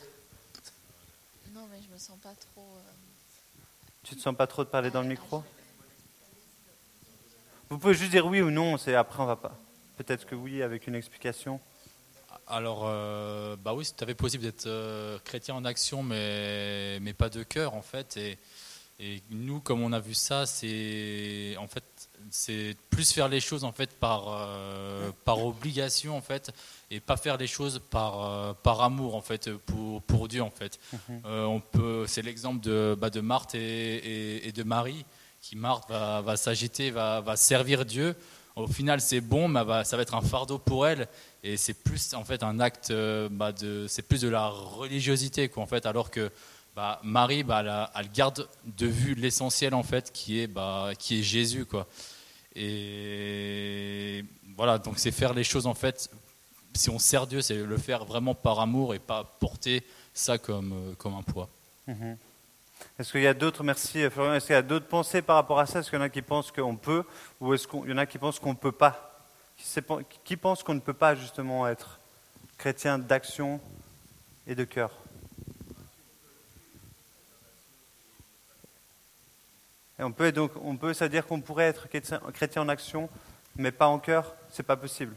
Non, 1.55 1.63
mais 1.71 1.79
je 1.87 1.93
me 1.93 1.99
sens 1.99 2.17
pas 2.23 2.31
trop. 2.31 2.52
Tu 4.03 4.17
te 4.17 4.21
sens 4.21 4.37
pas 4.37 4.47
trop 4.47 4.65
de 4.65 4.69
parler 4.69 4.91
dans 4.91 5.03
le 5.03 5.09
micro? 5.09 5.45
Vous 7.71 7.79
pouvez 7.79 7.95
juste 7.95 8.11
dire 8.11 8.27
oui 8.27 8.41
ou 8.41 8.51
non, 8.51 8.77
c'est 8.77 8.95
après 8.95 9.23
on 9.23 9.27
va 9.27 9.37
pas. 9.37 9.57
Peut-être 9.97 10.27
que 10.27 10.35
oui, 10.35 10.63
avec 10.63 10.87
une 10.87 10.95
explication. 10.95 11.61
Alors, 12.47 12.83
euh, 12.85 13.57
bah 13.57 13.73
oui, 13.73 13.85
fait 14.07 14.15
possible 14.15 14.43
d'être 14.43 14.67
euh, 14.67 15.19
chrétien 15.25 15.55
en 15.55 15.65
action, 15.65 16.03
mais, 16.03 16.99
mais 17.01 17.13
pas 17.13 17.29
de 17.31 17.43
cœur, 17.43 17.75
en 17.75 17.83
fait. 17.83 18.17
Et, 18.17 18.39
et 18.99 19.23
nous, 19.31 19.61
comme 19.61 19.83
on 19.83 19.93
a 19.93 20.01
vu 20.01 20.15
ça, 20.15 20.45
c'est 20.45 21.57
en 21.59 21.69
fait, 21.69 21.85
c'est 22.31 22.77
plus 22.91 23.13
faire 23.13 23.29
les 23.29 23.41
choses 23.41 23.65
en 23.65 23.73
fait 23.73 23.91
par, 23.99 24.25
euh, 24.29 25.11
par 25.25 25.45
obligation, 25.45 26.17
en 26.17 26.21
fait, 26.23 26.51
et 26.91 27.01
pas 27.01 27.17
faire 27.17 27.37
les 27.37 27.47
choses 27.47 27.81
par, 27.91 28.23
euh, 28.25 28.53
par 28.63 28.81
amour, 28.83 29.15
en 29.17 29.21
fait, 29.23 29.51
pour, 29.67 30.03
pour 30.03 30.29
Dieu, 30.29 30.43
en 30.43 30.51
fait. 30.51 30.79
Euh, 31.27 31.45
on 31.45 31.61
peut, 31.61 32.05
c'est 32.07 32.23
l'exemple 32.23 32.61
de, 32.61 32.97
bah, 32.99 33.11
de 33.11 33.21
Marthe 33.21 33.55
et, 33.55 33.59
et- 33.97 34.49
et 34.49 34.53
de 34.53 34.63
Marie, 34.63 35.05
qui 35.41 35.57
Marthe 35.57 35.89
va, 35.89 36.21
va 36.21 36.37
s'agiter, 36.37 36.91
va, 36.91 37.21
va 37.21 37.37
servir 37.37 37.85
Dieu. 37.85 38.15
Au 38.55 38.67
final, 38.67 39.01
c'est 39.01 39.23
bon, 39.23 39.49
mais 39.49 39.65
va- 39.65 39.83
ça 39.85 39.97
va 39.97 40.03
être 40.03 40.15
un 40.15 40.21
fardeau 40.21 40.59
pour 40.59 40.87
elle. 40.87 41.09
Et 41.43 41.57
c'est 41.57 41.75
plus 41.75 42.13
en 42.15 42.25
fait 42.25 42.43
un 42.43 42.61
acte, 42.61 42.93
bah, 43.31 43.51
de, 43.53 43.87
c'est 43.89 44.03
plus 44.03 44.21
de 44.21 44.29
la 44.29 44.49
religiosité, 44.49 45.49
quoi, 45.49 45.63
en 45.63 45.67
fait, 45.67 45.87
alors 45.87 46.11
que 46.11 46.31
bah, 46.77 47.01
Marie, 47.03 47.43
bah, 47.43 47.91
elle 47.95 48.11
garde 48.13 48.49
de 48.79 48.87
vue 48.87 49.15
l'essentiel, 49.15 49.75
en 49.75 49.83
fait, 49.83 50.11
qui 50.13 50.41
est, 50.41 50.47
bah, 50.47 50.91
qui 50.99 51.19
est 51.21 51.23
Jésus, 51.23 51.65
quoi. 51.67 51.87
Et 52.55 54.25
voilà, 54.57 54.79
donc 54.79 54.99
c'est 54.99 55.11
faire 55.11 55.35
les 55.35 55.45
choses, 55.45 55.67
en 55.67 55.75
fait, 55.75 56.11
si 56.75 56.91
on 56.91 56.99
sert 56.99 57.27
Dieu, 57.27 57.41
c'est 57.41 57.57
le 57.57 57.77
faire 57.77 58.05
vraiment 58.05 58.35
par 58.35 58.61
amour 58.61 58.95
et 58.95 58.99
pas 58.99 59.25
porter 59.41 59.83
ça 60.15 60.39
comme, 60.39 60.73
euh, 60.73 60.95
comme 60.97 61.15
un 61.15 61.23
poids. 61.23 61.49
Mhm. 61.87 62.17
Est-ce 62.99 63.13
qu'il 63.13 63.23
y 63.23 63.27
a 63.27 63.35
d'autres, 63.35 63.63
merci 63.63 64.09
Florian, 64.11 64.35
est-ce 64.35 64.47
qu'il 64.47 64.55
y 64.55 64.59
a 64.59 64.63
d'autres 64.63 64.87
pensées 64.87 65.23
par 65.23 65.37
rapport 65.37 65.59
à 65.59 65.67
ça? 65.67 65.79
Est-ce 65.79 65.91
qu'il 65.91 65.99
y 65.99 66.03
en 66.03 66.05
a 66.05 66.09
qui 66.09 66.23
pensent 66.23 66.51
qu'on 66.51 66.77
peut 66.77 67.05
ou 67.41 67.55
est-ce 67.55 67.67
qu'il 67.67 67.89
y 67.89 67.93
en 67.93 67.99
a 67.99 68.07
qui 68.07 68.19
pensent 68.19 68.39
qu'on 68.39 68.51
ne 68.51 68.59
peut 68.59 68.73
pas? 68.73 69.25
Qui 70.25 70.37
pense 70.37 70.63
qu'on 70.63 70.75
ne 70.75 70.81
peut 70.81 70.93
pas 70.93 71.15
justement 71.15 71.69
être 71.69 72.01
chrétien 72.59 72.99
d'action 72.99 73.61
et 74.47 74.55
de 74.55 74.65
cœur? 74.65 74.91
On 80.03 80.13
peut 80.13 80.33
donc, 80.33 80.53
on 80.63 80.77
peut, 80.77 80.95
c'est-à-dire 80.95 81.27
qu'on 81.27 81.41
pourrait 81.41 81.67
être 81.67 81.89
chrétien, 81.89 82.63
en 82.63 82.69
action, 82.69 83.09
mais 83.57 83.71
pas 83.71 83.87
en 83.87 83.99
cœur, 83.99 84.35
c'est 84.51 84.63
pas 84.63 84.77
possible. 84.77 85.15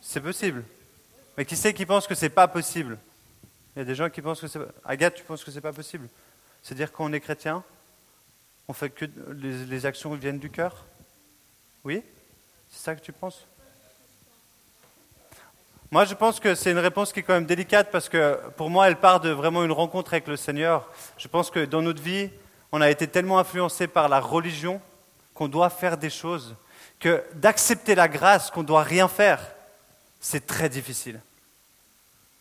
C'est 0.00 0.20
possible. 0.20 0.64
Mais 1.36 1.44
qui 1.44 1.56
sait 1.56 1.74
qui 1.74 1.86
pense 1.86 2.06
que 2.06 2.14
c'est 2.14 2.28
pas 2.28 2.46
possible? 2.46 2.98
Il 3.74 3.80
y 3.80 3.82
a 3.82 3.84
des 3.84 3.94
gens 3.94 4.08
qui 4.08 4.22
pensent 4.22 4.40
que 4.40 4.46
c'est. 4.46 4.60
Agathe, 4.84 5.14
tu 5.14 5.24
penses 5.24 5.42
que 5.42 5.50
c'est 5.50 5.60
pas 5.60 5.72
possible? 5.72 6.08
C'est-à-dire 6.62 6.92
qu'on 6.92 7.12
est 7.12 7.20
chrétien, 7.20 7.64
on 8.68 8.72
fait 8.72 8.90
que 8.90 9.06
les 9.34 9.86
actions 9.86 10.14
viennent 10.14 10.38
du 10.38 10.50
cœur? 10.50 10.84
Oui? 11.84 12.02
C'est 12.70 12.82
ça 12.82 12.94
que 12.94 13.00
tu 13.00 13.12
penses? 13.12 13.46
Moi, 15.90 16.04
je 16.06 16.14
pense 16.14 16.40
que 16.40 16.54
c'est 16.54 16.72
une 16.72 16.78
réponse 16.78 17.12
qui 17.12 17.20
est 17.20 17.22
quand 17.22 17.34
même 17.34 17.46
délicate 17.46 17.90
parce 17.90 18.08
que 18.08 18.40
pour 18.56 18.68
moi, 18.68 18.88
elle 18.88 18.96
part 18.96 19.20
de 19.20 19.30
vraiment 19.30 19.64
une 19.64 19.72
rencontre 19.72 20.14
avec 20.14 20.26
le 20.26 20.36
Seigneur. 20.36 20.88
Je 21.18 21.28
pense 21.28 21.50
que 21.50 21.64
dans 21.64 21.82
notre 21.82 22.02
vie, 22.02 22.30
on 22.74 22.80
a 22.80 22.90
été 22.90 23.06
tellement 23.06 23.38
influencé 23.38 23.86
par 23.86 24.08
la 24.08 24.18
religion 24.18 24.80
qu'on 25.32 25.46
doit 25.46 25.70
faire 25.70 25.96
des 25.96 26.10
choses, 26.10 26.56
que 26.98 27.22
d'accepter 27.34 27.94
la 27.94 28.08
grâce 28.08 28.50
qu'on 28.50 28.64
doit 28.64 28.82
rien 28.82 29.06
faire, 29.06 29.40
c'est 30.18 30.44
très 30.44 30.68
difficile. 30.68 31.20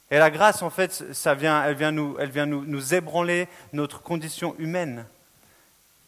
Et 0.10 0.18
la 0.18 0.32
grâce, 0.32 0.64
en 0.64 0.72
fait, 0.72 1.14
ça 1.14 1.36
vient, 1.36 1.64
elle 1.64 1.76
vient, 1.76 1.92
nous, 1.92 2.16
elle 2.20 2.32
vient 2.32 2.48
nous, 2.48 2.66
nous 2.66 2.96
ébranler 2.96 3.48
notre 3.74 4.02
condition 4.02 4.56
humaine. 4.58 5.06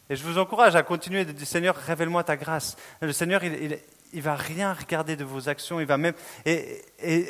Et 0.10 0.16
je 0.16 0.24
vous 0.24 0.40
encourage 0.40 0.76
à 0.76 0.82
continuer 0.82 1.24
de 1.24 1.32
dire 1.32 1.46
Seigneur, 1.46 1.76
révèle-moi 1.76 2.24
ta 2.24 2.36
grâce. 2.36 2.78
Le 3.02 3.14
Seigneur, 3.14 3.44
il, 3.44 3.54
il, 3.54 3.80
il 4.12 4.24
va 4.24 4.34
rien 4.34 4.74
regarder 4.74 5.16
de 5.16 5.24
vos 5.24 5.50
actions, 5.50 5.80
il 5.80 5.86
va 5.86 5.98
même 5.98 6.16
et, 6.48 6.82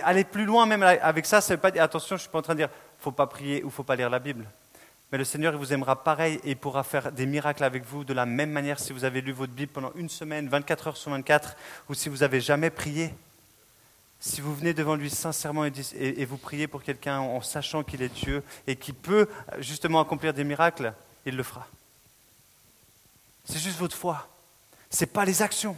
aller 0.02 0.24
plus 0.24 0.46
loin 0.46 0.66
même 0.66 0.84
avec 0.84 1.26
ça, 1.26 1.42
ça 1.42 1.56
veut 1.56 1.60
pas 1.60 1.72
dire 1.72 1.84
attention, 1.84 2.16
je 2.16 2.22
suis 2.22 2.32
pas 2.32 2.40
en 2.40 2.44
train 2.44 2.54
de 2.54 2.60
dire 2.60 2.70
faut 3.00 3.12
pas 3.12 3.28
prier 3.28 3.66
ou 3.66 3.70
faut 3.70 3.84
pas 3.84 3.98
lire 3.98 4.10
la 4.10 4.20
Bible. 4.20 4.46
Mais 5.12 5.18
le 5.18 5.24
Seigneur 5.24 5.58
vous 5.58 5.72
aimera 5.72 6.04
pareil 6.04 6.40
et 6.44 6.56
pourra 6.56 6.84
faire 6.84 7.12
des 7.12 7.26
miracles 7.26 7.64
avec 7.64 7.86
vous 7.86 8.04
de 8.04 8.14
la 8.14 8.26
même 8.26 8.52
manière 8.52 8.80
si 8.80 8.92
vous 8.92 9.06
avez 9.06 9.22
lu 9.22 9.32
votre 9.32 9.54
Bible 9.54 9.72
pendant 9.72 9.92
une 9.96 10.10
semaine, 10.10 10.50
24 10.50 10.88
heures 10.88 10.98
sur 10.98 11.12
24, 11.12 11.56
ou 11.90 11.94
si 11.94 12.10
vous 12.10 12.18
n'avez 12.18 12.42
jamais 12.42 12.70
prié. 12.70 13.14
Si 14.20 14.42
vous 14.42 14.56
venez 14.56 14.74
devant 14.74 14.96
lui 14.96 15.10
sincèrement 15.10 15.66
et, 15.66 15.72
et 15.94 16.26
vous 16.26 16.38
priez 16.38 16.68
pour 16.68 16.82
quelqu'un 16.82 17.20
en 17.20 17.42
sachant 17.42 17.84
qu'il 17.84 18.02
est 18.02 18.10
Dieu 18.10 18.44
et 18.66 18.76
qu'il 18.76 18.96
peut 18.96 19.28
justement 19.60 20.02
accomplir 20.02 20.34
des 20.34 20.44
miracles, 20.44 20.94
il 21.26 21.36
le 21.36 21.44
fera. 21.44 21.68
C'est 23.46 23.60
juste 23.60 23.78
votre 23.78 23.96
foi. 23.96 24.28
Ce 24.90 25.02
n'est 25.02 25.12
pas 25.12 25.26
les 25.26 25.42
actions. 25.42 25.78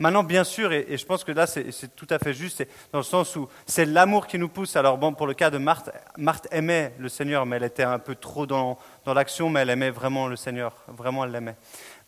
Maintenant, 0.00 0.24
bien 0.24 0.44
sûr, 0.44 0.72
et, 0.72 0.96
je 0.96 1.04
pense 1.04 1.24
que 1.24 1.30
là, 1.30 1.46
c'est 1.46 1.94
tout 1.94 2.06
à 2.08 2.18
fait 2.18 2.32
juste, 2.32 2.66
dans 2.90 3.00
le 3.00 3.04
sens 3.04 3.36
où 3.36 3.50
c'est 3.66 3.84
l'amour 3.84 4.26
qui 4.26 4.38
nous 4.38 4.48
pousse. 4.48 4.74
Alors, 4.76 4.96
bon, 4.96 5.12
pour 5.12 5.26
le 5.26 5.34
cas 5.34 5.50
de 5.50 5.58
Marthe, 5.58 5.90
Marthe 6.16 6.48
aimait 6.50 6.94
le 6.98 7.10
Seigneur, 7.10 7.44
mais 7.44 7.56
elle 7.56 7.64
était 7.64 7.82
un 7.82 7.98
peu 7.98 8.14
trop 8.14 8.46
dans, 8.46 8.78
dans 9.04 9.12
l'action, 9.12 9.50
mais 9.50 9.60
elle 9.60 9.68
aimait 9.68 9.90
vraiment 9.90 10.26
le 10.26 10.36
Seigneur. 10.36 10.74
Vraiment, 10.88 11.26
elle 11.26 11.32
l'aimait. 11.32 11.56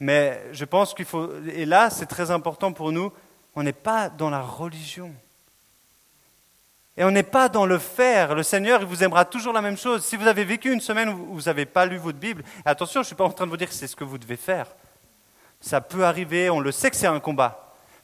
Mais 0.00 0.42
je 0.52 0.64
pense 0.64 0.94
qu'il 0.94 1.04
faut. 1.04 1.28
Et 1.54 1.66
là, 1.66 1.90
c'est 1.90 2.06
très 2.06 2.30
important 2.30 2.72
pour 2.72 2.92
nous, 2.92 3.12
on 3.54 3.62
n'est 3.62 3.74
pas 3.74 4.08
dans 4.08 4.30
la 4.30 4.40
religion. 4.40 5.12
Et 6.96 7.04
on 7.04 7.10
n'est 7.10 7.22
pas 7.22 7.50
dans 7.50 7.66
le 7.66 7.78
faire. 7.78 8.34
Le 8.34 8.42
Seigneur, 8.42 8.80
il 8.80 8.86
vous 8.86 9.04
aimera 9.04 9.26
toujours 9.26 9.52
la 9.52 9.60
même 9.60 9.76
chose. 9.76 10.02
Si 10.02 10.16
vous 10.16 10.26
avez 10.26 10.44
vécu 10.44 10.72
une 10.72 10.80
semaine 10.80 11.10
où 11.10 11.34
vous 11.34 11.42
n'avez 11.42 11.66
pas 11.66 11.84
lu 11.84 11.98
votre 11.98 12.18
Bible, 12.18 12.42
attention, 12.64 13.00
je 13.00 13.04
ne 13.04 13.06
suis 13.08 13.16
pas 13.16 13.24
en 13.24 13.30
train 13.30 13.44
de 13.44 13.50
vous 13.50 13.56
dire 13.58 13.68
que 13.68 13.74
c'est 13.74 13.86
ce 13.86 13.96
que 13.96 14.04
vous 14.04 14.16
devez 14.16 14.38
faire. 14.38 14.66
Ça 15.60 15.82
peut 15.82 16.04
arriver, 16.04 16.48
on 16.48 16.58
le 16.58 16.72
sait 16.72 16.90
que 16.90 16.96
c'est 16.96 17.06
un 17.06 17.20
combat. 17.20 17.61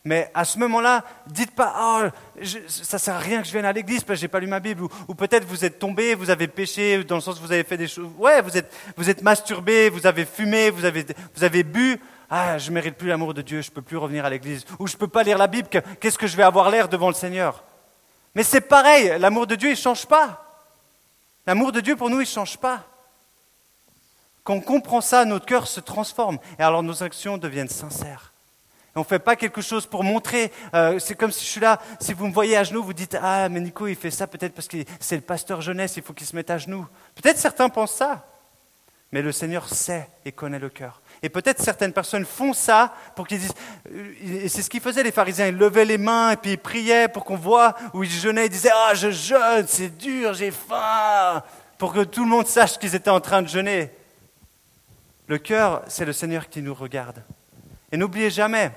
Mais 0.09 0.31
à 0.33 0.47
ce 0.47 0.59
moment-là, 0.61 1.05
dites 1.27 1.51
pas 1.51 1.75
oh, 1.79 2.43
ça 2.67 2.97
ne 2.97 2.99
sert 2.99 3.15
à 3.15 3.19
rien 3.19 3.43
que 3.43 3.47
je 3.47 3.53
vienne 3.53 3.67
à 3.67 3.75
l'église 3.75 4.03
parce 4.03 4.17
que 4.17 4.23
j'ai 4.23 4.29
pas 4.29 4.41
lu 4.41 4.47
ma 4.47 4.59
Bible. 4.59 4.85
Ou, 5.07 5.15
peut-être 5.15 5.45
vous 5.45 5.67
êtes 5.67 5.79
tombé, 5.79 6.15
vous 6.15 6.31
avez 6.31 6.49
péché, 6.49 7.05
dans 7.05 7.17
le 7.17 7.21
sens 7.21 7.39
où 7.39 7.43
vous 7.43 7.53
avez 7.53 7.63
fait 7.63 7.77
des 7.77 7.89
choses. 7.89 8.09
Ouais, 8.17 8.41
vous 8.41 8.57
êtes, 8.57 8.75
vous 8.97 9.05
masturbé, 9.21 9.91
vous 9.91 10.07
avez 10.07 10.25
fumé, 10.25 10.71
vous 10.71 10.83
avez, 10.87 11.63
bu. 11.63 12.01
Ah, 12.31 12.57
je 12.57 12.71
mérite 12.71 12.97
plus 12.97 13.09
l'amour 13.09 13.35
de 13.35 13.43
Dieu, 13.43 13.61
je 13.61 13.71
peux 13.71 13.83
plus 13.83 13.99
revenir 13.99 14.25
à 14.25 14.31
l'église. 14.31 14.65
Ou 14.79 14.87
je 14.87 14.97
peux 14.97 15.09
pas 15.09 15.23
lire 15.23 15.37
la 15.37 15.47
Bible, 15.47 15.69
qu'est-ce 15.69 16.17
que 16.17 16.27
je 16.27 16.39
vais 16.39 16.43
avoir 16.43 16.71
l'air 16.71 16.89
devant 16.89 17.09
le 17.09 17.15
Seigneur? 17.15 17.63
Mais 18.35 18.45
c'est 18.45 18.63
pareil, 18.63 19.13
l'amour 19.19 19.47
de 19.47 19.57
Dieu, 19.57 19.73
il 19.73 19.77
change 19.77 20.07
pas. 20.07 20.43
L'amour 21.47 21.71
de 21.71 21.81
Dieu, 21.81 21.97
pour 21.97 22.09
nous, 22.09 22.23
il 22.23 22.27
change 22.27 22.57
pas. 22.57 22.83
Quand 24.43 24.55
on 24.55 24.63
comprend 24.63 25.03
ça, 25.03 25.27
notre 25.27 25.45
cœur 25.45 25.69
se 25.69 25.81
transforme. 25.81 26.39
Et 26.59 26.63
alors 26.63 26.83
nos 26.83 27.03
actions 27.03 27.37
deviennent 27.37 27.69
sincères. 27.69 28.33
On 28.95 29.01
ne 29.01 29.05
fait 29.05 29.19
pas 29.19 29.37
quelque 29.37 29.61
chose 29.61 29.87
pour 29.87 30.03
montrer. 30.03 30.51
Euh, 30.75 30.99
c'est 30.99 31.15
comme 31.15 31.31
si 31.31 31.45
je 31.45 31.51
suis 31.51 31.61
là, 31.61 31.81
si 32.01 32.13
vous 32.13 32.27
me 32.27 32.33
voyez 32.33 32.57
à 32.57 32.65
genoux, 32.65 32.83
vous 32.83 32.93
dites 32.93 33.17
Ah, 33.21 33.49
mais 33.49 33.61
Nico, 33.61 33.87
il 33.87 33.97
fait 33.97 34.11
ça 34.11 34.27
peut-être 34.27 34.55
parce 34.55 34.69
que 34.69 34.79
c'est 34.99 35.17
le 35.17 35.23
pasteur 35.23 35.61
jeunesse, 35.61 35.97
il 35.97 36.03
faut 36.03 36.13
qu'il 36.13 36.27
se 36.27 36.35
mette 36.35 36.51
à 36.51 36.59
genoux. 36.59 36.87
Peut-être 37.15 37.39
certains 37.39 37.69
pensent 37.69 37.95
ça. 37.95 38.25
Mais 39.11 39.23
le 39.23 39.33
Seigneur 39.33 39.69
sait 39.69 40.07
et 40.25 40.33
connaît 40.33 40.59
le 40.59 40.69
cœur. 40.69 41.01
Et 41.23 41.31
peut-être 41.31 41.63
certaines 41.63 41.95
personnes 41.95 42.27
font 42.27 42.53
ça 42.53 42.93
pour 43.17 43.27
qu'ils 43.27 43.39
disent. 43.39 43.55
Euh, 43.91 44.13
et 44.23 44.49
c'est 44.49 44.63
ce 44.63 44.69
qu'ils 44.69 44.81
faisaient, 44.81 45.03
les 45.03 45.13
pharisiens. 45.13 45.47
Ils 45.47 45.57
levaient 45.57 45.87
les 45.87 45.97
mains 45.97 46.33
et 46.33 46.37
puis 46.37 46.53
ils 46.53 46.59
priaient 46.59 47.09
pour 47.09 47.25
qu'on 47.25 47.37
voit, 47.37 47.75
où 47.95 48.05
ils 48.05 48.11
jeûnaient. 48.11 48.47
Ils 48.47 48.51
disaient 48.51 48.73
Ah, 48.75 48.95
je 48.95 49.11
jeûne, 49.11 49.67
c'est 49.67 49.97
dur, 49.97 50.35
j'ai 50.35 50.51
faim. 50.51 51.43
Pour 51.79 51.93
que 51.95 52.05
tout 52.05 52.25
le 52.25 52.31
monde 52.31 52.47
sache 52.47 52.79
qu'ils 52.79 52.95
étaient 52.95 53.11
en 53.11 53.21
train 53.21 53.41
de 53.41 53.49
jeûner. 53.49 53.91
Le 55.27 55.39
cœur, 55.39 55.83
c'est 55.89 56.05
le 56.05 56.13
Seigneur 56.13 56.49
qui 56.49 56.61
nous 56.61 56.75
regarde. 56.75 57.23
Et 57.91 57.97
n'oubliez 57.97 58.31
jamais, 58.31 58.73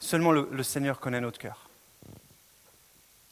Seulement 0.00 0.30
le, 0.30 0.62
Seigneur 0.62 1.00
connaît 1.00 1.20
notre 1.20 1.38
cœur. 1.38 1.68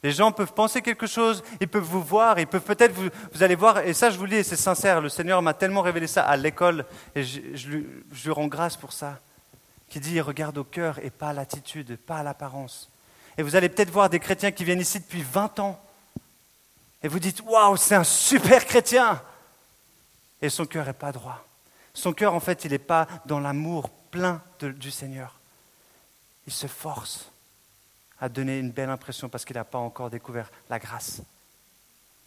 Les 0.03 0.13
gens 0.13 0.33
peuvent 0.33 0.53
penser 0.53 0.83
quelque 0.83 1.07
chose, 1.07 1.43
ils 1.61 1.69
peuvent 1.69 1.83
vous 1.83 2.03
voir, 2.03 2.39
ils 2.39 2.47
peuvent 2.47 2.63
peut-être 2.63 2.93
vous, 2.93 3.09
vous 3.33 3.43
allez 3.43 3.55
voir, 3.55 3.79
et 3.79 3.95
ça 3.95 4.11
je 4.11 4.19
vous 4.19 4.25
le 4.25 4.31
dis, 4.31 4.45
c'est 4.45 4.57
sincère, 4.57 5.01
le 5.01 5.09
Seigneur 5.09 5.43
m'a 5.43 5.55
tellement 5.55 5.81
révélé 5.81 6.07
ça 6.07 6.25
à 6.25 6.37
l'école, 6.37 6.85
et 7.15 7.23
je, 7.23 7.41
lui, 7.69 7.87
je, 8.13 8.25
lui, 8.25 8.31
rends 8.31 8.47
grâce 8.47 8.77
pour 8.77 8.93
ça, 8.93 9.19
qui 9.89 10.01
dit, 10.01 10.21
regarde 10.21 10.59
au 10.59 10.65
cœur 10.65 10.99
et 10.99 11.11
pas 11.11 11.29
à 11.29 11.33
l'attitude, 11.33 11.97
pas 11.97 12.19
à 12.19 12.23
l'apparence. 12.23 12.91
Et 13.39 13.43
vous 13.43 13.57
allez 13.57 13.69
peut-être 13.69 13.91
voir 13.91 14.11
des 14.11 14.21
chrétiens 14.21 14.51
qui 14.51 14.65
viennent 14.65 14.81
ici 14.81 15.01
depuis 15.01 15.23
20 15.23 15.61
ans, 15.61 15.81
et 17.03 17.09
vous 17.09 17.21
dites, 17.21 17.43
waouh, 17.43 17.77
c'est 17.77 17.95
un 17.95 18.05
super 18.05 18.65
chrétien, 18.67 19.21
et 20.43 20.51
son 20.51 20.67
cœur 20.67 20.87
n'est 20.87 20.93
pas 20.93 21.13
droit. 21.13 21.45
Son 21.95 22.13
cœur, 22.13 22.35
en 22.35 22.41
fait, 22.41 22.65
il 22.65 22.73
n'est 22.73 22.79
pas 22.79 23.07
dans 23.25 23.41
l'amour 23.41 23.89
plein 24.17 24.41
du 24.61 24.91
Seigneur 24.91 25.37
il 26.47 26.53
se 26.53 26.67
force 26.67 27.31
à 28.19 28.29
donner 28.29 28.59
une 28.59 28.71
belle 28.71 28.89
impression 28.89 29.29
parce 29.29 29.45
qu'il 29.45 29.57
n'a 29.57 29.65
pas 29.65 29.79
encore 29.79 30.09
découvert 30.09 30.51
la 30.71 30.79
grâce. 30.79 31.21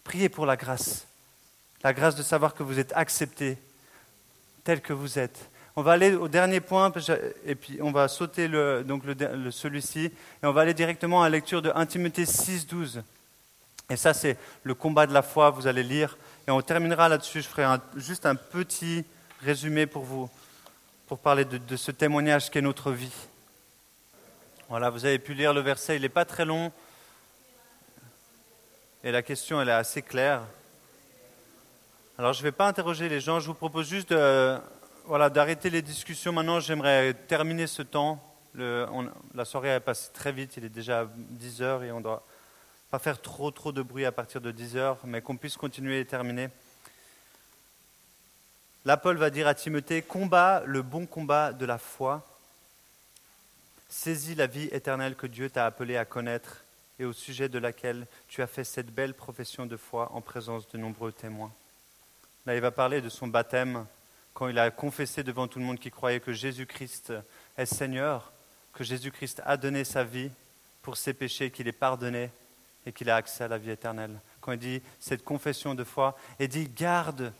Priez 0.04 0.28
pour 0.28 0.46
la 0.46 0.56
grâce. 0.56 1.06
La 1.82 1.92
grâce 1.92 2.14
de 2.14 2.22
savoir 2.22 2.54
que 2.54 2.62
vous 2.62 2.78
êtes 2.78 2.92
accepté 2.94 3.58
tel 4.62 4.80
que 4.80 4.92
vous 4.92 5.18
êtes. 5.18 5.48
On 5.74 5.82
va 5.82 5.92
aller 5.92 6.14
au 6.14 6.28
dernier 6.28 6.60
point, 6.60 6.92
et 7.44 7.54
puis 7.54 7.78
on 7.80 7.90
va 7.90 8.06
sauter 8.08 8.46
celui-ci, 8.46 10.04
et 10.04 10.46
on 10.46 10.52
va 10.52 10.60
aller 10.60 10.74
directement 10.74 11.22
à 11.22 11.26
la 11.26 11.36
lecture 11.36 11.62
de 11.62 11.72
1 11.74 11.86
Timothée 11.86 12.26
6, 12.26 12.66
12. 12.66 13.02
Et 13.88 13.96
ça, 13.96 14.12
c'est 14.12 14.36
le 14.62 14.74
combat 14.74 15.06
de 15.06 15.14
la 15.14 15.22
foi, 15.22 15.50
vous 15.50 15.66
allez 15.66 15.82
lire. 15.82 16.18
Et 16.46 16.50
on 16.50 16.60
terminera 16.60 17.08
là-dessus. 17.08 17.40
Je 17.40 17.48
ferai 17.48 17.64
juste 17.96 18.26
un 18.26 18.34
petit 18.34 19.04
résumé 19.42 19.86
pour 19.86 20.04
vous, 20.04 20.28
pour 21.10 21.18
parler 21.18 21.44
de, 21.44 21.76
ce 21.76 21.90
témoignage 21.90 22.52
qu'est 22.52 22.60
notre 22.60 22.92
vie. 22.92 23.12
Voilà, 24.68 24.90
vous 24.90 25.04
avez 25.04 25.18
pu 25.18 25.34
lire 25.34 25.52
le 25.52 25.60
verset, 25.60 25.96
il 25.96 26.02
n'est 26.02 26.08
pas 26.08 26.24
très 26.24 26.44
long. 26.44 26.70
Et 29.02 29.10
la 29.10 29.20
question, 29.20 29.60
elle 29.60 29.70
est 29.70 29.72
assez 29.72 30.02
claire. 30.02 30.42
Alors, 32.16 32.32
je 32.32 32.38
ne 32.38 32.44
vais 32.44 32.52
pas 32.52 32.68
interroger 32.68 33.08
les 33.08 33.18
gens, 33.18 33.40
je 33.40 33.48
vous 33.48 33.54
propose 33.54 33.88
juste 33.88 34.14
voilà, 35.04 35.30
d'arrêter 35.30 35.68
les 35.68 35.82
discussions. 35.82 36.30
Maintenant, 36.30 36.60
j'aimerais 36.60 37.12
terminer 37.14 37.66
ce 37.66 37.82
temps. 37.82 38.22
la 38.54 39.44
soirée 39.44 39.70
est 39.70 39.80
passée 39.80 40.12
très 40.14 40.30
vite, 40.30 40.58
il 40.58 40.64
est 40.64 40.68
déjà 40.68 41.08
10 41.16 41.62
heures 41.62 41.82
et 41.82 41.90
on 41.90 41.98
ne 41.98 42.04
doit 42.04 42.24
pas 42.92 43.00
faire 43.00 43.20
trop, 43.20 43.50
trop 43.50 43.72
de 43.72 43.82
bruit 43.82 44.04
à 44.04 44.12
partir 44.12 44.40
de 44.40 44.52
10 44.52 44.76
heures, 44.76 44.98
mais 45.02 45.22
qu'on 45.22 45.36
puisse 45.36 45.56
continuer 45.56 45.98
et 45.98 46.04
terminer. 46.04 46.50
Paul 48.84 49.16
va 49.16 49.30
dire 49.30 49.46
à 49.46 49.54
Timothée, 49.54 50.02
combat 50.02 50.62
le 50.66 50.82
bon 50.82 51.06
combat 51.06 51.52
de 51.52 51.66
la 51.66 51.78
foi 51.78 52.26
Saisis 53.88 54.36
la 54.36 54.46
vie 54.46 54.68
éternelle 54.70 55.16
que 55.16 55.26
Dieu 55.26 55.50
t'a 55.50 55.66
appelé 55.66 55.96
à 55.96 56.04
connaître 56.04 56.64
et 57.00 57.04
au 57.04 57.12
sujet 57.12 57.48
de 57.48 57.58
laquelle 57.58 58.06
tu 58.28 58.40
as 58.40 58.46
fait 58.46 58.62
cette 58.62 58.94
belle 58.94 59.14
profession 59.14 59.66
de 59.66 59.76
foi 59.76 60.12
en 60.12 60.20
présence 60.20 60.68
de 60.68 60.78
nombreux 60.78 61.10
témoins. 61.10 61.52
Là, 62.46 62.54
il 62.54 62.60
va 62.60 62.70
parler 62.70 63.00
de 63.00 63.08
son 63.08 63.26
baptême 63.26 63.84
quand 64.32 64.46
il 64.46 64.58
a 64.60 64.70
confessé 64.70 65.24
devant 65.24 65.48
tout 65.48 65.58
le 65.58 65.64
monde 65.64 65.80
qui 65.80 65.90
croyait 65.90 66.20
que 66.20 66.32
Jésus-Christ 66.32 67.12
est 67.58 67.66
Seigneur, 67.66 68.32
que 68.72 68.84
Jésus-Christ 68.84 69.42
a 69.44 69.56
donné 69.56 69.82
sa 69.82 70.04
vie 70.04 70.30
pour 70.82 70.96
ses 70.96 71.12
péchés, 71.12 71.50
qu'il 71.50 71.66
est 71.66 71.72
pardonné 71.72 72.30
et 72.86 72.92
qu'il 72.92 73.10
a 73.10 73.16
accès 73.16 73.44
à 73.44 73.48
la 73.48 73.58
vie 73.58 73.70
éternelle. 73.70 74.20
Quand 74.40 74.52
il 74.52 74.58
dit 74.58 74.82
cette 75.00 75.24
confession 75.24 75.74
de 75.74 75.82
foi, 75.82 76.16
il 76.38 76.48
dit 76.48 76.68
garde 76.68 77.32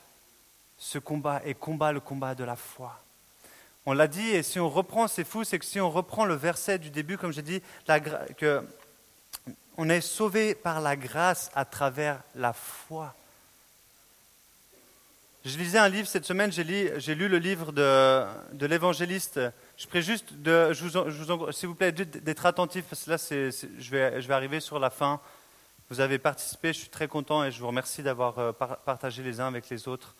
ce 0.80 0.98
combat 0.98 1.42
et 1.44 1.54
combat 1.54 1.92
le 1.92 2.00
combat 2.00 2.34
de 2.34 2.42
la 2.42 2.56
foi. 2.56 2.98
On 3.86 3.92
l'a 3.92 4.08
dit, 4.08 4.30
et 4.30 4.42
si 4.42 4.58
on 4.58 4.68
reprend, 4.68 5.06
c'est 5.06 5.24
fou, 5.24 5.44
c'est 5.44 5.58
que 5.58 5.64
si 5.64 5.78
on 5.78 5.90
reprend 5.90 6.24
le 6.24 6.34
verset 6.34 6.78
du 6.78 6.90
début, 6.90 7.16
comme 7.18 7.32
j'ai 7.32 7.42
dit, 7.42 7.62
que 8.36 8.64
on 9.76 9.88
est 9.88 10.00
sauvé 10.00 10.54
par 10.54 10.80
la 10.80 10.96
grâce 10.96 11.50
à 11.54 11.64
travers 11.64 12.20
la 12.34 12.52
foi. 12.52 13.14
Je 15.44 15.56
lisais 15.56 15.78
un 15.78 15.88
livre 15.88 16.06
cette 16.06 16.26
semaine, 16.26 16.52
j'ai 16.52 16.64
lu, 16.64 17.28
le 17.28 17.38
livre 17.38 17.72
de, 17.72 18.66
l'évangéliste 18.66 19.40
Je 19.78 19.86
prie 19.86 20.02
juste, 20.02 20.34
de, 20.34 20.72
s'il 21.52 21.68
vous 21.68 21.74
plaît, 21.74 21.92
d'être 21.92 22.44
attentif, 22.44 22.84
parce 22.84 23.04
que 23.04 23.10
là, 23.10 23.16
je, 23.16 23.90
vais, 23.90 24.34
arriver 24.34 24.60
sur 24.60 24.78
la 24.78 24.90
fin. 24.90 25.20
Vous 25.88 26.00
avez 26.00 26.18
participé, 26.18 26.72
je 26.72 26.80
suis 26.80 26.88
très 26.88 27.08
content 27.08 27.42
et 27.44 27.50
je 27.50 27.60
vous 27.60 27.66
remercie 27.66 28.02
d'avoir 28.02 28.38
euh, 28.38 28.52
par- 28.52 28.76
partagé 28.78 29.22
les 29.22 29.40
uns 29.40 29.48
avec 29.48 29.68
les 29.70 29.88
autres. 29.88 30.14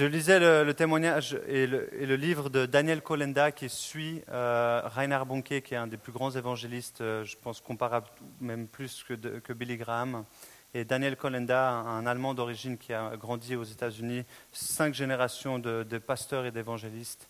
Je 0.00 0.06
lisais 0.06 0.40
le, 0.40 0.72
témoignage 0.72 1.38
et 1.46 1.66
le, 1.66 2.16
livre 2.16 2.48
de 2.48 2.64
Daniel 2.64 3.02
Kolenda 3.02 3.52
qui 3.52 3.68
suit 3.68 4.22
euh, 4.30 4.80
Reinhard 4.82 5.26
Bonke, 5.26 5.60
qui 5.60 5.74
est 5.74 5.76
un 5.76 5.86
des 5.86 5.98
plus 5.98 6.10
grands 6.10 6.30
évangélistes, 6.30 7.02
euh, 7.02 7.22
je 7.26 7.36
pense 7.36 7.60
comparable 7.60 8.06
même 8.40 8.66
plus 8.66 9.04
que, 9.04 9.52
Billy 9.52 9.76
Graham. 9.76 10.24
Et 10.72 10.86
Daniel 10.86 11.18
Kolenda, 11.18 11.68
un, 11.68 12.06
Allemand 12.06 12.32
d'origine 12.32 12.78
qui 12.78 12.94
a 12.94 13.14
grandi 13.18 13.56
aux 13.56 13.64
États-Unis, 13.64 14.24
cinq 14.54 14.94
générations 14.94 15.58
de, 15.58 15.98
pasteurs 15.98 16.46
et 16.46 16.50
d'évangélistes. 16.50 17.28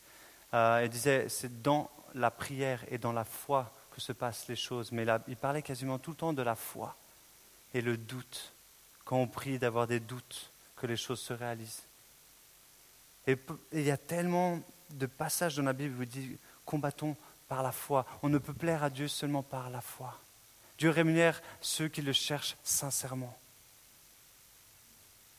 Euh, 0.54 0.82
il 0.84 0.90
disait, 0.90 1.28
c'est 1.28 1.62
dans 1.62 1.90
la 2.14 2.30
prière 2.30 2.84
et 2.88 2.98
dans 2.98 3.12
la 3.12 3.24
foi 3.24 3.72
que 3.90 4.00
se 4.00 4.12
passent 4.12 4.46
les 4.46 4.54
choses. 4.54 4.92
Mais 4.92 5.04
il 5.26 5.36
parlait 5.36 5.62
quasiment 5.62 5.98
tout 5.98 6.12
le 6.12 6.16
temps 6.16 6.32
de 6.32 6.42
la 6.42 6.54
foi 6.54 6.94
et 7.74 7.80
le 7.80 7.96
doute. 7.96 8.52
Quand 9.04 9.16
on 9.16 9.26
prie 9.26 9.58
d'avoir 9.58 9.88
des 9.88 9.98
doutes, 9.98 10.52
que 10.76 10.86
les 10.86 10.96
choses 10.96 11.20
se 11.20 11.32
réalisent. 11.32 11.82
Et 13.26 13.36
il 13.72 13.82
y 13.82 13.90
a 13.90 13.96
tellement 13.96 14.60
de 14.90 15.06
passages 15.06 15.56
dans 15.56 15.62
la 15.62 15.72
Bible 15.72 15.98
où 15.98 16.02
il 16.02 16.08
dit 16.08 16.38
combattons 16.64 17.16
par 17.48 17.62
la 17.62 17.72
foi. 17.72 18.06
On 18.22 18.28
ne 18.28 18.38
peut 18.38 18.54
plaire 18.54 18.82
à 18.82 18.90
Dieu 18.90 19.08
seulement 19.08 19.42
par 19.42 19.70
la 19.70 19.80
foi. 19.80 20.18
Dieu 20.78 20.90
rémunère 20.90 21.42
ceux 21.60 21.88
qui 21.88 22.00
le 22.02 22.12
cherchent 22.12 22.56
sincèrement. 22.64 23.36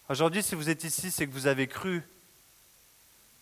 Aujourd'hui, 0.10 0.44
si 0.44 0.56
vous 0.56 0.70
êtes 0.70 0.84
ici, 0.84 1.10
c'est 1.10 1.26
que 1.26 1.32
vous 1.32 1.48
avez 1.48 1.68
cru 1.68 2.04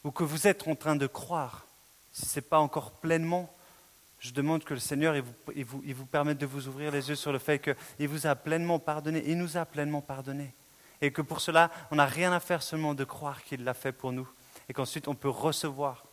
ou 0.03 0.11
que 0.11 0.23
vous 0.23 0.47
êtes 0.47 0.67
en 0.67 0.75
train 0.75 0.95
de 0.95 1.07
croire. 1.07 1.65
Si 2.11 2.25
ce 2.25 2.39
n'est 2.39 2.45
pas 2.45 2.59
encore 2.59 2.91
pleinement, 2.91 3.53
je 4.19 4.31
demande 4.31 4.63
que 4.63 4.73
le 4.73 4.79
Seigneur 4.79 5.15
il 5.15 5.23
vous, 5.23 5.33
il 5.55 5.65
vous- 5.65 5.81
il 5.85 5.95
vous 5.95 6.05
permette 6.05 6.37
de 6.37 6.45
vous 6.45 6.67
ouvrir 6.67 6.91
les 6.91 7.09
yeux 7.09 7.15
sur 7.15 7.31
le 7.31 7.39
fait 7.39 7.59
qu'il 7.59 8.07
vous 8.07 8.27
a 8.27 8.35
pleinement 8.35 8.79
pardonné, 8.79 9.23
il 9.25 9.37
nous 9.37 9.57
a 9.57 9.65
pleinement 9.65 10.01
pardonné. 10.01 10.53
Et 11.01 11.11
que 11.11 11.21
pour 11.21 11.41
cela, 11.41 11.71
on 11.91 11.95
n'a 11.95 12.05
rien 12.05 12.31
à 12.33 12.39
faire 12.39 12.61
seulement 12.61 12.93
de 12.93 13.03
croire 13.03 13.43
qu'il 13.43 13.63
l'a 13.63 13.73
fait 13.73 13.91
pour 13.91 14.11
nous. 14.11 14.27
Et 14.67 14.73
qu'ensuite, 14.73 15.07
on 15.07 15.15
peut 15.15 15.29
recevoir 15.29 16.03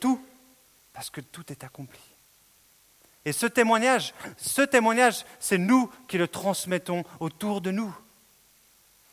tout, 0.00 0.20
parce 0.92 1.10
que 1.10 1.20
tout 1.20 1.50
est 1.50 1.64
accompli. 1.64 2.00
Et 3.24 3.32
ce 3.32 3.46
témoignage, 3.46 4.12
ce 4.36 4.62
témoignage, 4.62 5.24
c'est 5.40 5.58
nous 5.58 5.90
qui 6.08 6.18
le 6.18 6.28
transmettons 6.28 7.04
autour 7.20 7.60
de 7.60 7.70
nous. 7.70 7.94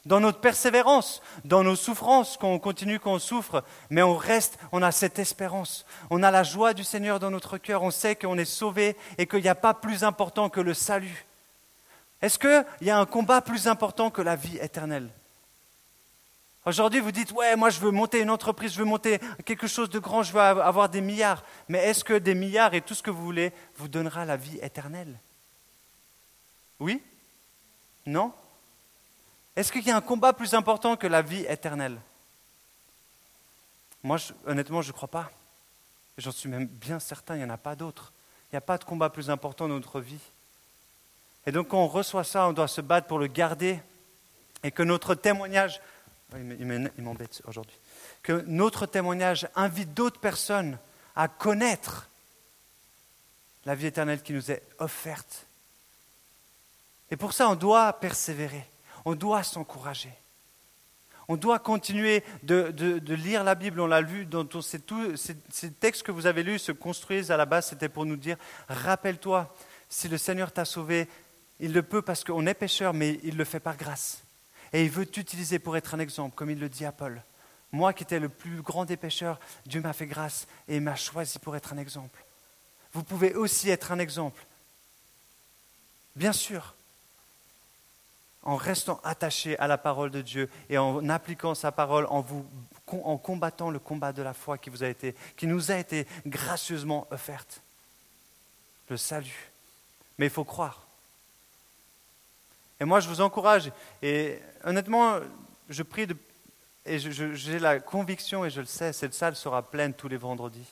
Dans 0.05 0.19
notre 0.19 0.39
persévérance, 0.39 1.21
dans 1.45 1.63
nos 1.63 1.75
souffrances, 1.75 2.35
quand 2.35 2.49
on 2.49 2.59
continue, 2.59 2.99
quand 2.99 3.13
on 3.13 3.19
souffre, 3.19 3.63
mais 3.89 4.01
on 4.01 4.17
reste, 4.17 4.57
on 4.71 4.81
a 4.81 4.91
cette 4.91 5.19
espérance. 5.19 5.85
On 6.09 6.23
a 6.23 6.31
la 6.31 6.43
joie 6.43 6.73
du 6.73 6.83
Seigneur 6.83 7.19
dans 7.19 7.29
notre 7.29 7.57
cœur, 7.59 7.83
on 7.83 7.91
sait 7.91 8.15
qu'on 8.15 8.37
est 8.37 8.45
sauvé 8.45 8.97
et 9.19 9.27
qu'il 9.27 9.41
n'y 9.41 9.47
a 9.47 9.55
pas 9.55 9.75
plus 9.75 10.03
important 10.03 10.49
que 10.49 10.59
le 10.59 10.73
salut. 10.73 11.25
Est-ce 12.21 12.37
qu'il 12.37 12.65
y 12.81 12.89
a 12.89 12.99
un 12.99 13.05
combat 13.05 13.41
plus 13.41 13.67
important 13.67 14.11
que 14.11 14.21
la 14.21 14.35
vie 14.35 14.57
éternelle? 14.57 15.09
Aujourd'hui, 16.63 16.99
vous 16.99 17.11
dites, 17.11 17.31
ouais, 17.31 17.55
moi 17.55 17.71
je 17.71 17.79
veux 17.79 17.89
monter 17.89 18.19
une 18.19 18.29
entreprise, 18.29 18.73
je 18.73 18.79
veux 18.79 18.85
monter 18.85 19.19
quelque 19.45 19.65
chose 19.65 19.89
de 19.89 19.97
grand, 19.97 20.21
je 20.21 20.31
veux 20.31 20.39
avoir 20.39 20.89
des 20.89 21.01
milliards. 21.01 21.43
Mais 21.67 21.79
est-ce 21.79 22.03
que 22.03 22.13
des 22.13 22.35
milliards 22.35 22.75
et 22.75 22.81
tout 22.81 22.93
ce 22.93 23.01
que 23.01 23.09
vous 23.09 23.23
voulez 23.23 23.51
vous 23.77 23.87
donnera 23.87 24.25
la 24.25 24.37
vie 24.37 24.59
éternelle? 24.61 25.19
Oui? 26.79 27.01
Non? 28.05 28.31
Est-ce 29.55 29.71
qu'il 29.71 29.83
y 29.83 29.89
a 29.89 29.97
un 29.97 30.01
combat 30.01 30.33
plus 30.33 30.53
important 30.53 30.95
que 30.95 31.07
la 31.07 31.23
vie 31.23 31.45
éternelle? 31.49 31.99
Moi, 34.03 34.17
honnêtement, 34.45 34.83
je 34.83 34.89
ne 34.89 34.93
crois 34.93 35.09
pas. 35.09 35.31
J'en 36.17 36.31
suis 36.31 36.49
même 36.49 36.67
bien 36.67 36.99
certain, 36.99 37.35
il 37.35 37.39
n'y 37.39 37.45
en 37.45 37.49
a 37.49 37.57
pas 37.57 37.75
d'autre. 37.75 38.13
Il 38.51 38.55
n'y 38.55 38.57
a 38.57 38.61
pas 38.61 38.77
de 38.77 38.83
combat 38.83 39.09
plus 39.09 39.31
important 39.31 39.67
dans 39.67 39.75
notre 39.75 39.99
vie. 39.99 40.19
Et 41.45 41.51
donc, 41.51 41.69
quand 41.69 41.83
on 41.83 41.87
reçoit 41.87 42.23
ça, 42.23 42.47
on 42.47 42.53
doit 42.53 42.67
se 42.67 42.81
battre 42.81 43.07
pour 43.07 43.19
le 43.19 43.27
garder 43.27 43.79
et 44.63 44.71
que 44.71 44.83
notre 44.83 45.15
témoignage, 45.15 45.81
Oh, 46.33 46.37
il 46.37 47.03
m'embête 47.03 47.41
aujourd'hui, 47.45 47.77
que 48.23 48.43
notre 48.47 48.85
témoignage 48.85 49.49
invite 49.55 49.93
d'autres 49.93 50.19
personnes 50.19 50.77
à 51.15 51.27
connaître 51.27 52.07
la 53.65 53.75
vie 53.75 53.87
éternelle 53.87 54.21
qui 54.23 54.31
nous 54.31 54.49
est 54.49 54.63
offerte. 54.79 55.45
Et 57.09 57.17
pour 57.17 57.33
ça, 57.33 57.49
on 57.49 57.55
doit 57.55 57.91
persévérer, 57.99 58.65
on 59.03 59.13
doit 59.13 59.43
s'encourager. 59.43 60.13
On 61.27 61.35
doit 61.35 61.59
continuer 61.59 62.23
de, 62.43 63.13
lire 63.13 63.43
la 63.43 63.55
Bible, 63.55 63.79
on 63.79 63.87
l'a 63.87 64.01
lu, 64.01 64.27
ces 64.61 65.71
textes 65.79 66.03
que 66.03 66.11
vous 66.11 66.27
avez 66.27 66.43
lus 66.43 66.59
se 66.59 66.71
construisent 66.71 67.31
à 67.31 67.37
la 67.37 67.45
base, 67.45 67.67
c'était 67.67 67.89
pour 67.89 68.05
nous 68.05 68.17
dire, 68.17 68.37
rappelle-toi, 68.67 69.53
si 69.89 70.07
le 70.07 70.17
Seigneur 70.17 70.51
t'a 70.51 70.65
sauvé, 70.65 71.07
il 71.61 71.73
le 71.73 71.83
peut 71.83 72.01
parce 72.01 72.23
qu'on 72.23 72.45
est 72.47 72.55
pécheur, 72.55 72.93
mais 72.93 73.19
il 73.23 73.37
le 73.37 73.45
fait 73.45 73.59
par 73.59 73.77
grâce. 73.77 74.23
Et 74.73 74.83
il 74.83 74.89
veut 74.89 75.05
t'utiliser 75.05 75.59
pour 75.59 75.77
être 75.77 75.93
un 75.93 75.99
exemple, 75.99 76.35
comme 76.35 76.49
il 76.49 76.59
le 76.59 76.67
dit 76.67 76.85
à 76.85 76.91
Paul. 76.91 77.21
Moi 77.71 77.93
qui 77.93 78.03
étais 78.03 78.19
le 78.19 78.29
plus 78.29 78.61
grand 78.61 78.83
des 78.83 78.97
pécheurs, 78.97 79.39
Dieu 79.65 79.79
m'a 79.79 79.93
fait 79.93 80.07
grâce 80.07 80.47
et 80.67 80.79
m'a 80.79 80.95
choisi 80.95 81.39
pour 81.39 81.55
être 81.55 81.71
un 81.71 81.77
exemple. 81.77 82.25
Vous 82.93 83.03
pouvez 83.03 83.35
aussi 83.35 83.69
être 83.69 83.91
un 83.91 83.99
exemple. 83.99 84.45
Bien 86.15 86.33
sûr, 86.33 86.73
en 88.43 88.55
restant 88.55 88.99
attaché 89.03 89.57
à 89.59 89.67
la 89.67 89.77
parole 89.77 90.09
de 90.09 90.21
Dieu 90.21 90.49
et 90.69 90.77
en 90.77 91.07
appliquant 91.09 91.53
sa 91.53 91.71
parole, 91.71 92.07
en, 92.07 92.25
en 92.87 93.17
combattant 93.17 93.69
le 93.69 93.79
combat 93.79 94.11
de 94.11 94.23
la 94.23 94.33
foi 94.33 94.57
qui, 94.57 94.69
vous 94.71 94.83
a 94.83 94.87
été, 94.87 95.15
qui 95.37 95.47
nous 95.47 95.71
a 95.71 95.77
été 95.77 96.07
gracieusement 96.25 97.07
offerte. 97.11 97.61
Le 98.89 98.97
salut. 98.97 99.51
Mais 100.17 100.25
il 100.25 100.31
faut 100.31 100.43
croire. 100.43 100.90
Et 102.81 102.83
moi, 102.83 102.99
je 102.99 103.07
vous 103.07 103.21
encourage. 103.21 103.71
Et 104.01 104.39
honnêtement, 104.63 105.19
je 105.69 105.83
prie 105.83 106.07
et 106.83 106.97
j'ai 106.97 107.59
la 107.59 107.79
conviction, 107.79 108.43
et 108.43 108.49
je 108.49 108.59
le 108.59 108.65
sais, 108.65 108.91
cette 108.91 109.13
salle 109.13 109.35
sera 109.35 109.61
pleine 109.61 109.93
tous 109.93 110.07
les 110.07 110.17
vendredis. 110.17 110.65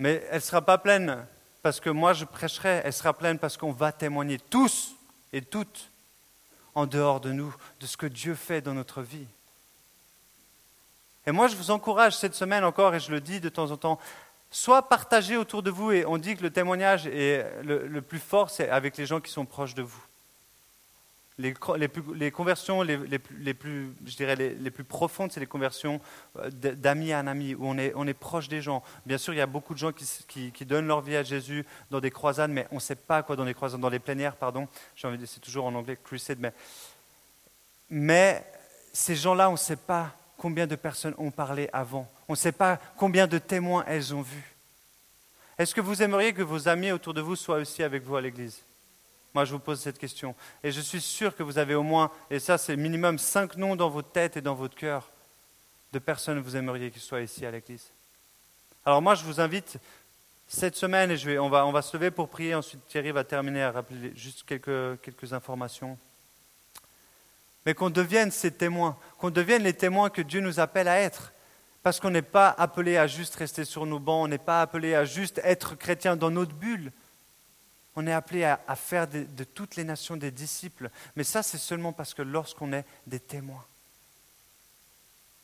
Mais 0.00 0.26
elle 0.30 0.36
ne 0.36 0.40
sera 0.40 0.62
pas 0.62 0.78
pleine 0.78 1.24
parce 1.62 1.78
que 1.78 1.90
moi 1.90 2.12
je 2.12 2.24
prêcherai, 2.24 2.82
elle 2.84 2.92
sera 2.92 3.14
pleine 3.14 3.38
parce 3.38 3.56
qu'on 3.56 3.70
va 3.70 3.92
témoigner 3.92 4.40
tous 4.50 4.96
et 5.32 5.42
toutes 5.42 5.90
en 6.74 6.86
dehors 6.86 7.20
de 7.20 7.30
nous 7.30 7.54
de 7.78 7.86
ce 7.86 7.96
que 7.96 8.06
Dieu 8.06 8.34
fait 8.34 8.60
dans 8.60 8.74
notre 8.74 9.00
vie. 9.00 9.28
Et 11.24 11.30
moi 11.30 11.46
je 11.46 11.54
vous 11.54 11.70
encourage 11.70 12.16
cette 12.16 12.34
semaine 12.34 12.64
encore, 12.64 12.96
et 12.96 13.00
je 13.00 13.12
le 13.12 13.20
dis 13.20 13.38
de 13.38 13.48
temps 13.48 13.70
en 13.70 13.76
temps, 13.76 14.00
soit 14.50 14.88
partagez 14.88 15.36
autour 15.36 15.62
de 15.62 15.70
vous, 15.70 15.92
et 15.92 16.04
on 16.04 16.18
dit 16.18 16.36
que 16.36 16.42
le 16.42 16.50
témoignage 16.50 17.06
est 17.06 17.48
le, 17.62 17.86
le 17.86 18.02
plus 18.02 18.18
fort, 18.18 18.50
c'est 18.50 18.68
avec 18.68 18.96
les 18.96 19.06
gens 19.06 19.20
qui 19.20 19.30
sont 19.30 19.46
proches 19.46 19.74
de 19.74 19.82
vous. 19.82 20.04
Les, 21.36 21.52
conversions 22.30 22.82
les, 22.82 23.54
plus, 23.54 23.92
je 24.06 24.14
dirais 24.14 24.36
les, 24.36 24.70
plus 24.70 24.84
profondes, 24.84 25.32
c'est 25.32 25.40
les 25.40 25.46
conversions 25.46 26.00
euh, 26.38 26.48
d- 26.48 26.76
d'amis 26.76 27.12
à 27.12 27.18
un 27.18 27.26
ami, 27.26 27.56
où 27.56 27.66
on 27.66 27.76
est, 27.76 27.92
on 27.96 28.06
est 28.06 28.14
proche 28.14 28.46
des 28.48 28.62
gens. 28.62 28.84
Bien 29.04 29.18
sûr, 29.18 29.34
il 29.34 29.38
y 29.38 29.40
a 29.40 29.46
beaucoup 29.46 29.74
de 29.74 29.78
gens 29.80 29.90
qui, 29.90 30.52
qui- 30.52 30.64
donnent 30.64 30.86
leur 30.86 31.00
vie 31.00 31.16
à 31.16 31.24
Jésus 31.24 31.66
dans 31.90 31.98
des 31.98 32.12
croisades, 32.12 32.52
mais 32.52 32.68
on 32.70 32.76
ne 32.76 32.80
sait 32.80 32.94
pas 32.94 33.24
quoi 33.24 33.34
dans 33.34 33.42
les 33.44 33.52
croisades, 33.52 33.80
dans 33.80 33.88
les 33.88 33.98
plénières, 33.98 34.36
pardon. 34.36 34.68
J'ai 34.94 35.08
envie 35.08 35.18
de 35.18 35.26
c'est 35.26 35.40
toujours 35.40 35.64
en 35.66 35.74
anglais 35.74 35.98
crusade, 36.02 36.38
mais, 36.38 36.52
mais 37.90 38.44
ces 38.92 39.16
gens-là, 39.16 39.48
on 39.48 39.52
ne 39.54 39.56
sait 39.58 39.74
pas 39.74 40.12
combien 40.38 40.68
de 40.68 40.76
personnes 40.76 41.14
ont 41.18 41.32
parlé 41.32 41.68
avant. 41.72 42.08
On 42.28 42.34
ne 42.34 42.38
sait 42.38 42.52
pas 42.52 42.78
combien 42.96 43.26
de 43.26 43.38
témoins 43.38 43.84
elles 43.88 44.14
ont 44.14 44.22
vus. 44.22 44.54
Est-ce 45.58 45.74
que 45.74 45.80
vous 45.80 46.00
aimeriez 46.00 46.32
que 46.32 46.42
vos 46.42 46.68
amis 46.68 46.92
autour 46.92 47.12
de 47.12 47.20
vous 47.20 47.34
soient 47.34 47.56
aussi 47.56 47.82
avec 47.82 48.04
vous 48.04 48.14
à 48.14 48.20
l'église? 48.20 48.62
Moi, 49.34 49.44
je 49.44 49.52
vous 49.52 49.58
pose 49.58 49.80
cette 49.80 49.98
question. 49.98 50.34
Et 50.62 50.70
je 50.70 50.80
suis 50.80 51.00
sûr 51.00 51.34
que 51.36 51.42
vous 51.42 51.58
avez 51.58 51.74
au 51.74 51.82
moins, 51.82 52.10
et 52.30 52.38
ça 52.38 52.56
c'est 52.56 52.76
minimum, 52.76 53.18
cinq 53.18 53.56
noms 53.56 53.74
dans 53.74 53.90
votre 53.90 54.10
tête 54.10 54.36
et 54.36 54.40
dans 54.40 54.54
votre 54.54 54.76
cœur 54.76 55.10
de 55.92 55.98
personnes 55.98 56.40
que 56.40 56.44
vous 56.44 56.56
aimeriez 56.56 56.90
qu'ils 56.90 57.02
soient 57.02 57.20
ici 57.20 57.44
à 57.44 57.50
l'église. 57.50 57.90
Alors 58.86 59.02
moi, 59.02 59.14
je 59.14 59.24
vous 59.24 59.40
invite 59.40 59.78
cette 60.46 60.76
semaine, 60.76 61.10
et 61.10 61.16
je 61.16 61.28
vais, 61.28 61.38
on, 61.38 61.48
va, 61.48 61.66
on 61.66 61.72
va 61.72 61.82
se 61.82 61.96
lever 61.96 62.10
pour 62.10 62.28
prier, 62.28 62.54
ensuite 62.54 62.86
Thierry 62.86 63.10
va 63.10 63.24
terminer 63.24 63.62
à 63.62 63.72
rappeler 63.72 64.12
juste 64.14 64.44
quelques, 64.46 65.00
quelques 65.00 65.32
informations. 65.32 65.98
Mais 67.66 67.74
qu'on 67.74 67.90
devienne 67.90 68.30
ces 68.30 68.52
témoins, 68.52 68.96
qu'on 69.18 69.30
devienne 69.30 69.62
les 69.62 69.72
témoins 69.72 70.10
que 70.10 70.22
Dieu 70.22 70.40
nous 70.40 70.60
appelle 70.60 70.86
à 70.86 71.00
être. 71.00 71.32
Parce 71.82 71.98
qu'on 72.00 72.10
n'est 72.10 72.22
pas 72.22 72.48
appelé 72.48 72.96
à 72.96 73.06
juste 73.06 73.34
rester 73.36 73.64
sur 73.64 73.84
nos 73.84 73.98
bancs, 73.98 74.24
on 74.24 74.28
n'est 74.28 74.38
pas 74.38 74.62
appelé 74.62 74.94
à 74.94 75.04
juste 75.04 75.40
être 75.44 75.74
chrétien 75.74 76.16
dans 76.16 76.30
notre 76.30 76.54
bulle. 76.54 76.92
On 77.96 78.06
est 78.06 78.12
appelé 78.12 78.44
à, 78.44 78.76
faire 78.76 79.06
de, 79.06 79.44
toutes 79.44 79.76
les 79.76 79.84
nations 79.84 80.16
des 80.16 80.30
disciples. 80.30 80.90
Mais 81.16 81.24
ça, 81.24 81.42
c'est 81.42 81.58
seulement 81.58 81.92
parce 81.92 82.14
que 82.14 82.22
lorsqu'on 82.22 82.72
est 82.72 82.84
des 83.06 83.20
témoins. 83.20 83.64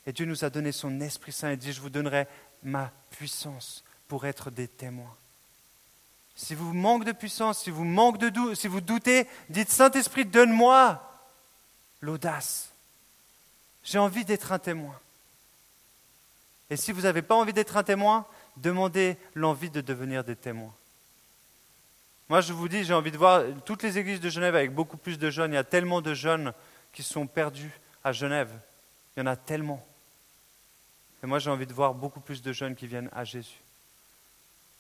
Et 0.06 0.12
Dieu 0.12 0.26
nous 0.26 0.44
a 0.44 0.50
donné 0.50 0.72
son 0.72 1.00
Esprit 1.00 1.32
Saint 1.32 1.50
et 1.50 1.56
dit, 1.56 1.72
je 1.72 1.80
vous 1.80 1.90
donnerai 1.90 2.26
ma 2.62 2.90
puissance 3.10 3.84
pour 4.08 4.26
être 4.26 4.50
des 4.50 4.66
témoins. 4.66 5.14
Si 6.34 6.54
vous 6.54 6.72
manquez 6.72 7.04
de 7.04 7.12
puissance, 7.12 7.62
si 7.62 7.70
vous 7.70 7.84
manquez 7.84 8.18
de 8.18 8.28
doute, 8.30 8.54
si 8.56 8.66
vous 8.66 8.80
doutez, 8.80 9.26
dites 9.50 9.70
Saint-Esprit, 9.70 10.24
donne-moi 10.24 11.00
l'audace. 12.00 12.70
J'ai 13.84 13.98
envie 13.98 14.24
d'être 14.24 14.50
un 14.50 14.58
témoin. 14.58 14.98
Et 16.70 16.76
si 16.76 16.92
vous 16.92 17.02
n'avez 17.02 17.22
pas 17.22 17.34
envie 17.34 17.52
d'être 17.52 17.76
un 17.76 17.82
témoin, 17.82 18.26
demandez 18.56 19.16
l'envie 19.34 19.70
de 19.70 19.80
devenir 19.80 20.24
des 20.24 20.36
témoins. 20.36 20.72
Moi, 22.30 22.42
je 22.42 22.52
vous 22.52 22.68
dis, 22.68 22.84
j'ai 22.84 22.94
envie 22.94 23.10
de 23.10 23.16
voir 23.18 23.42
toutes 23.64 23.82
les 23.82 23.98
églises 23.98 24.20
de 24.20 24.30
Genève 24.30 24.54
avec 24.54 24.72
beaucoup 24.72 24.96
plus 24.96 25.18
de 25.18 25.30
jeunes. 25.30 25.50
Il 25.50 25.56
y 25.56 25.58
a 25.58 25.64
tellement 25.64 26.00
de 26.00 26.14
jeunes 26.14 26.52
qui 26.92 27.02
sont 27.02 27.26
perdus 27.26 27.72
à 28.04 28.12
Genève. 28.12 28.52
Il 29.16 29.20
y 29.20 29.22
en 29.24 29.26
a 29.26 29.34
tellement. 29.34 29.84
Et 31.24 31.26
moi, 31.26 31.40
j'ai 31.40 31.50
envie 31.50 31.66
de 31.66 31.72
voir 31.72 31.92
beaucoup 31.92 32.20
plus 32.20 32.40
de 32.40 32.52
jeunes 32.52 32.76
qui 32.76 32.86
viennent 32.86 33.10
à 33.10 33.24
Jésus. 33.24 33.60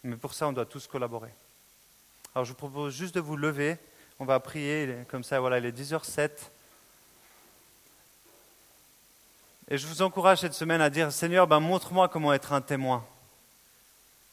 Mais 0.04 0.14
pour 0.14 0.32
ça, 0.32 0.46
on 0.46 0.52
doit 0.52 0.64
tous 0.64 0.86
collaborer. 0.86 1.34
Alors, 2.36 2.44
je 2.44 2.50
vous 2.50 2.56
propose 2.56 2.94
juste 2.94 3.16
de 3.16 3.20
vous 3.20 3.36
lever. 3.36 3.78
On 4.20 4.24
va 4.24 4.38
prier 4.38 4.98
comme 5.08 5.24
ça. 5.24 5.40
Voilà, 5.40 5.58
il 5.58 5.66
est 5.66 5.76
10h07. 5.76 6.30
Et 9.70 9.76
je 9.76 9.88
vous 9.88 10.02
encourage 10.02 10.38
cette 10.38 10.54
semaine 10.54 10.80
à 10.80 10.88
dire 10.88 11.10
Seigneur, 11.10 11.48
ben, 11.48 11.58
montre-moi 11.58 12.08
comment 12.08 12.32
être 12.32 12.52
un 12.52 12.60
témoin. 12.60 13.04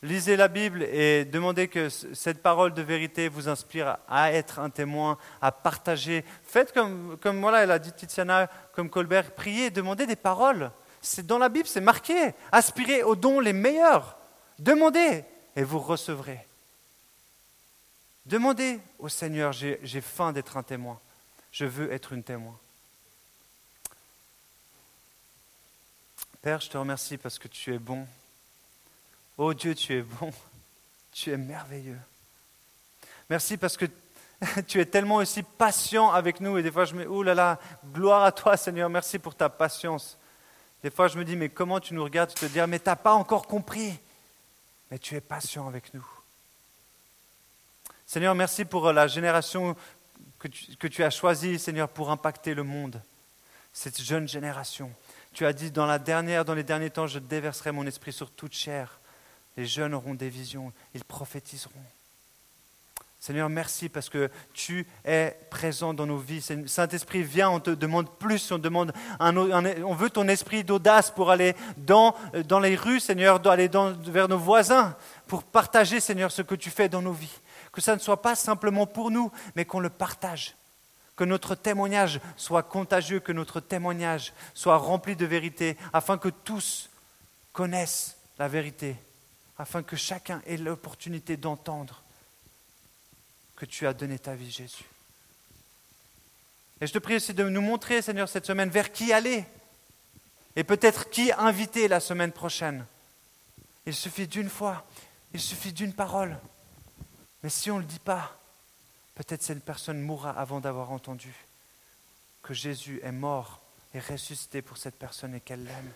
Lisez 0.03 0.35
la 0.35 0.47
Bible 0.47 0.83
et 0.83 1.25
demandez 1.25 1.67
que 1.67 1.89
cette 1.89 2.43
parole 2.43 2.73
de 2.73 2.83
vérité 2.83 3.29
vous 3.29 3.49
inspire 3.49 3.97
à 4.07 4.31
être 4.31 4.59
un 4.59 4.69
témoin, 4.69 5.17
à 5.41 5.51
partager. 5.51 6.23
Faites 6.43 6.71
comme, 6.71 7.17
comme 7.19 7.41
voilà, 7.41 7.63
elle 7.63 7.71
a 7.71 7.79
dit 7.79 7.91
Tiziana, 7.91 8.47
comme 8.73 8.91
Colbert, 8.91 9.31
priez, 9.31 9.71
demandez 9.71 10.05
des 10.05 10.15
paroles. 10.15 10.71
C'est 11.01 11.25
dans 11.25 11.39
la 11.39 11.49
Bible, 11.49 11.67
c'est 11.67 11.81
marqué. 11.81 12.33
Aspirez 12.51 13.01
aux 13.01 13.15
dons 13.15 13.39
les 13.39 13.53
meilleurs. 13.53 14.17
Demandez 14.59 15.23
et 15.55 15.63
vous 15.63 15.79
recevrez. 15.79 16.45
Demandez 18.27 18.79
au 18.99 19.09
Seigneur, 19.09 19.51
j'ai 19.51 20.01
faim 20.01 20.31
d'être 20.31 20.57
un 20.57 20.63
témoin. 20.63 20.99
Je 21.51 21.65
veux 21.65 21.91
être 21.91 22.13
une 22.13 22.23
témoin. 22.23 22.55
Père, 26.41 26.61
je 26.61 26.69
te 26.69 26.77
remercie 26.77 27.17
parce 27.17 27.39
que 27.39 27.47
tu 27.47 27.73
es 27.73 27.79
bon. 27.79 28.05
Oh 29.37 29.53
Dieu, 29.53 29.75
tu 29.75 29.93
es 29.93 30.01
bon, 30.01 30.33
tu 31.11 31.31
es 31.31 31.37
merveilleux. 31.37 31.99
Merci 33.29 33.57
parce 33.57 33.77
que 33.77 33.85
tu 34.67 34.79
es 34.79 34.85
tellement 34.85 35.15
aussi 35.15 35.43
patient 35.43 36.11
avec 36.11 36.39
nous 36.39 36.57
et 36.57 36.63
des 36.63 36.71
fois 36.71 36.85
je 36.85 36.95
me 36.95 37.03
dis, 37.03 37.07
oh 37.07 37.23
là 37.23 37.35
là, 37.35 37.59
gloire 37.93 38.23
à 38.23 38.31
toi 38.31 38.57
Seigneur, 38.57 38.89
merci 38.89 39.19
pour 39.19 39.35
ta 39.35 39.49
patience. 39.49 40.17
Des 40.83 40.89
fois 40.89 41.07
je 41.07 41.17
me 41.17 41.25
dis, 41.25 41.35
mais 41.35 41.49
comment 41.49 41.79
tu 41.79 41.93
nous 41.93 42.03
regardes, 42.03 42.33
tu 42.33 42.35
te 42.35 42.45
dis, 42.45 42.59
mais 42.67 42.79
tu 42.79 42.85
n'as 42.85 42.95
pas 42.95 43.13
encore 43.13 43.47
compris, 43.47 43.97
mais 44.89 44.99
tu 44.99 45.15
es 45.15 45.21
patient 45.21 45.67
avec 45.67 45.93
nous. 45.93 46.05
Seigneur, 48.05 48.33
merci 48.35 48.63
pour 48.63 48.91
la 48.93 49.07
génération 49.07 49.75
que 50.39 50.47
tu, 50.47 50.75
que 50.77 50.87
tu 50.87 51.03
as 51.03 51.09
choisie, 51.09 51.59
Seigneur, 51.59 51.89
pour 51.89 52.09
impacter 52.09 52.53
le 52.53 52.63
monde, 52.63 53.01
cette 53.73 54.01
jeune 54.01 54.27
génération. 54.27 54.91
Tu 55.33 55.45
as 55.45 55.53
dit, 55.53 55.71
dans, 55.71 55.85
la 55.85 55.99
dernière, 55.99 56.45
dans 56.45 56.53
les 56.53 56.63
derniers 56.63 56.89
temps, 56.89 57.05
je 57.05 57.19
déverserai 57.19 57.71
mon 57.71 57.85
esprit 57.85 58.13
sur 58.13 58.31
toute 58.31 58.53
chair. 58.53 58.99
Les 59.57 59.65
jeunes 59.65 59.95
auront 59.95 60.13
des 60.13 60.29
visions, 60.29 60.71
ils 60.93 61.03
prophétiseront. 61.03 61.73
Seigneur, 63.19 63.49
merci 63.49 63.89
parce 63.89 64.09
que 64.09 64.29
tu 64.53 64.85
es 65.03 65.35
présent 65.49 65.93
dans 65.93 66.05
nos 66.05 66.19
vies. 66.19 66.41
Saint-Esprit, 66.67 67.23
viens, 67.23 67.49
on 67.49 67.59
te 67.59 67.71
demande 67.71 68.09
plus, 68.19 68.51
on, 68.51 68.59
demande 68.59 68.93
on 69.19 69.95
veut 69.95 70.11
ton 70.11 70.27
esprit 70.27 70.63
d'audace 70.63 71.09
pour 71.09 71.31
aller 71.31 71.55
dans, 71.77 72.15
dans 72.47 72.59
les 72.59 72.75
rues, 72.75 72.99
Seigneur, 72.99 73.45
aller 73.49 73.69
vers 74.05 74.27
nos 74.27 74.37
voisins, 74.37 74.95
pour 75.25 75.43
partager, 75.43 75.99
Seigneur, 75.99 76.31
ce 76.31 76.43
que 76.43 76.53
tu 76.53 76.69
fais 76.69 76.89
dans 76.89 77.01
nos 77.01 77.11
vies. 77.11 77.39
Que 77.71 77.81
ça 77.81 77.95
ne 77.95 77.99
soit 77.99 78.21
pas 78.21 78.35
simplement 78.35 78.85
pour 78.85 79.09
nous, 79.09 79.31
mais 79.55 79.65
qu'on 79.65 79.79
le 79.79 79.89
partage. 79.89 80.55
Que 81.15 81.23
notre 81.23 81.55
témoignage 81.55 82.21
soit 82.35 82.63
contagieux, 82.63 83.19
que 83.19 83.31
notre 83.31 83.59
témoignage 83.59 84.31
soit 84.53 84.77
rempli 84.77 85.15
de 85.15 85.25
vérité, 85.25 85.75
afin 85.91 86.19
que 86.19 86.29
tous 86.29 86.91
connaissent 87.51 88.17
la 88.37 88.47
vérité 88.47 88.95
afin 89.57 89.83
que 89.83 89.95
chacun 89.95 90.41
ait 90.45 90.57
l'opportunité 90.57 91.37
d'entendre 91.37 92.01
que 93.55 93.65
tu 93.65 93.87
as 93.87 93.93
donné 93.93 94.19
ta 94.19 94.35
vie, 94.35 94.51
Jésus. 94.51 94.85
Et 96.79 96.85
je 96.85 96.93
te 96.93 96.99
prie 96.99 97.15
aussi 97.15 97.33
de 97.33 97.43
nous 97.49 97.61
montrer, 97.61 98.01
Seigneur, 98.01 98.29
cette 98.29 98.45
semaine 98.45 98.69
vers 98.69 98.91
qui 98.91 99.11
aller 99.11 99.45
et 100.55 100.63
peut-être 100.63 101.09
qui 101.09 101.31
inviter 101.31 101.87
la 101.87 101.99
semaine 101.99 102.31
prochaine. 102.31 102.85
Il 103.85 103.95
suffit 103.95 104.27
d'une 104.27 104.49
fois, 104.49 104.85
il 105.33 105.39
suffit 105.39 105.73
d'une 105.73 105.93
parole. 105.93 106.37
Mais 107.41 107.49
si 107.49 107.71
on 107.71 107.77
ne 107.77 107.81
le 107.81 107.87
dit 107.87 107.99
pas, 107.99 108.37
peut-être 109.15 109.41
cette 109.41 109.63
personne 109.63 110.01
mourra 110.01 110.31
avant 110.31 110.59
d'avoir 110.59 110.91
entendu 110.91 111.33
que 112.43 112.53
Jésus 112.53 112.99
est 113.03 113.11
mort 113.11 113.59
et 113.93 113.99
ressuscité 113.99 114.61
pour 114.61 114.77
cette 114.77 114.97
personne 114.97 115.33
et 115.33 115.39
qu'elle 115.39 115.63
l'aime. 115.63 115.91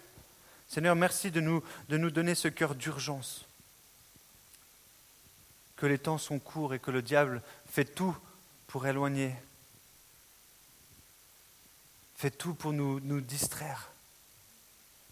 Seigneur, 0.67 0.95
merci 0.95 1.29
de 1.29 1.41
nous, 1.41 1.63
de 1.89 1.97
nous 1.97 2.09
donner 2.09 2.33
ce 2.33 2.47
cœur 2.47 2.73
d'urgence 2.73 3.45
que 5.81 5.87
les 5.87 5.97
temps 5.97 6.19
sont 6.19 6.37
courts 6.37 6.75
et 6.75 6.79
que 6.79 6.91
le 6.91 7.01
diable 7.01 7.41
fait 7.67 7.85
tout 7.85 8.15
pour 8.67 8.85
éloigner, 8.85 9.33
fait 12.15 12.29
tout 12.29 12.53
pour 12.53 12.71
nous, 12.71 13.19
distraire, 13.19 13.89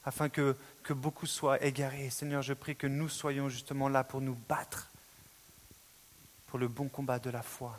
afin 0.05 0.29
que, 0.29 0.55
que 0.83 0.93
beaucoup 0.93 1.25
soient 1.25 1.59
égarés. 1.65 2.11
Seigneur, 2.11 2.43
je 2.43 2.53
prie 2.53 2.75
que 2.75 2.85
nous 2.85 3.09
soyons 3.09 3.49
justement 3.49 3.89
là 3.89 4.03
pour 4.03 4.21
nous 4.21 4.37
battre 4.47 4.91
pour 6.45 6.59
le 6.59 6.67
bon 6.67 6.87
combat 6.87 7.17
de 7.17 7.31
la 7.31 7.41
foi 7.41 7.75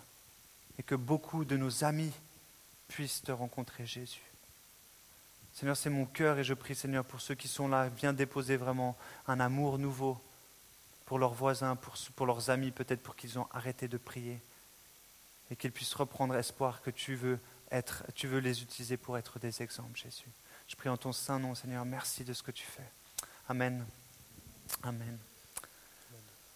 et 0.77 0.83
que 0.83 0.97
beaucoup 0.97 1.45
de 1.45 1.57
nos 1.57 1.85
amis 1.85 2.13
puissent 2.89 3.23
te 3.23 3.31
rencontrer, 3.31 3.87
Jésus. 3.87 4.25
Seigneur, 5.55 5.77
c'est 5.77 5.91
mon 5.91 6.07
cœur 6.07 6.41
et 6.41 6.45
je 6.45 6.55
prie, 6.55 6.75
Seigneur, 6.75 7.05
pour 7.05 7.21
ceux 7.21 7.37
qui 7.37 7.47
sont 7.47 7.69
là, 7.69 7.89
viens 7.89 8.13
déposer 8.13 8.57
vraiment 8.57 8.97
un 9.29 9.39
amour 9.39 9.79
nouveau 9.79 10.21
pour 11.11 11.19
leurs 11.19 11.35
voisins, 11.35 11.75
pour, 12.15 12.25
leurs 12.25 12.51
amis, 12.51 12.71
peut-être 12.71 13.03
pour 13.03 13.17
qu'ils 13.17 13.37
ont 13.37 13.49
arrêté 13.51 13.89
de 13.89 13.97
prier, 13.97 14.41
et 15.51 15.57
qu'ils 15.57 15.73
puissent 15.73 15.97
reprendre 15.97 16.37
espoir 16.37 16.83
que 16.83 16.91
tu 16.93 17.17
veux, 17.17 17.41
être, 17.73 18.05
tu 18.15 18.29
veux 18.29 18.39
les 18.39 18.63
utiliser 18.63 18.97
pour 18.97 19.19
être 19.19 19.41
des 19.41 19.61
exemples, 19.61 19.99
Jésus. 19.99 20.31
Je 20.69 20.77
prie 20.77 20.89
en 20.89 20.97
ton 20.97 21.11
saint 21.11 21.41
nom, 21.41 21.57
Seigneur, 21.57 21.85
merci 21.85 22.23
de 22.23 22.33
ce 22.33 22.45
que 22.45 22.53
tu 22.53 22.65
fais. 22.65 22.89
Amen. 23.49 23.85
Amen. 24.85 25.19